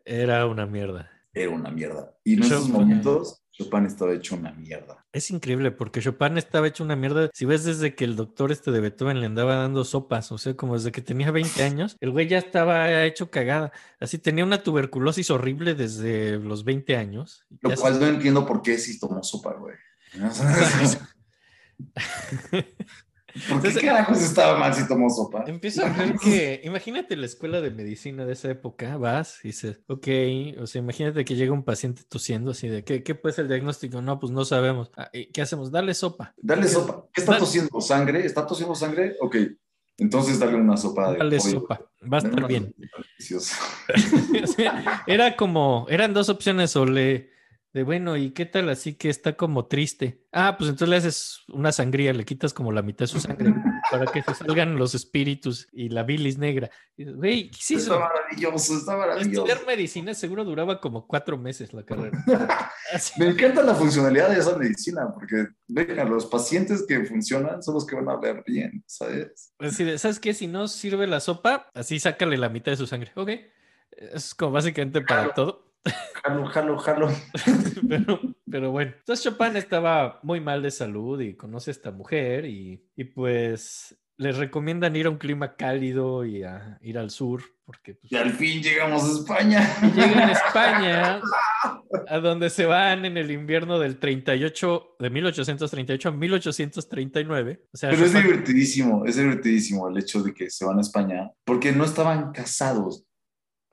[0.04, 1.10] Era una mierda.
[1.34, 2.16] Era una mierda.
[2.24, 5.04] Y en esos momentos, Chopin estaba hecho una mierda.
[5.12, 7.30] Es increíble porque Chopin estaba hecho una mierda.
[7.32, 10.54] Si ves desde que el doctor este de Beethoven le andaba dando sopas, o sea,
[10.54, 13.72] como desde que tenía 20 años, el güey ya estaba hecho cagada.
[13.98, 17.46] Así tenía una tuberculosis horrible desde los 20 años.
[17.62, 19.74] Lo cual se- no entiendo por qué sí tomó sopa, güey.
[23.48, 25.44] ¿Por qué Entonces- carajos estaba mal si tomó sopa?
[25.46, 29.80] Empiezo a ver que, imagínate la escuela de medicina de esa época, vas y dices,
[29.86, 30.08] ok,
[30.60, 33.48] o sea, imagínate que llega un paciente tosiendo así de, ¿qué, qué puede ser el
[33.50, 34.00] diagnóstico?
[34.00, 34.90] No, pues no sabemos.
[34.96, 35.70] Ah, ¿y ¿Qué hacemos?
[35.70, 36.34] Dale sopa.
[36.38, 37.04] Dale sopa.
[37.12, 37.80] ¿Qué está Dale- tosiendo?
[37.80, 38.24] ¿Sangre?
[38.26, 39.16] ¿Está tosiendo sangre?
[39.20, 39.36] Ok.
[39.98, 41.50] Entonces dale una sopa de Dale pollo.
[41.60, 41.80] sopa,
[42.12, 42.74] va a Dale estar bien.
[45.06, 47.30] era como, eran dos opciones, o le,
[47.76, 50.24] de bueno, ¿y qué tal así que está como triste?
[50.32, 53.52] Ah, pues entonces le haces una sangría, le quitas como la mitad de su sangre
[53.90, 56.70] para que se salgan los espíritus y la bilis negra.
[56.96, 59.28] Güey, ¿qué es Está maravilloso, está maravilloso.
[59.44, 62.18] Estudiar medicina seguro duraba como cuatro meses la carrera.
[63.18, 67.84] Me encanta la funcionalidad de esa medicina, porque venga, los pacientes que funcionan son los
[67.84, 69.52] que van a ver bien, ¿sabes?
[69.58, 70.32] Así de, ¿sabes qué?
[70.32, 73.12] Si no sirve la sopa, así sácale la mitad de su sangre.
[73.16, 73.32] Ok.
[73.90, 75.34] Es como básicamente para Claro.
[75.34, 75.65] todo.
[76.24, 77.08] Jalo, jalo, jalo.
[77.88, 78.92] pero, pero bueno.
[78.98, 83.96] Entonces Chopin estaba muy mal de salud y conoce a esta mujer y, y pues
[84.18, 88.16] les recomiendan ir a un clima cálido y a ir al sur porque pues, Y
[88.16, 89.60] al fin llegamos a España.
[89.94, 91.20] llegan a España
[92.08, 97.66] a donde se van en el invierno del 38 de 1838 a 1839.
[97.72, 101.32] O sea, Pero es divertidísimo, es divertidísimo el hecho de que se van a España,
[101.44, 103.04] porque no estaban casados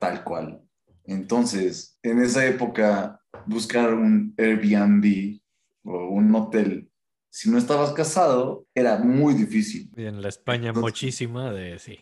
[0.00, 0.60] tal cual.
[1.04, 5.40] Entonces, en esa época, buscar un Airbnb
[5.84, 6.90] o un hotel,
[7.30, 9.90] si no estabas casado, era muy difícil.
[9.96, 11.98] en la España Entonces- muchísima de sí.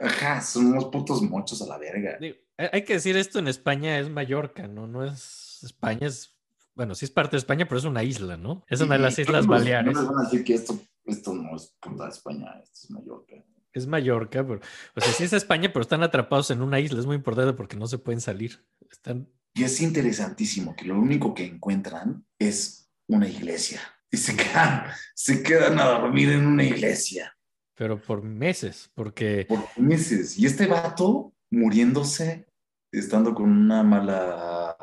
[0.00, 2.18] Ajá, son unos putos mochos a la verga.
[2.20, 4.86] Digo, hay que decir esto en España es Mallorca, ¿no?
[4.86, 6.36] No es España, es,
[6.76, 8.64] bueno, sí es parte de España, pero es una isla, ¿no?
[8.68, 9.92] Es una de las Y Islas no Baleares.
[9.92, 12.90] No les van a decir que esto, esto no es puta de España, esto es
[12.92, 13.34] Mallorca.
[13.72, 14.60] Es Mallorca, pero,
[14.94, 16.98] o sea, sí es España, pero están atrapados en una isla.
[16.98, 18.64] Es muy importante porque no se pueden salir.
[18.90, 23.80] Están, Y es interesantísimo que lo único que encuentran es una iglesia.
[24.10, 24.84] Y se quedan,
[25.14, 27.38] se quedan a dormir en una iglesia
[27.78, 30.36] pero por meses, porque por meses.
[30.36, 32.48] Y este vato muriéndose,
[32.92, 34.76] estando con una mala,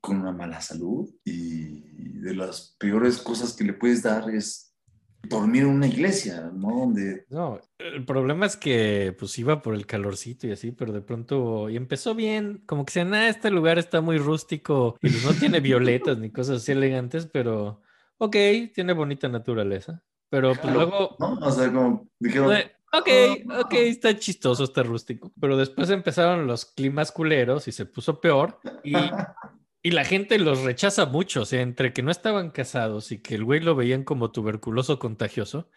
[0.00, 1.12] con una mala salud.
[1.24, 4.67] Y de las peores cosas que le puedes dar es
[5.22, 6.80] dormir en una iglesia, ¿no?
[6.80, 11.00] Donde no, el problema es que pues iba por el calorcito y así, pero de
[11.00, 15.24] pronto y empezó bien, como que decían, ah, este lugar está muy rústico y pues
[15.24, 17.82] no tiene violetas ni cosas así elegantes, pero
[18.18, 18.36] ok,
[18.74, 20.02] tiene bonita naturaleza.
[20.30, 20.78] Pero pues Claro.
[20.78, 21.34] luego ¿no?
[21.40, 23.08] O sea, como dijeron, Puede, Ok,
[23.64, 25.30] ok, está chistoso, está rústico.
[25.38, 28.58] Pero después empezaron los climas culeros y se puso peor.
[28.82, 28.92] Y,
[29.82, 31.42] y la gente los rechaza mucho.
[31.42, 34.98] O sea, entre que no estaban casados y que el güey lo veían como tuberculoso
[34.98, 35.68] contagioso.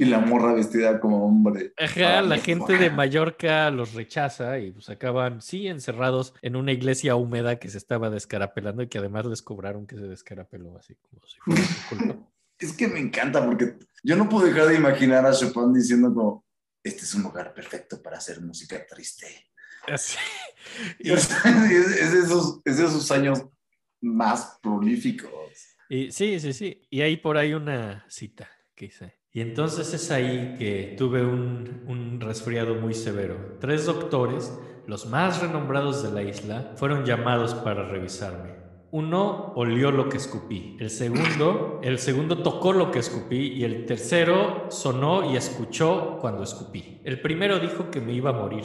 [0.00, 1.72] Y la morra vestida como hombre.
[1.76, 2.88] Ajá, la gente de.
[2.88, 8.08] Mallorca los rechaza y pues acaban, sí, encerrados en una iglesia húmeda que se estaba
[8.08, 12.14] descarapelando y que además les cobraron que se descarapeló así como si fuera su culpa.
[12.60, 16.44] Es que me encanta porque yo no puedo dejar de imaginar a Chopin diciendo como,
[16.82, 19.26] este es un lugar perfecto para hacer música triste.
[19.92, 20.18] Así.
[21.00, 23.42] Y, o sea, es, es de esos, es de esos años
[24.00, 25.30] más prolíficos.
[25.88, 26.82] Y sí, sí, sí.
[26.90, 29.14] Y hay por ahí una cita que hice.
[29.32, 33.56] Y entonces es ahí que tuve un, un resfriado muy severo.
[33.60, 34.56] Tres doctores,
[34.86, 38.58] los más renombrados de la isla, fueron llamados para revisarme.
[38.90, 40.76] Uno olió lo que escupí.
[40.80, 46.42] El segundo, el segundo tocó lo que escupí y el tercero sonó y escuchó cuando
[46.42, 47.00] escupí.
[47.04, 48.64] El primero dijo que me iba a morir.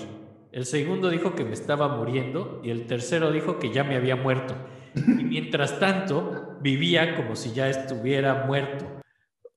[0.53, 4.15] El segundo dijo que me estaba muriendo y el tercero dijo que ya me había
[4.15, 4.55] muerto.
[4.95, 9.01] Y mientras tanto, vivía como si ya estuviera muerto.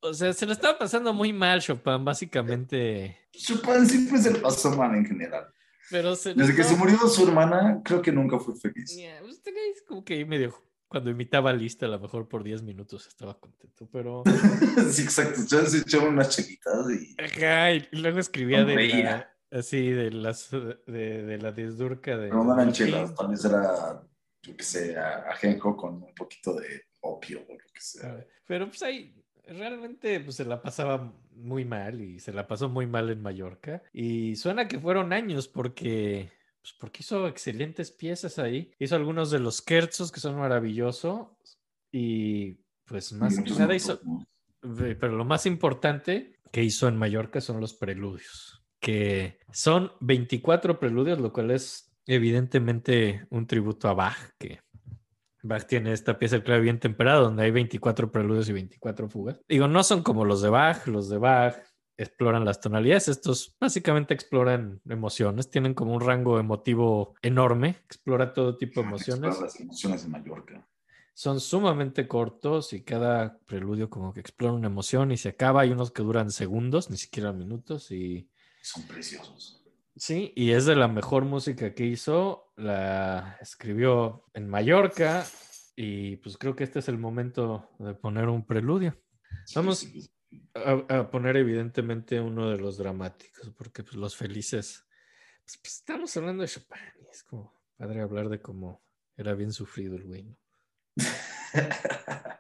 [0.01, 3.29] O sea, se lo estaba pasando muy mal Chopin, básicamente.
[3.33, 5.47] Chopin siempre se le pasó mal en general.
[5.91, 8.97] Pero se lo Desde que se estaba- murió su hermana, creo que nunca fue feliz.
[8.97, 9.43] Ya, pues,
[9.87, 10.55] como que ahí medio...
[10.89, 14.23] Cuando imitaba a Lista, a lo mejor por 10 minutos estaba contento, pero...
[14.91, 15.41] sí, exacto.
[15.47, 17.15] Ya se echaba unas chequitas y...
[17.21, 19.03] Ajá, y luego escribía de Sonreía.
[19.11, 22.29] la, así, de, las, de, de la desdurca de...
[22.29, 24.03] Pero no eran chelas, vez era,
[24.43, 28.25] yo qué sé, ajenjo con un poquito de opio o lo que sea.
[28.47, 29.15] Pero pues ahí
[29.47, 33.83] realmente pues, se la pasaba muy mal y se la pasó muy mal en Mallorca.
[33.93, 38.73] Y suena que fueron años porque, pues, porque hizo excelentes piezas ahí.
[38.79, 41.29] Hizo algunos de los scherzos que son maravillosos
[41.93, 44.27] y pues más que nada hizo, ¿no?
[44.61, 51.19] Pero lo más importante que hizo en Mallorca son los preludios, que son 24 preludios,
[51.19, 54.61] lo cual es evidentemente un tributo a Bach, que
[55.43, 59.41] Bach tiene esta pieza, clave bien temperado, donde hay 24 preludios y 24 fugas.
[59.49, 61.57] Digo, no son como los de Bach, los de Bach
[61.97, 68.57] exploran las tonalidades, estos básicamente exploran emociones, tienen como un rango emotivo enorme, explora todo
[68.59, 70.69] tipo de emociones Explorar las emociones en Mallorca.
[71.15, 75.63] son sumamente cortos y cada preludio como que explora una emoción y se acaba.
[75.63, 77.91] Hay unos que duran segundos, ni siquiera minutos.
[77.91, 78.29] Y
[78.67, 79.63] Son preciosos.
[79.95, 82.53] sí, y es de la mejor música que hizo.
[82.57, 85.25] La escribió en Mallorca
[85.77, 89.01] y pues creo que este es el momento de poner un preludio.
[89.55, 89.79] Vamos.
[89.79, 90.11] Sí, sí.
[90.55, 94.85] A, a poner evidentemente uno de los dramáticos, porque pues los felices,
[95.45, 98.83] pues, pues, estamos hablando de Chopin y es como padre hablar de cómo
[99.17, 100.25] era bien sufrido el güey.
[100.25, 100.37] ¿no?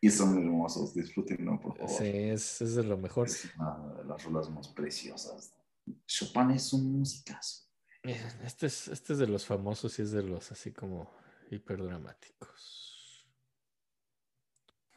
[0.00, 1.90] y son hermosos, disfrútenlo, por favor.
[1.90, 3.26] Sí, es, es de lo mejor.
[3.26, 5.54] Es una de las rolas más preciosas.
[6.06, 7.64] Chopin es un musicazo.
[8.02, 11.10] Este es, este es de los famosos y es de los así como
[11.50, 13.28] hiperdramáticos.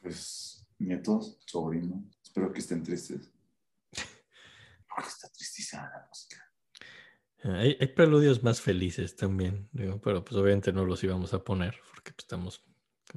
[0.02, 3.32] Pues, nietos, sobrino, espero que estén tristes.
[4.88, 6.38] Porque está tristísima la música.
[7.44, 11.44] Eh, Hay, hay preludios más felices también, digo, pero pues obviamente no los íbamos a
[11.44, 12.64] poner porque pues, estamos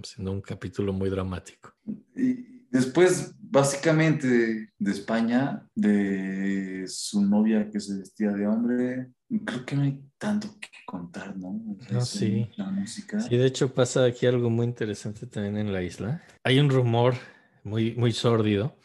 [0.03, 1.75] haciendo un capítulo muy dramático.
[2.17, 9.11] Y después, básicamente, de España, de su novia que se vestía de hombre,
[9.45, 11.61] creo que no hay tanto que contar, ¿no?
[11.91, 12.49] No, es sí.
[12.57, 13.21] La música.
[13.21, 16.23] Sí, de hecho pasa aquí algo muy interesante también en la isla.
[16.43, 17.15] Hay un rumor
[17.63, 18.77] muy, muy sórdido,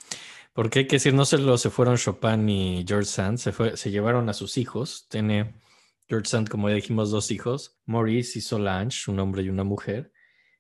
[0.53, 3.91] porque hay que decir, no solo se fueron Chopin y George Sand, se, fue, se
[3.91, 5.07] llevaron a sus hijos.
[5.10, 5.56] Tiene
[6.07, 10.11] George Sand, como ya dijimos, dos hijos, Maurice y Solange, un hombre y una mujer.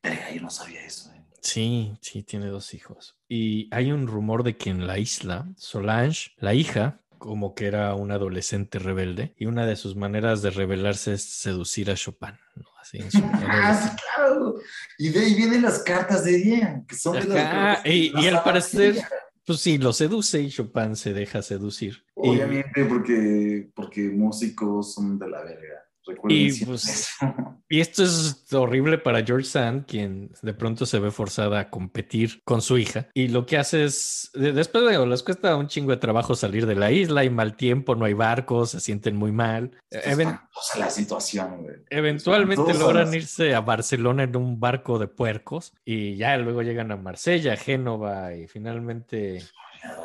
[0.03, 1.11] Verga, yo no sabía eso.
[1.13, 1.21] ¿eh?
[1.41, 3.17] Sí, sí, tiene dos hijos.
[3.27, 7.93] Y hay un rumor de que en la isla, Solange, la hija, como que era
[7.95, 12.65] una adolescente rebelde, y una de sus maneras de rebelarse es seducir a Chopin, ¿no?
[12.81, 14.55] Así en su Ah, sí, claro.
[14.97, 18.27] Y de ahí vienen las cartas de ella, que son de las que y- y
[18.27, 19.01] al parecer-.
[19.45, 22.05] Pues sí, lo seduce y Chopin se deja seducir.
[22.15, 25.88] Y- Obviamente, porque, porque músicos son de la verga.
[26.27, 27.09] Y, pues.
[27.71, 32.41] Y esto es horrible para George Sand, quien de pronto se ve forzada a competir
[32.43, 33.09] con su hija.
[33.13, 36.65] Y lo que hace es, de- después de les cuesta un chingo de trabajo salir
[36.65, 39.69] de la isla, hay mal tiempo, no hay barcos, se sienten muy mal.
[39.91, 40.39] Even-
[40.79, 41.75] la situación, güey.
[41.91, 46.97] eventualmente logran irse a Barcelona en un barco de puercos y ya luego llegan a
[46.97, 49.43] Marsella, Génova y finalmente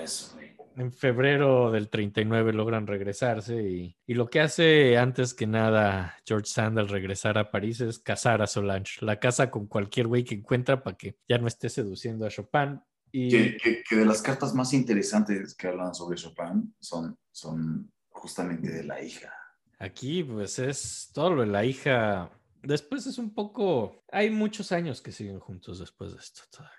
[0.02, 0.53] eso, güey.
[0.76, 6.46] En febrero del 39 logran regresarse y, y lo que hace antes que nada George
[6.46, 9.04] Sand al regresar a París es casar a Solange.
[9.04, 12.80] La casa con cualquier güey que encuentra para que ya no esté seduciendo a Chopin
[13.12, 17.92] Y Que, que- que de las cartas más interesantes que hablan sobre Chopin son, son
[18.08, 19.32] justamente de la hija.
[19.78, 22.30] aquí, pues es todo lo de la hija.
[22.62, 24.02] Después es un poco.
[24.10, 26.78] Hay muchos años que siguen juntos después de esto todavía.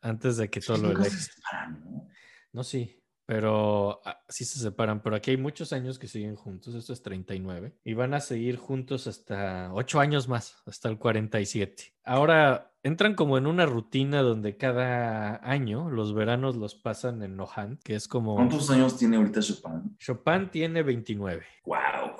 [0.00, 1.18] Antes de que todo lo de la se hija.
[1.20, 2.08] separan, ¿no?
[2.52, 5.02] No, sí, pero ah, sí se separan.
[5.02, 6.74] Pero aquí hay muchos años que siguen juntos.
[6.74, 7.74] Esto es 39.
[7.84, 11.94] Y van a seguir juntos hasta 8 años más, hasta el 47.
[12.04, 17.82] Ahora entran como en una rutina donde cada año los veranos los pasan en Nohant,
[17.82, 18.36] que es como.
[18.36, 19.96] ¿Cuántos años tiene ahorita Chopin?
[19.98, 21.44] Chopin tiene 29.
[21.64, 22.15] ¡Wow!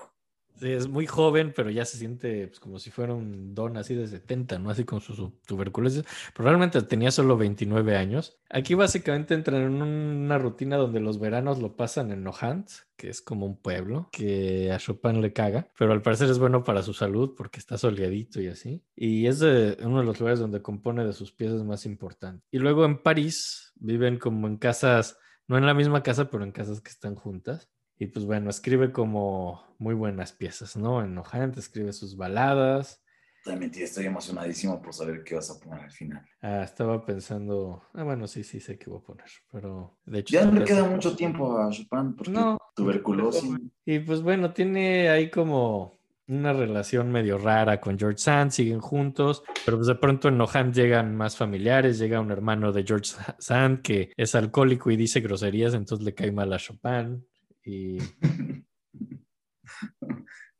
[0.60, 4.06] Es muy joven, pero ya se siente pues, como si fuera un don así de
[4.06, 4.70] 70, ¿no?
[4.70, 6.04] Así con su, tuberculosis.
[6.34, 8.38] Probablemente tenía solo 29 años.
[8.48, 13.20] Aquí básicamente entran en una rutina donde los veranos lo pasan en Nohant, que es
[13.20, 16.94] como un pueblo que a Chopin le caga, pero al parecer es bueno para su
[16.94, 18.82] salud porque está soleadito y así.
[18.94, 22.46] Y es uno de los lugares donde compone de sus piezas más importantes.
[22.50, 26.52] Y luego en París viven como en casas, no en la misma casa, pero en
[26.52, 27.68] casas que están juntas.
[27.98, 31.02] Y pues bueno, escribe como muy buenas piezas, ¿no?
[31.02, 33.02] Enojante, escribe sus baladas.
[33.44, 36.26] Realmente estoy emocionadísimo por saber qué vas a poner al final.
[36.42, 40.34] Ah, estaba pensando, ah, bueno, sí, sí sé qué voy a poner, pero de hecho...
[40.34, 42.58] Ya no le queda mucho tiempo a Chopin porque No.
[42.74, 43.56] tuberculosis.
[43.84, 45.96] Y pues bueno, tiene ahí como
[46.28, 50.74] una relación medio rara con George Sand, siguen juntos, pero pues de pronto en Nohant
[50.74, 55.20] llegan más familiares, llega un hermano de George Sa- Sand que es alcohólico y dice
[55.20, 57.24] groserías, entonces le cae mal a Chopin.
[57.66, 57.98] Y...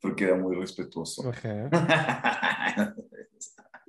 [0.01, 1.29] porque era muy respetuoso.
[1.29, 2.95] Ajá.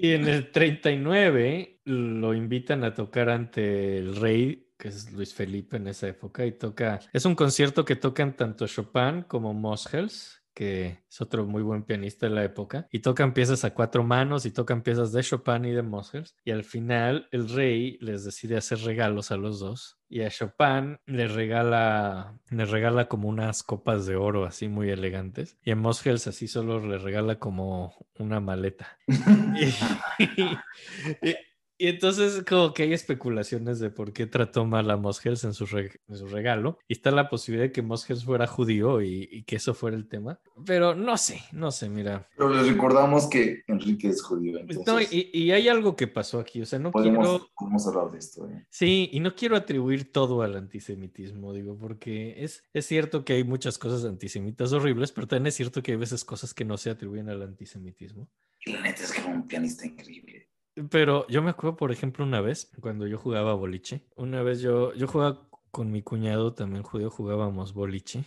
[0.00, 5.76] Y en el 39 lo invitan a tocar ante el rey, que es Luis Felipe
[5.76, 11.04] en esa época, y toca, es un concierto que tocan tanto Chopin como Moshels, que
[11.08, 14.50] es otro muy buen pianista de la época, y tocan piezas a cuatro manos y
[14.50, 18.78] tocan piezas de Chopin y de Moshels, y al final el rey les decide hacer
[18.80, 24.16] regalos a los dos, y a Chopin le regala, le regala como unas copas de
[24.16, 28.98] oro así muy elegantes, y a Moshels así solo le regala como una maleta.
[30.18, 30.58] Y, y-
[31.30, 31.34] y
[31.86, 36.26] entonces como que hay especulaciones de por qué trató mal a Moshels en en su
[36.26, 36.78] regalo.
[36.88, 40.08] Y está la posibilidad de que Moshels fuera judío y, y que eso fuera el
[40.08, 40.40] tema.
[40.66, 42.28] Pero no sé, no sé, mira.
[42.36, 46.40] Pero les recordamos que Enrique es judío, entonces No, y, y hay algo que pasó
[46.40, 46.60] aquí.
[46.60, 47.50] O sea, no podemos, quiero...
[47.56, 48.48] podemos hablar de esto.
[48.48, 48.66] ¿eh?
[48.70, 53.44] Sí, y no quiero atribuir todo al antisemitismo, digo, porque es, es cierto que hay
[53.44, 56.90] muchas cosas antisemitas horribles, pero también es cierto que hay veces cosas que no se
[56.90, 58.28] atribuyen al antisemitismo.
[58.64, 60.47] Y la neta es que era un pianista increíble.
[60.90, 64.94] Pero yo me acuerdo, por ejemplo, una vez, cuando yo jugaba boliche, una vez yo,
[64.94, 68.24] yo jugaba con mi cuñado, también judío, jugábamos boliche.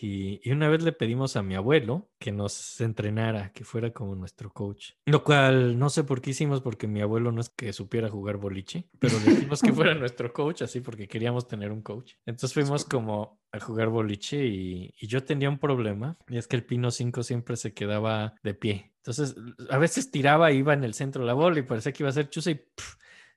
[0.00, 4.16] Y, y una vez le pedimos a mi abuelo que nos entrenara, que fuera como
[4.16, 4.92] nuestro coach.
[5.06, 8.38] Lo cual no sé por qué hicimos, porque mi abuelo no es que supiera jugar
[8.38, 12.14] boliche, pero le dijimos que fuera nuestro coach, así porque queríamos tener un coach.
[12.26, 16.56] Entonces fuimos como a jugar boliche y, y yo tenía un problema, y es que
[16.56, 18.94] el pino 5 siempre se quedaba de pie.
[18.96, 19.36] Entonces,
[19.68, 22.14] a veces tiraba, iba en el centro de la bola y parecía que iba a
[22.14, 22.60] ser chuza y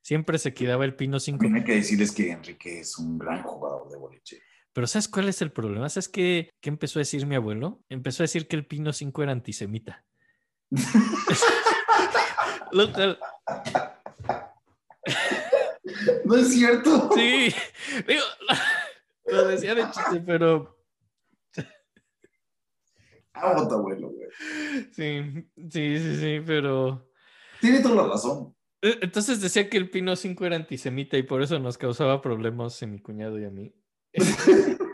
[0.02, 1.40] siempre se quedaba el pino 5.
[1.40, 4.42] También hay que decirles que Enrique es un gran jugador de boliche.
[4.78, 5.90] Pero ¿sabes cuál es el problema?
[5.90, 7.84] ¿Sabes qué, qué empezó a decir mi abuelo?
[7.90, 10.06] Empezó a decir que el Pino 5 era antisemita.
[12.72, 13.18] Lo cual-
[16.26, 17.10] No es cierto.
[17.16, 17.52] sí,
[18.08, 18.22] digo,
[19.26, 20.78] lo decía de chiste, pero
[23.34, 24.28] Amo a tu abuelo, güey.
[24.92, 25.24] sí,
[25.72, 27.10] sí, sí, sí, pero...
[27.62, 28.56] Tiene toda la razón.
[28.84, 32.84] Eh, Entonces decía que el Pino 5 era antisemita y por eso nos causaba problemas
[32.84, 33.74] a mi cuñado y a mí.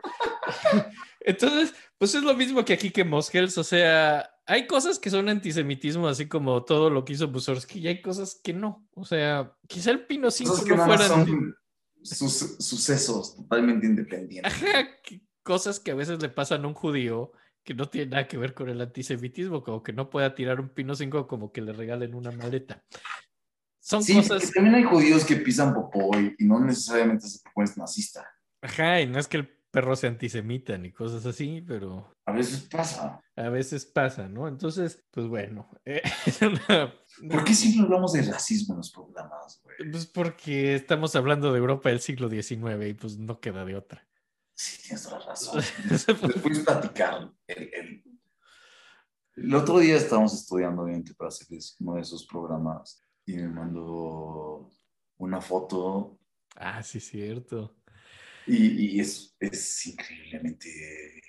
[1.26, 5.30] Entonces, pues es lo mismo que aquí que Moskels, o sea, hay cosas que son
[5.30, 8.86] antisemitismo, así como todo lo que hizo Mussorgsky, y hay cosas que no.
[8.94, 11.56] O sea, quizá el Pino 5 Cosas que no más fuera son
[12.04, 14.52] sus- sucesos totalmente independientes.
[14.54, 17.32] Ajá, que- cosas que a veces le pasan a un judío
[17.64, 20.70] que no tiene nada que ver con el antisemitismo, como que no pueda tirar un
[20.70, 22.84] Pino 5 como que le regalen una maleta.
[23.80, 24.41] Son Sí, cosas...
[24.41, 28.26] porque también hay judíos que pisan popó y, y no necesariamente ese popó es nazista.
[28.64, 32.61] Ajá, y no es que el perro sea antisemita ni cosas así, pero A veces
[32.72, 33.19] pasa.
[33.35, 34.48] a veces pasa, ¿no?
[34.48, 36.02] Entonces, pues bueno, eh,
[36.41, 36.94] una-
[37.30, 39.91] ¿Por qué siempre hablamos de racismo en los programas, güey?
[39.91, 44.07] pues porque estamos hablando de Europa del siglo XIX y pues no queda de otra.
[44.56, 45.61] Sí, tienes toda la razón.
[45.90, 47.31] Después platicar.
[47.48, 48.03] El, el-
[49.35, 51.48] el otro día estábamos estudiando obviamente para hacer
[51.80, 54.69] uno de esos programas y me mandó
[55.18, 56.19] una foto
[56.56, 57.76] ah, sí, cierto.
[58.48, 61.22] Y, es, es increíblemente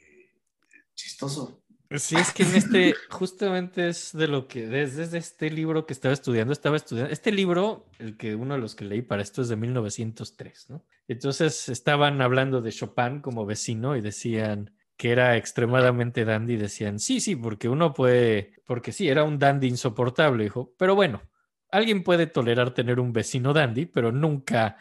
[0.94, 1.64] chistoso
[1.98, 6.14] Sí, es que en este, justamente es de lo que, desde, este libro que estaba
[6.14, 9.48] estudiando, estaba estudiando, este libro, el que uno de los que leí para esto es
[9.48, 10.84] de 1903, ¿no?
[11.06, 17.20] Entonces estaban hablando de Chopin como vecino y decían que era extremadamente dandy, decían, sí,
[17.20, 21.22] sí, porque uno puede, porque sí, era un dandy insoportable, dijo, pero bueno,
[21.70, 24.78] alguien puede tolerar tener un vecino dandy, pero nunca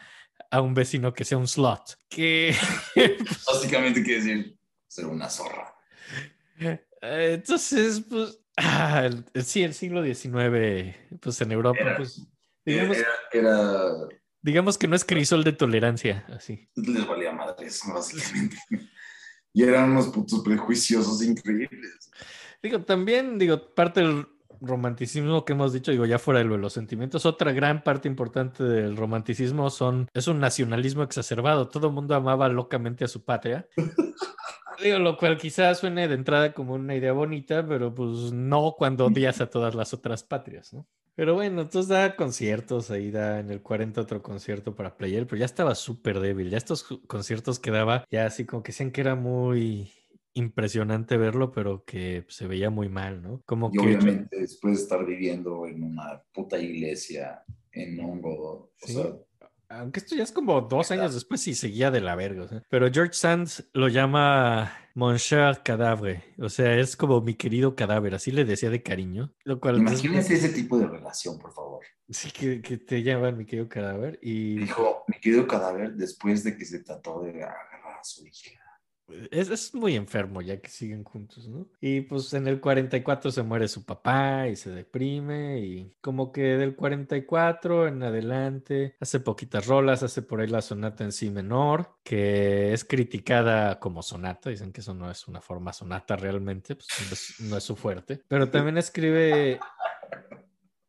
[0.50, 2.54] a un vecino que sea un slot, que...
[3.46, 5.74] Básicamente quiere decir ser una zorra.
[6.58, 9.08] Eh, entonces, pues, ah,
[9.44, 12.26] sí, el siglo XIX, pues en Europa, Era- pues,
[12.64, 13.92] digamos, Era, era-
[14.42, 16.68] digamos que no es crisol de tolerancia, así.
[16.76, 18.56] les valía madres, básicamente.
[19.56, 22.10] Y eran unos putos prejuiciosos increíbles.
[22.60, 24.26] Digo, también, digo, parte del
[24.66, 28.08] romanticismo que hemos dicho, digo, ya fuera de lo de los sentimientos, otra gran parte
[28.08, 31.68] importante del romanticismo son, es un nacionalismo exacerbado.
[31.68, 33.66] Todo el mundo amaba locamente a su patria.
[34.82, 39.06] Digo, lo cual quizás suene de entrada como una idea bonita, pero pues no cuando
[39.06, 40.86] odias a todas las otras patrias, ¿no?
[41.16, 45.38] Pero bueno, entonces da conciertos, ahí da en el 40 otro concierto para Player, pero
[45.38, 49.00] ya estaba súper débil, ya estos conciertos que daba, ya así como que decían que
[49.00, 49.92] era muy
[50.34, 53.42] impresionante verlo, pero que se veía muy mal, ¿no?
[53.46, 53.84] Como Y que...
[53.84, 57.42] obviamente después de estar viviendo en una puta iglesia
[57.72, 58.92] en hongo, o Sí.
[58.94, 59.06] sea,
[59.70, 62.44] Aunque esto ya es como dos años después y seguía de la verga.
[62.44, 62.62] o sea.
[62.68, 66.22] Pero George Sands lo llama Mon cher cadavre.
[66.38, 68.14] O sea, es como mi querido cadáver.
[68.14, 69.32] Así le decía de cariño.
[69.42, 71.80] Lo cual imagínense ese tipo de relación, por favor.
[72.08, 74.18] sí que, que te llaman mi querido cadáver.
[74.22, 78.60] Y Dijo, mi querido cadáver, después de que se trató de agarrar a su hija.
[79.30, 81.68] Es, es muy enfermo ya que siguen juntos, ¿no?
[81.80, 85.60] Y pues en el 44 se muere su papá y se deprime.
[85.60, 90.02] Y como que del 44 en adelante hace poquitas rolas.
[90.02, 94.50] Hace por ahí la sonata en si menor, que es criticada como sonata.
[94.50, 97.76] Dicen que eso no es una forma sonata realmente, pues no es, no es su
[97.76, 98.22] fuerte.
[98.28, 99.60] Pero también escribe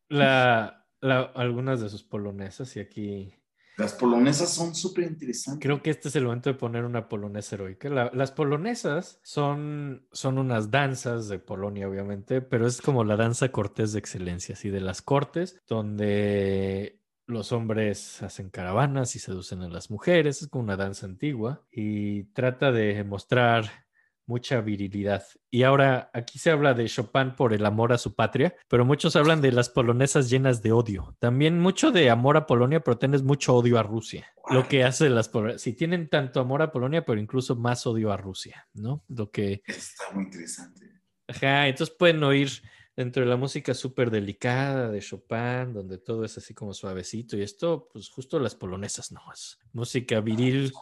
[0.08, 3.34] la, la- algunas de sus polonesas y aquí
[3.76, 5.62] Las polonesas son súper interesantes.
[5.62, 7.88] Creo que este es el momento de poner una polonesa heroica.
[7.90, 13.50] La- las polonesas son, son unas danzas de Polonia, obviamente, pero es como la danza
[13.52, 19.68] cortés de excelencia, así de las cortes, donde los hombres hacen caravanas y seducen a
[19.68, 20.40] las mujeres.
[20.42, 23.85] Es como una danza antigua y trata de mostrar
[24.26, 25.24] mucha virilidad.
[25.50, 29.16] Y ahora aquí se habla de Chopin por el amor a su patria, pero muchos
[29.16, 31.16] hablan de las polonesas llenas de odio.
[31.18, 34.26] También mucho de amor a Polonia, pero tienes mucho odio a Rusia.
[34.50, 38.12] Lo que hace las polonesas, si tienen tanto amor a Polonia, pero incluso más odio
[38.12, 39.04] a Rusia, ¿no?
[39.08, 41.00] Lo que, Está muy interesante.
[41.28, 42.50] ajá, entonces pueden oír
[42.96, 47.42] dentro de la música súper delicada de Chopin, donde todo es así como suavecito, y
[47.42, 50.72] esto, pues justo las polonesas, no, es música viril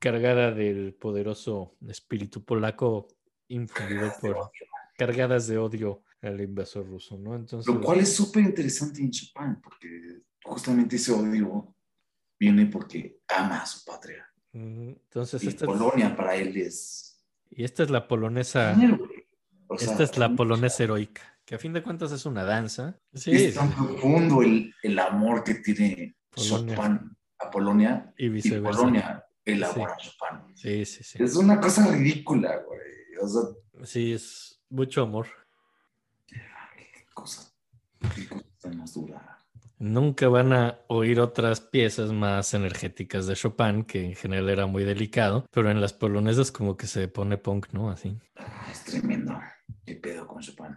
[0.00, 3.06] cargada del poderoso espíritu polaco
[3.48, 4.50] infundido por
[4.96, 7.36] cargadas de odio al invasor ruso, ¿no?
[7.36, 11.74] Entonces, Lo cual es súper interesante en Chopin, porque justamente ese odio
[12.38, 14.26] viene porque ama a su patria.
[14.52, 17.22] entonces Y esta es, Polonia para él es...
[17.50, 18.76] y esta es la polonesa.
[19.68, 22.98] O sea, esta es la polonesa heroica, que a fin de cuentas es una danza.
[23.14, 26.74] Sí, es tan profundo el, el amor que tiene Polonia.
[26.74, 28.78] Chopin a Polonia y y viceversa.
[28.78, 30.56] Polonia el amor a Chopin.
[30.56, 31.22] Sí, sí, sí.
[31.22, 32.80] Es una cosa ridícula, güey.
[33.22, 33.42] O sea,
[33.84, 35.26] Sí, es mucho amor.
[36.26, 37.50] qué cosa,
[38.14, 39.38] qué cosa tan más dura.
[39.78, 44.84] Nunca van a oír otras piezas más energéticas de Chopin, que en general era muy
[44.84, 47.90] delicado, pero en las polonesas como que se pone punk, ¿no?
[47.90, 48.18] Así.
[48.36, 49.40] Ah, Es tremendo.
[49.86, 50.76] ¿Qué pedo con Chopin?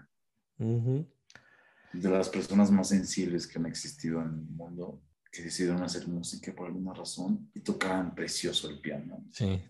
[1.93, 5.01] De las personas más sensibles que han existido en el mundo,
[5.33, 9.25] que decidieron hacer música por alguna razón y tocaban precioso el piano.
[9.31, 9.63] Sí.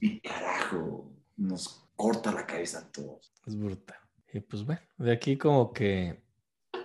[0.00, 3.30] Y carajo, nos corta la cabeza a todos.
[3.46, 3.98] es brutal.
[4.32, 6.22] Y pues bueno, de aquí como que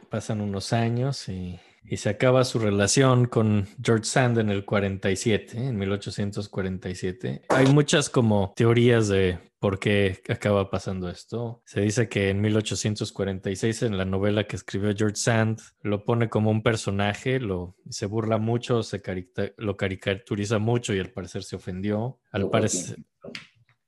[0.10, 5.58] pasan unos años y, y se acaba su relación con George Sand en el 47,
[5.58, 7.44] en 1847.
[7.50, 11.64] Hay muchas como teorías de por qué acaba pasando esto.
[11.66, 16.52] Se dice que en 1846 en la novela que escribió George Sand lo pone como
[16.52, 21.56] un personaje, lo se burla mucho, se carica- lo caricaturiza mucho y al parecer se
[21.56, 22.20] ofendió.
[22.32, 22.98] Al parecer.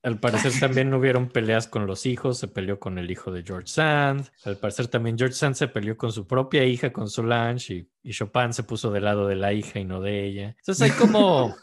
[0.07, 3.67] Al parecer también hubieron peleas con los hijos, se peleó con el hijo de George
[3.67, 4.29] Sand.
[4.45, 8.13] Al parecer también George Sand se peleó con su propia hija, con Solange, y, y
[8.13, 10.55] Chopin se puso del lado de la hija y no de ella.
[10.59, 11.53] Entonces hay como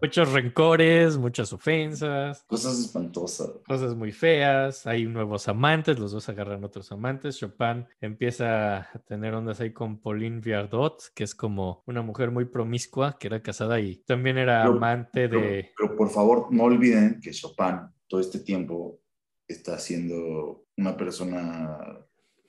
[0.00, 3.50] muchos rencores, muchas ofensas, Cosas espantosas.
[3.66, 7.38] cosas muy feas, hay nuevos amantes, los dos agarran otros amantes.
[7.38, 12.44] Chopin empieza a tener ondas ahí con Pauline Viardot, que es como una mujer muy
[12.46, 15.70] promiscua, que era casada y también era Pero- amante Pero, de...
[15.76, 19.00] pero por favor, no olviden que Chopin todo este tiempo
[19.48, 21.78] está siendo una persona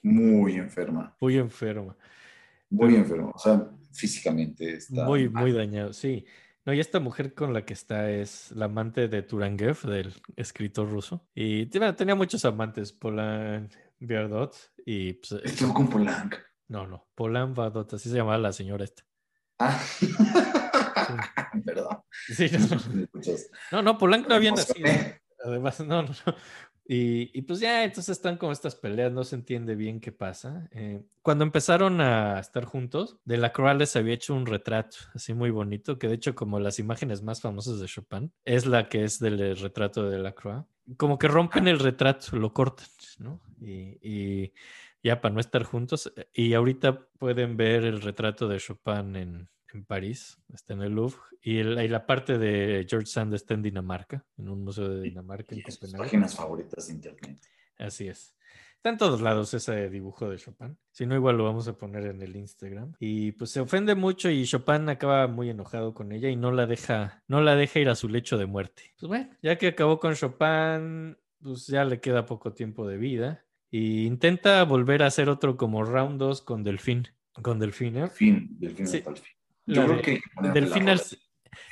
[0.04, 1.96] muy enferma, Muy enferma.
[2.70, 5.44] muy enferma, o sea, físicamente está Muy, mal.
[5.44, 6.26] muy dañado, sí.
[6.68, 10.92] No, y esta mujer con la que está es la amante de Turangev, del escritor
[10.92, 11.26] ruso.
[11.34, 13.70] Y bueno, tenía muchos amantes, Polan
[14.00, 14.54] Viardot
[14.86, 15.14] y...
[15.14, 16.36] pues, Estuvo con Polanc.
[16.68, 19.04] no, no, Polan Viardot, así se llamaba la señora esta.
[19.60, 19.82] Ah,
[21.66, 22.02] perdón.
[22.12, 22.60] Sí, no,
[23.14, 23.22] no.
[23.72, 24.90] No, no, Polanc no había nacido.
[25.46, 26.36] Además, no, no, no.
[26.90, 30.70] Y, y pues ya, entonces están como estas peleas, no se entiende bien qué pasa.
[30.72, 35.34] Eh, cuando empezaron a estar juntos, de la Croix les había hecho un retrato así
[35.34, 39.04] muy bonito, que de hecho como las imágenes más famosas de Chopin, es la que
[39.04, 40.64] es del retrato de la Croix.
[40.96, 42.88] Como que rompen el retrato, lo cortan,
[43.20, 43.42] ¿no?
[43.60, 44.54] Y, y
[45.04, 46.14] ya para no estar juntos.
[46.16, 50.94] eh, Y ahorita pueden ver el retrato de Chopin en, en París, está en el
[50.94, 54.88] Louvre, y, el- y la parte de George Sand está en Dinamarca, en un museo
[54.90, 56.04] de Dinamarca en Y sus Copenhague.
[56.04, 57.40] páginas favoritas de internet.
[57.78, 58.34] Así es.
[58.78, 60.78] Está en todos lados ese dibujo de Chopin.
[60.92, 62.94] Si no, igual lo vamos a poner en el Instagram.
[63.00, 66.68] Y pues se ofende mucho y Chopin acaba muy enojado con ella y no la
[66.68, 68.94] deja, no la deja ir a su lecho de muerte.
[69.00, 73.44] Pues bueno, ya que acabó con Chopin, pues ya le queda poco tiempo de vida.
[73.70, 77.08] Y intenta volver a hacer otro como Round 2 con Delfín.
[77.42, 78.08] Con Delfín, ¿eh?
[78.10, 78.98] Fin, del fin Sí.
[78.98, 79.34] hasta el fin.
[79.68, 81.18] Yo creo de- que que.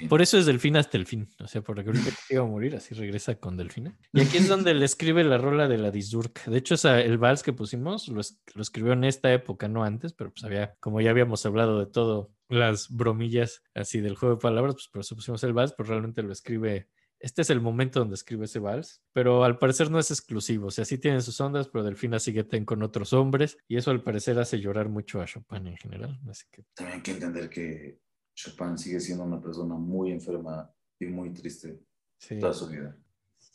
[0.10, 1.30] Por eso es Delfín hasta el fin.
[1.40, 3.98] O sea, porque ahorita que iba a morir, así regresa con Delfina.
[4.14, 6.44] Y aquí es donde le escribe la rola de la Disdurk.
[6.46, 9.84] De hecho, esa- el vals que pusimos lo, es- lo escribió en esta época, no
[9.84, 14.36] antes, pero pues había, como ya habíamos hablado de todo, las bromillas así del juego
[14.36, 16.90] de palabras, pues por eso pusimos el vals, pero realmente lo escribe.
[17.26, 20.68] Este es el momento donde escribe ese vals, pero al parecer no es exclusivo.
[20.68, 23.90] O sea, sí tienen sus ondas, pero Delfina sigue ten con otros hombres y eso
[23.90, 26.20] al parecer hace llorar mucho a Chopin en general.
[26.30, 28.00] Así que También hay que entender que
[28.36, 31.82] Chopin sigue siendo una persona muy enferma y muy triste
[32.20, 32.40] sí.
[32.40, 32.96] toda su vida.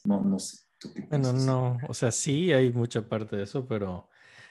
[0.05, 0.59] No, no sé.
[0.77, 4.10] ¿tú qué Bueno, no, o sea, sí hay mucha parte de eso, pero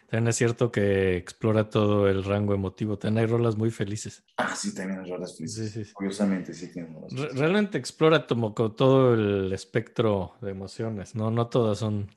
[0.10, 2.98] también es cierto que explora todo el rango emotivo.
[2.98, 4.23] También hay rolas muy felices.
[4.38, 5.72] Ah, sí, también hay rolas felices.
[5.72, 5.91] Sí, sí.
[5.94, 7.40] Curiosamente, sí tiene rolas felices.
[7.40, 11.31] realmente explora como co- todo el espectro de emociones, ¿no?
[11.31, 12.07] No todas son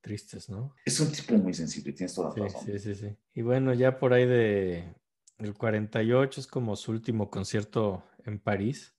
[0.00, 0.74] tristes, ¿no?
[0.84, 2.72] Es un tipo muy sensible, tienes toda la Sí, razón.
[2.72, 3.16] sí, sí, sí.
[3.34, 4.94] Y bueno, ya por ahí de
[5.38, 8.94] el 48 es como su último concierto en París.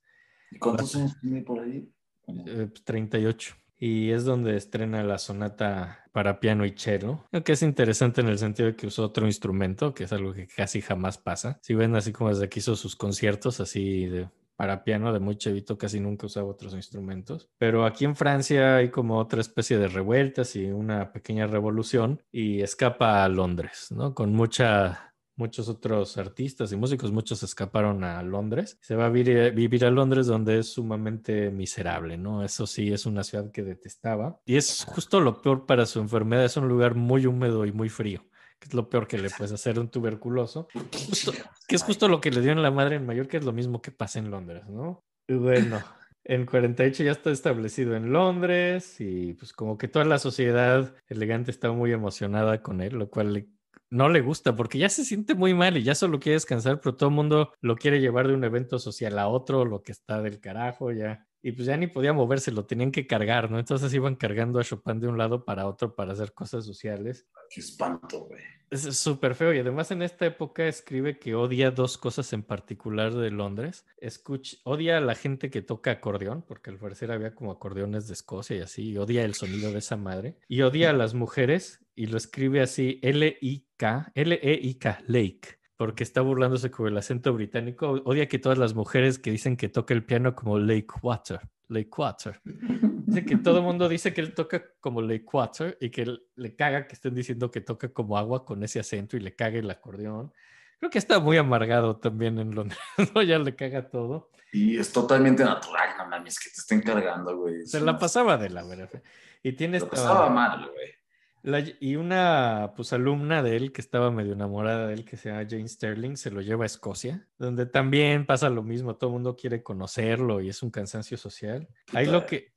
[0.52, 1.92] ¿Y cuántos años tiene por ahí?
[2.28, 3.56] Eh, pues, 38.
[3.80, 8.40] Y es donde estrena la sonata para piano y cello, que es interesante en el
[8.40, 11.60] sentido de que usó otro instrumento, que es algo que casi jamás pasa.
[11.62, 14.28] Si ven así como desde que hizo sus conciertos así de
[14.58, 17.48] para piano de muy chavito, casi nunca usaba otros instrumentos.
[17.60, 22.62] Pero aquí en Francia hay como otra especie de revueltas y una pequeña revolución y
[22.62, 24.16] escapa a Londres, ¿no?
[24.16, 25.07] Con mucha
[25.38, 28.78] muchos otros artistas y músicos, muchos escaparon a Londres.
[28.82, 32.44] Se va a vivir, vivir a Londres donde es sumamente miserable, ¿no?
[32.44, 34.42] Eso sí, es una ciudad que detestaba.
[34.46, 37.88] Y es justo lo peor para su enfermedad, es un lugar muy húmedo y muy
[37.90, 38.26] frío,
[38.60, 41.32] que es lo peor que le puedes hacer a un tuberculoso, justo-
[41.68, 43.82] que es justo lo que le dio en la madre en Mallorca, es lo mismo
[43.82, 45.04] que pasa en Londres, ¿no?
[45.28, 45.82] Y bueno.
[46.30, 51.52] En 48 ya está establecido en Londres y pues como que toda la sociedad elegante
[51.52, 53.48] está muy emocionada con él, lo cual le
[53.90, 56.96] no le gusta porque ya se siente muy mal y ya solo quiere descansar, pero
[56.96, 60.22] todo el mundo lo quiere llevar de un evento social a otro, lo que está
[60.22, 61.28] del carajo ya.
[61.42, 63.60] Y pues ya ni podía moverse, lo tenían que cargar, ¿no?
[63.60, 67.28] Entonces iban cargando a Chopin de un lado para otro para hacer cosas sociales.
[67.50, 68.42] Qué espanto, güey.
[68.70, 73.14] Es súper feo y además en esta época escribe que odia dos cosas en particular
[73.14, 73.86] de Londres.
[73.98, 78.14] Escuch odia a la gente que toca acordeón, porque al parecer había como acordeones de
[78.14, 80.38] Escocia y así, y odia el sonido de esa madre.
[80.50, 86.72] Y odia a las mujeres y lo escribe así L-I-K, L-E-I-K, Lake, porque está burlándose
[86.72, 88.02] con el acento británico.
[88.06, 91.90] Odia que todas las mujeres que dicen que toca el piano como Lake Water, Lake
[91.98, 92.40] Water.
[92.46, 96.56] Dice que todo el mundo dice que él toca como Lake Water y que le
[96.56, 99.70] caga que estén diciendo que toca como agua con ese acento y le caga el
[99.70, 100.32] acordeón.
[100.80, 102.78] Creo que está muy amargado también en Londres,
[103.16, 103.22] ¿no?
[103.24, 104.30] Ya le caga todo.
[104.54, 107.66] Y es totalmente natural, no mames, que te estén cargando, güey.
[107.66, 109.02] Se la pasaba de la verdad.
[109.44, 110.97] Y tiene Lo esta- pasaba mal, güey.
[111.44, 115.30] La- y una pues alumna de él que estaba medio enamorada de él, que se
[115.30, 119.14] llama Jane Sterling, se lo lleva a Escocia, donde también pasa lo mismo, todo el
[119.16, 121.68] mundo quiere conocerlo y es un cansancio social.
[121.94, 122.52] Ahí lo que.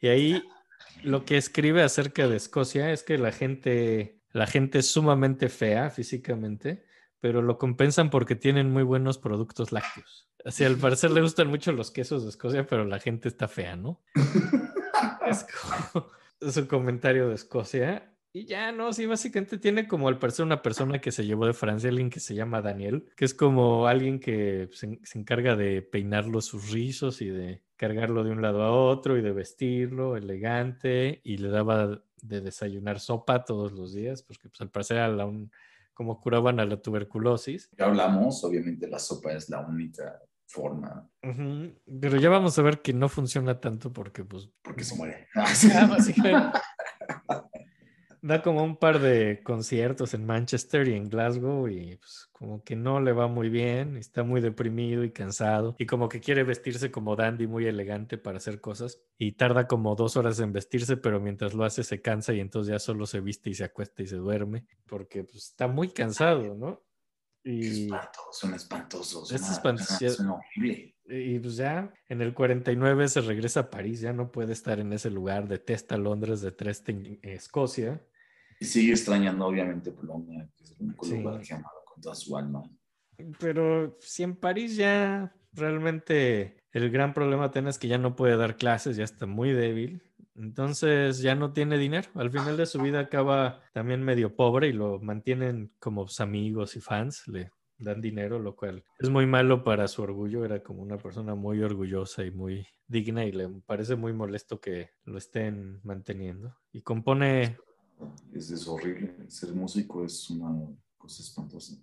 [0.00, 0.42] Y ahí
[1.02, 5.90] lo que escribe acerca de Escocia es que la gente, la gente es sumamente fea
[5.90, 6.84] físicamente,
[7.20, 10.28] pero lo compensan porque tienen muy buenos productos lácteos.
[10.44, 13.76] Así, al parecer le gustan mucho los quesos de Escocia, pero la gente está fea,
[13.76, 14.00] ¿no?
[15.26, 15.46] Es
[15.92, 16.06] como
[16.40, 18.06] su comentario de Escocia.
[18.32, 21.52] Y ya, no, sí, básicamente tiene como al parecer una persona que se llevó de
[21.52, 25.82] Francia, alguien que se llama Daniel, que es como alguien que se, se encarga de
[25.82, 31.20] peinarlo sus rizos y de cargarlo de un lado a otro y de vestirlo elegante
[31.24, 35.26] y le daba de desayunar sopa todos los días, porque pues al parecer era la
[35.26, 35.50] un-
[35.92, 37.68] como curaban a la tuberculosis.
[37.76, 40.20] Ya hablamos, obviamente la sopa es la única
[40.50, 45.28] forma Pero ya vamos a ver que no funciona tanto porque pues porque se muere.
[45.34, 46.58] Ah, básicamente.
[48.22, 52.76] Da como un par de conciertos en Manchester y en Glasgow y pues como que
[52.76, 56.90] no le va muy bien, está muy deprimido y cansado y como que quiere vestirse
[56.90, 61.18] como dandy, muy elegante para hacer cosas y tarda como dos horas en vestirse, pero
[61.18, 64.06] mientras lo hace se cansa y entonces ya solo se viste y se acuesta y
[64.06, 66.82] se duerme porque pues está muy cansado, ¿no?
[67.42, 67.82] Qué Y...
[67.84, 69.24] espanto, suena espantoso.
[69.24, 70.10] Es espantoso.
[70.10, 70.94] suena horrible.
[71.06, 74.92] Y pues ya en el 49 se regresa a París, ya no puede estar en
[74.92, 76.92] ese lugar, detesta Londres, detesta
[77.22, 78.00] Escocia.
[78.60, 81.18] Y sigue extrañando, obviamente, Polonia, que es el único Sí.
[81.18, 82.62] lugar que amado con toda su alma.
[83.38, 88.36] Pero si en París ya realmente el gran problema tiene es que ya no puede
[88.36, 90.02] dar clases, ya está muy débil.
[90.34, 92.08] Entonces ya no tiene dinero.
[92.14, 96.80] Al final de su vida acaba también medio pobre y lo mantienen como amigos y
[96.80, 100.44] fans, le dan dinero, lo cual es muy malo para su orgullo.
[100.44, 104.90] Era como una persona muy orgullosa y muy digna y le parece muy molesto que
[105.04, 106.56] lo estén manteniendo.
[106.72, 107.56] Y compone
[108.34, 109.14] es horrible.
[109.28, 110.66] Ser músico es una
[110.96, 111.74] cosa espantosa.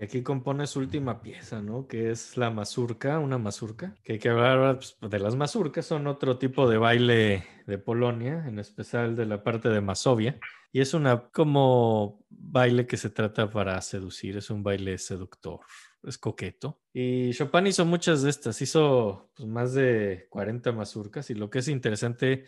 [0.00, 1.86] Y aquí compone su última pieza, ¿no?
[1.86, 3.94] Que es la mazurca, una mazurca.
[4.02, 8.46] Que hay que hablar pues, de las mazurcas, son otro tipo de baile de Polonia,
[8.48, 10.40] en especial de la parte de Masovia.
[10.72, 15.60] Y es una como baile que se trata para seducir, es un baile seductor,
[16.02, 16.80] es coqueto.
[16.94, 21.28] Y Chopin hizo muchas de estas, hizo pues, más de 40 mazurcas.
[21.28, 22.46] Y lo que es interesante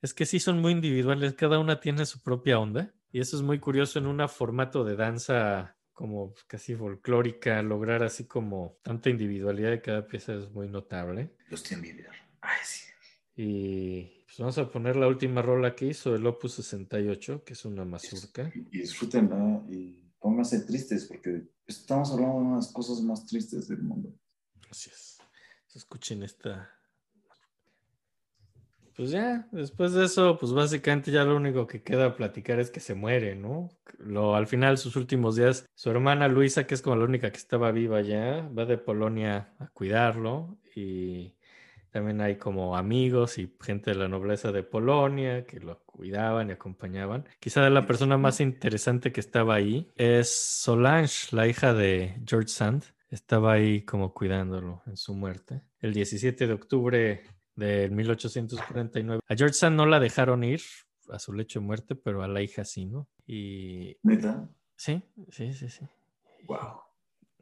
[0.00, 2.94] es que sí son muy individuales, cada una tiene su propia onda.
[3.12, 8.24] Y eso es muy curioso en un formato de danza como casi folclórica, lograr así
[8.24, 11.34] como tanta individualidad de cada pieza es muy notable.
[11.48, 12.14] Los tiene envidiar.
[12.40, 12.84] Ay, sí.
[13.36, 17.64] Y pues vamos a poner la última rola que hizo, el Opus 68, que es
[17.64, 18.52] una mazurca.
[18.54, 23.82] Y, y disfrútenla y pónganse tristes porque estamos hablando de unas cosas más tristes del
[23.82, 24.12] mundo.
[24.70, 25.18] Así es.
[25.74, 26.70] Escuchen esta.
[28.96, 32.78] Pues ya, después de eso, pues básicamente ya lo único que queda platicar es que
[32.78, 33.70] se muere, ¿no?
[34.34, 37.72] Al final, sus últimos días, su hermana Luisa, que es como la única que estaba
[37.72, 41.34] viva ya, va de Polonia a cuidarlo y
[41.90, 46.52] también hay como amigos y gente de la nobleza de Polonia que lo cuidaban y
[46.52, 47.24] acompañaban.
[47.40, 52.84] Quizá la persona más interesante que estaba ahí es Solange, la hija de George Sand.
[53.10, 55.62] Estaba ahí como cuidándolo en su muerte.
[55.78, 57.22] El 17 de octubre
[57.56, 59.20] de 1849.
[59.28, 60.60] A George Sand no la dejaron ir
[61.10, 63.08] a su lecho de muerte, pero a la hija sí, ¿no?
[63.26, 64.48] Y ¿Neta?
[64.76, 65.84] sí, sí, sí, sí.
[66.46, 66.80] Wow.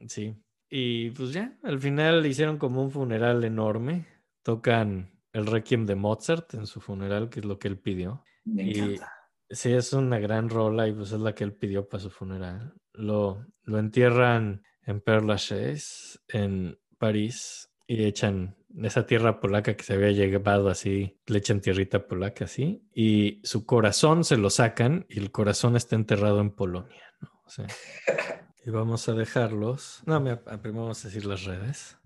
[0.07, 0.35] Sí.
[0.69, 4.07] Y pues ya, al final hicieron como un funeral enorme.
[4.43, 8.23] Tocan el Requiem de Mozart en su funeral, que es lo que él pidió.
[8.45, 9.11] Me Y- encanta.
[9.49, 12.73] Sí, es una gran rola y pues es la que él pidió para su funeral.
[12.93, 19.93] Lo, lo entierran en Père Lachaise, en París, y echan esa tierra polaca que se
[19.93, 25.19] había llevado así, le echan tierrita polaca así, y su corazón se lo sacan y
[25.19, 27.29] el corazón está enterrado en Polonia, ¿no?
[27.45, 27.67] O sea,
[28.65, 30.01] y vamos a dejarlos.
[30.05, 31.97] No, me, primero vamos a decir las redes.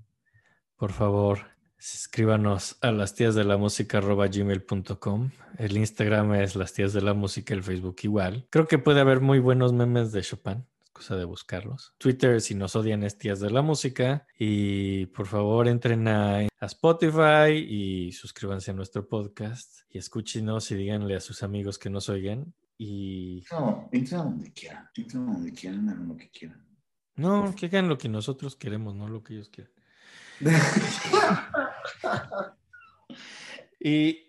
[0.76, 1.40] Por favor,
[1.80, 5.32] escríbanos a las tías de la música gmail.com.
[5.58, 8.48] El Instagram es las tías de la música, el Facebook igual.
[8.50, 10.66] Creo que puede haber muy buenos memes de Chopin.
[10.98, 11.94] Cosa de buscarlos.
[12.00, 14.26] Twitter, si nos odian, es tías de la música.
[14.40, 19.82] Y por favor, entren a, a Spotify y suscríbanse a nuestro podcast.
[19.90, 22.52] Y escúchenos y díganle a sus amigos que nos oigan.
[22.80, 24.90] Y No, entren a donde quieran.
[24.96, 26.66] Entren donde quieran, hagan lo que quieran.
[27.16, 29.72] no, que hagan lo que nosotros queremos, no lo que ellos quieren.
[33.80, 34.27] Y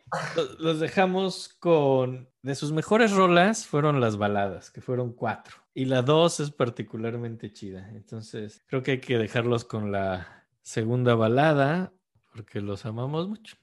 [0.59, 2.29] los dejamos con.
[2.43, 5.57] De sus mejores rolas fueron las baladas, que fueron cuatro.
[5.75, 7.89] Y la dos es particularmente chida.
[7.91, 11.93] Entonces, creo que hay que dejarlos con la segunda balada,
[12.33, 13.57] porque los amamos mucho.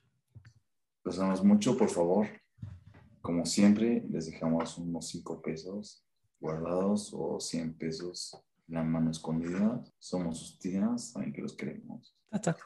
[1.04, 2.28] Los amamos mucho, por favor.
[3.22, 6.06] Como siempre, les dejamos unos 5 pesos
[6.40, 9.84] guardados o 100 pesos en la mano escondida.
[9.98, 12.16] Somos sus tías, saben que los queremos.
[12.30, 12.58] Ta, ta.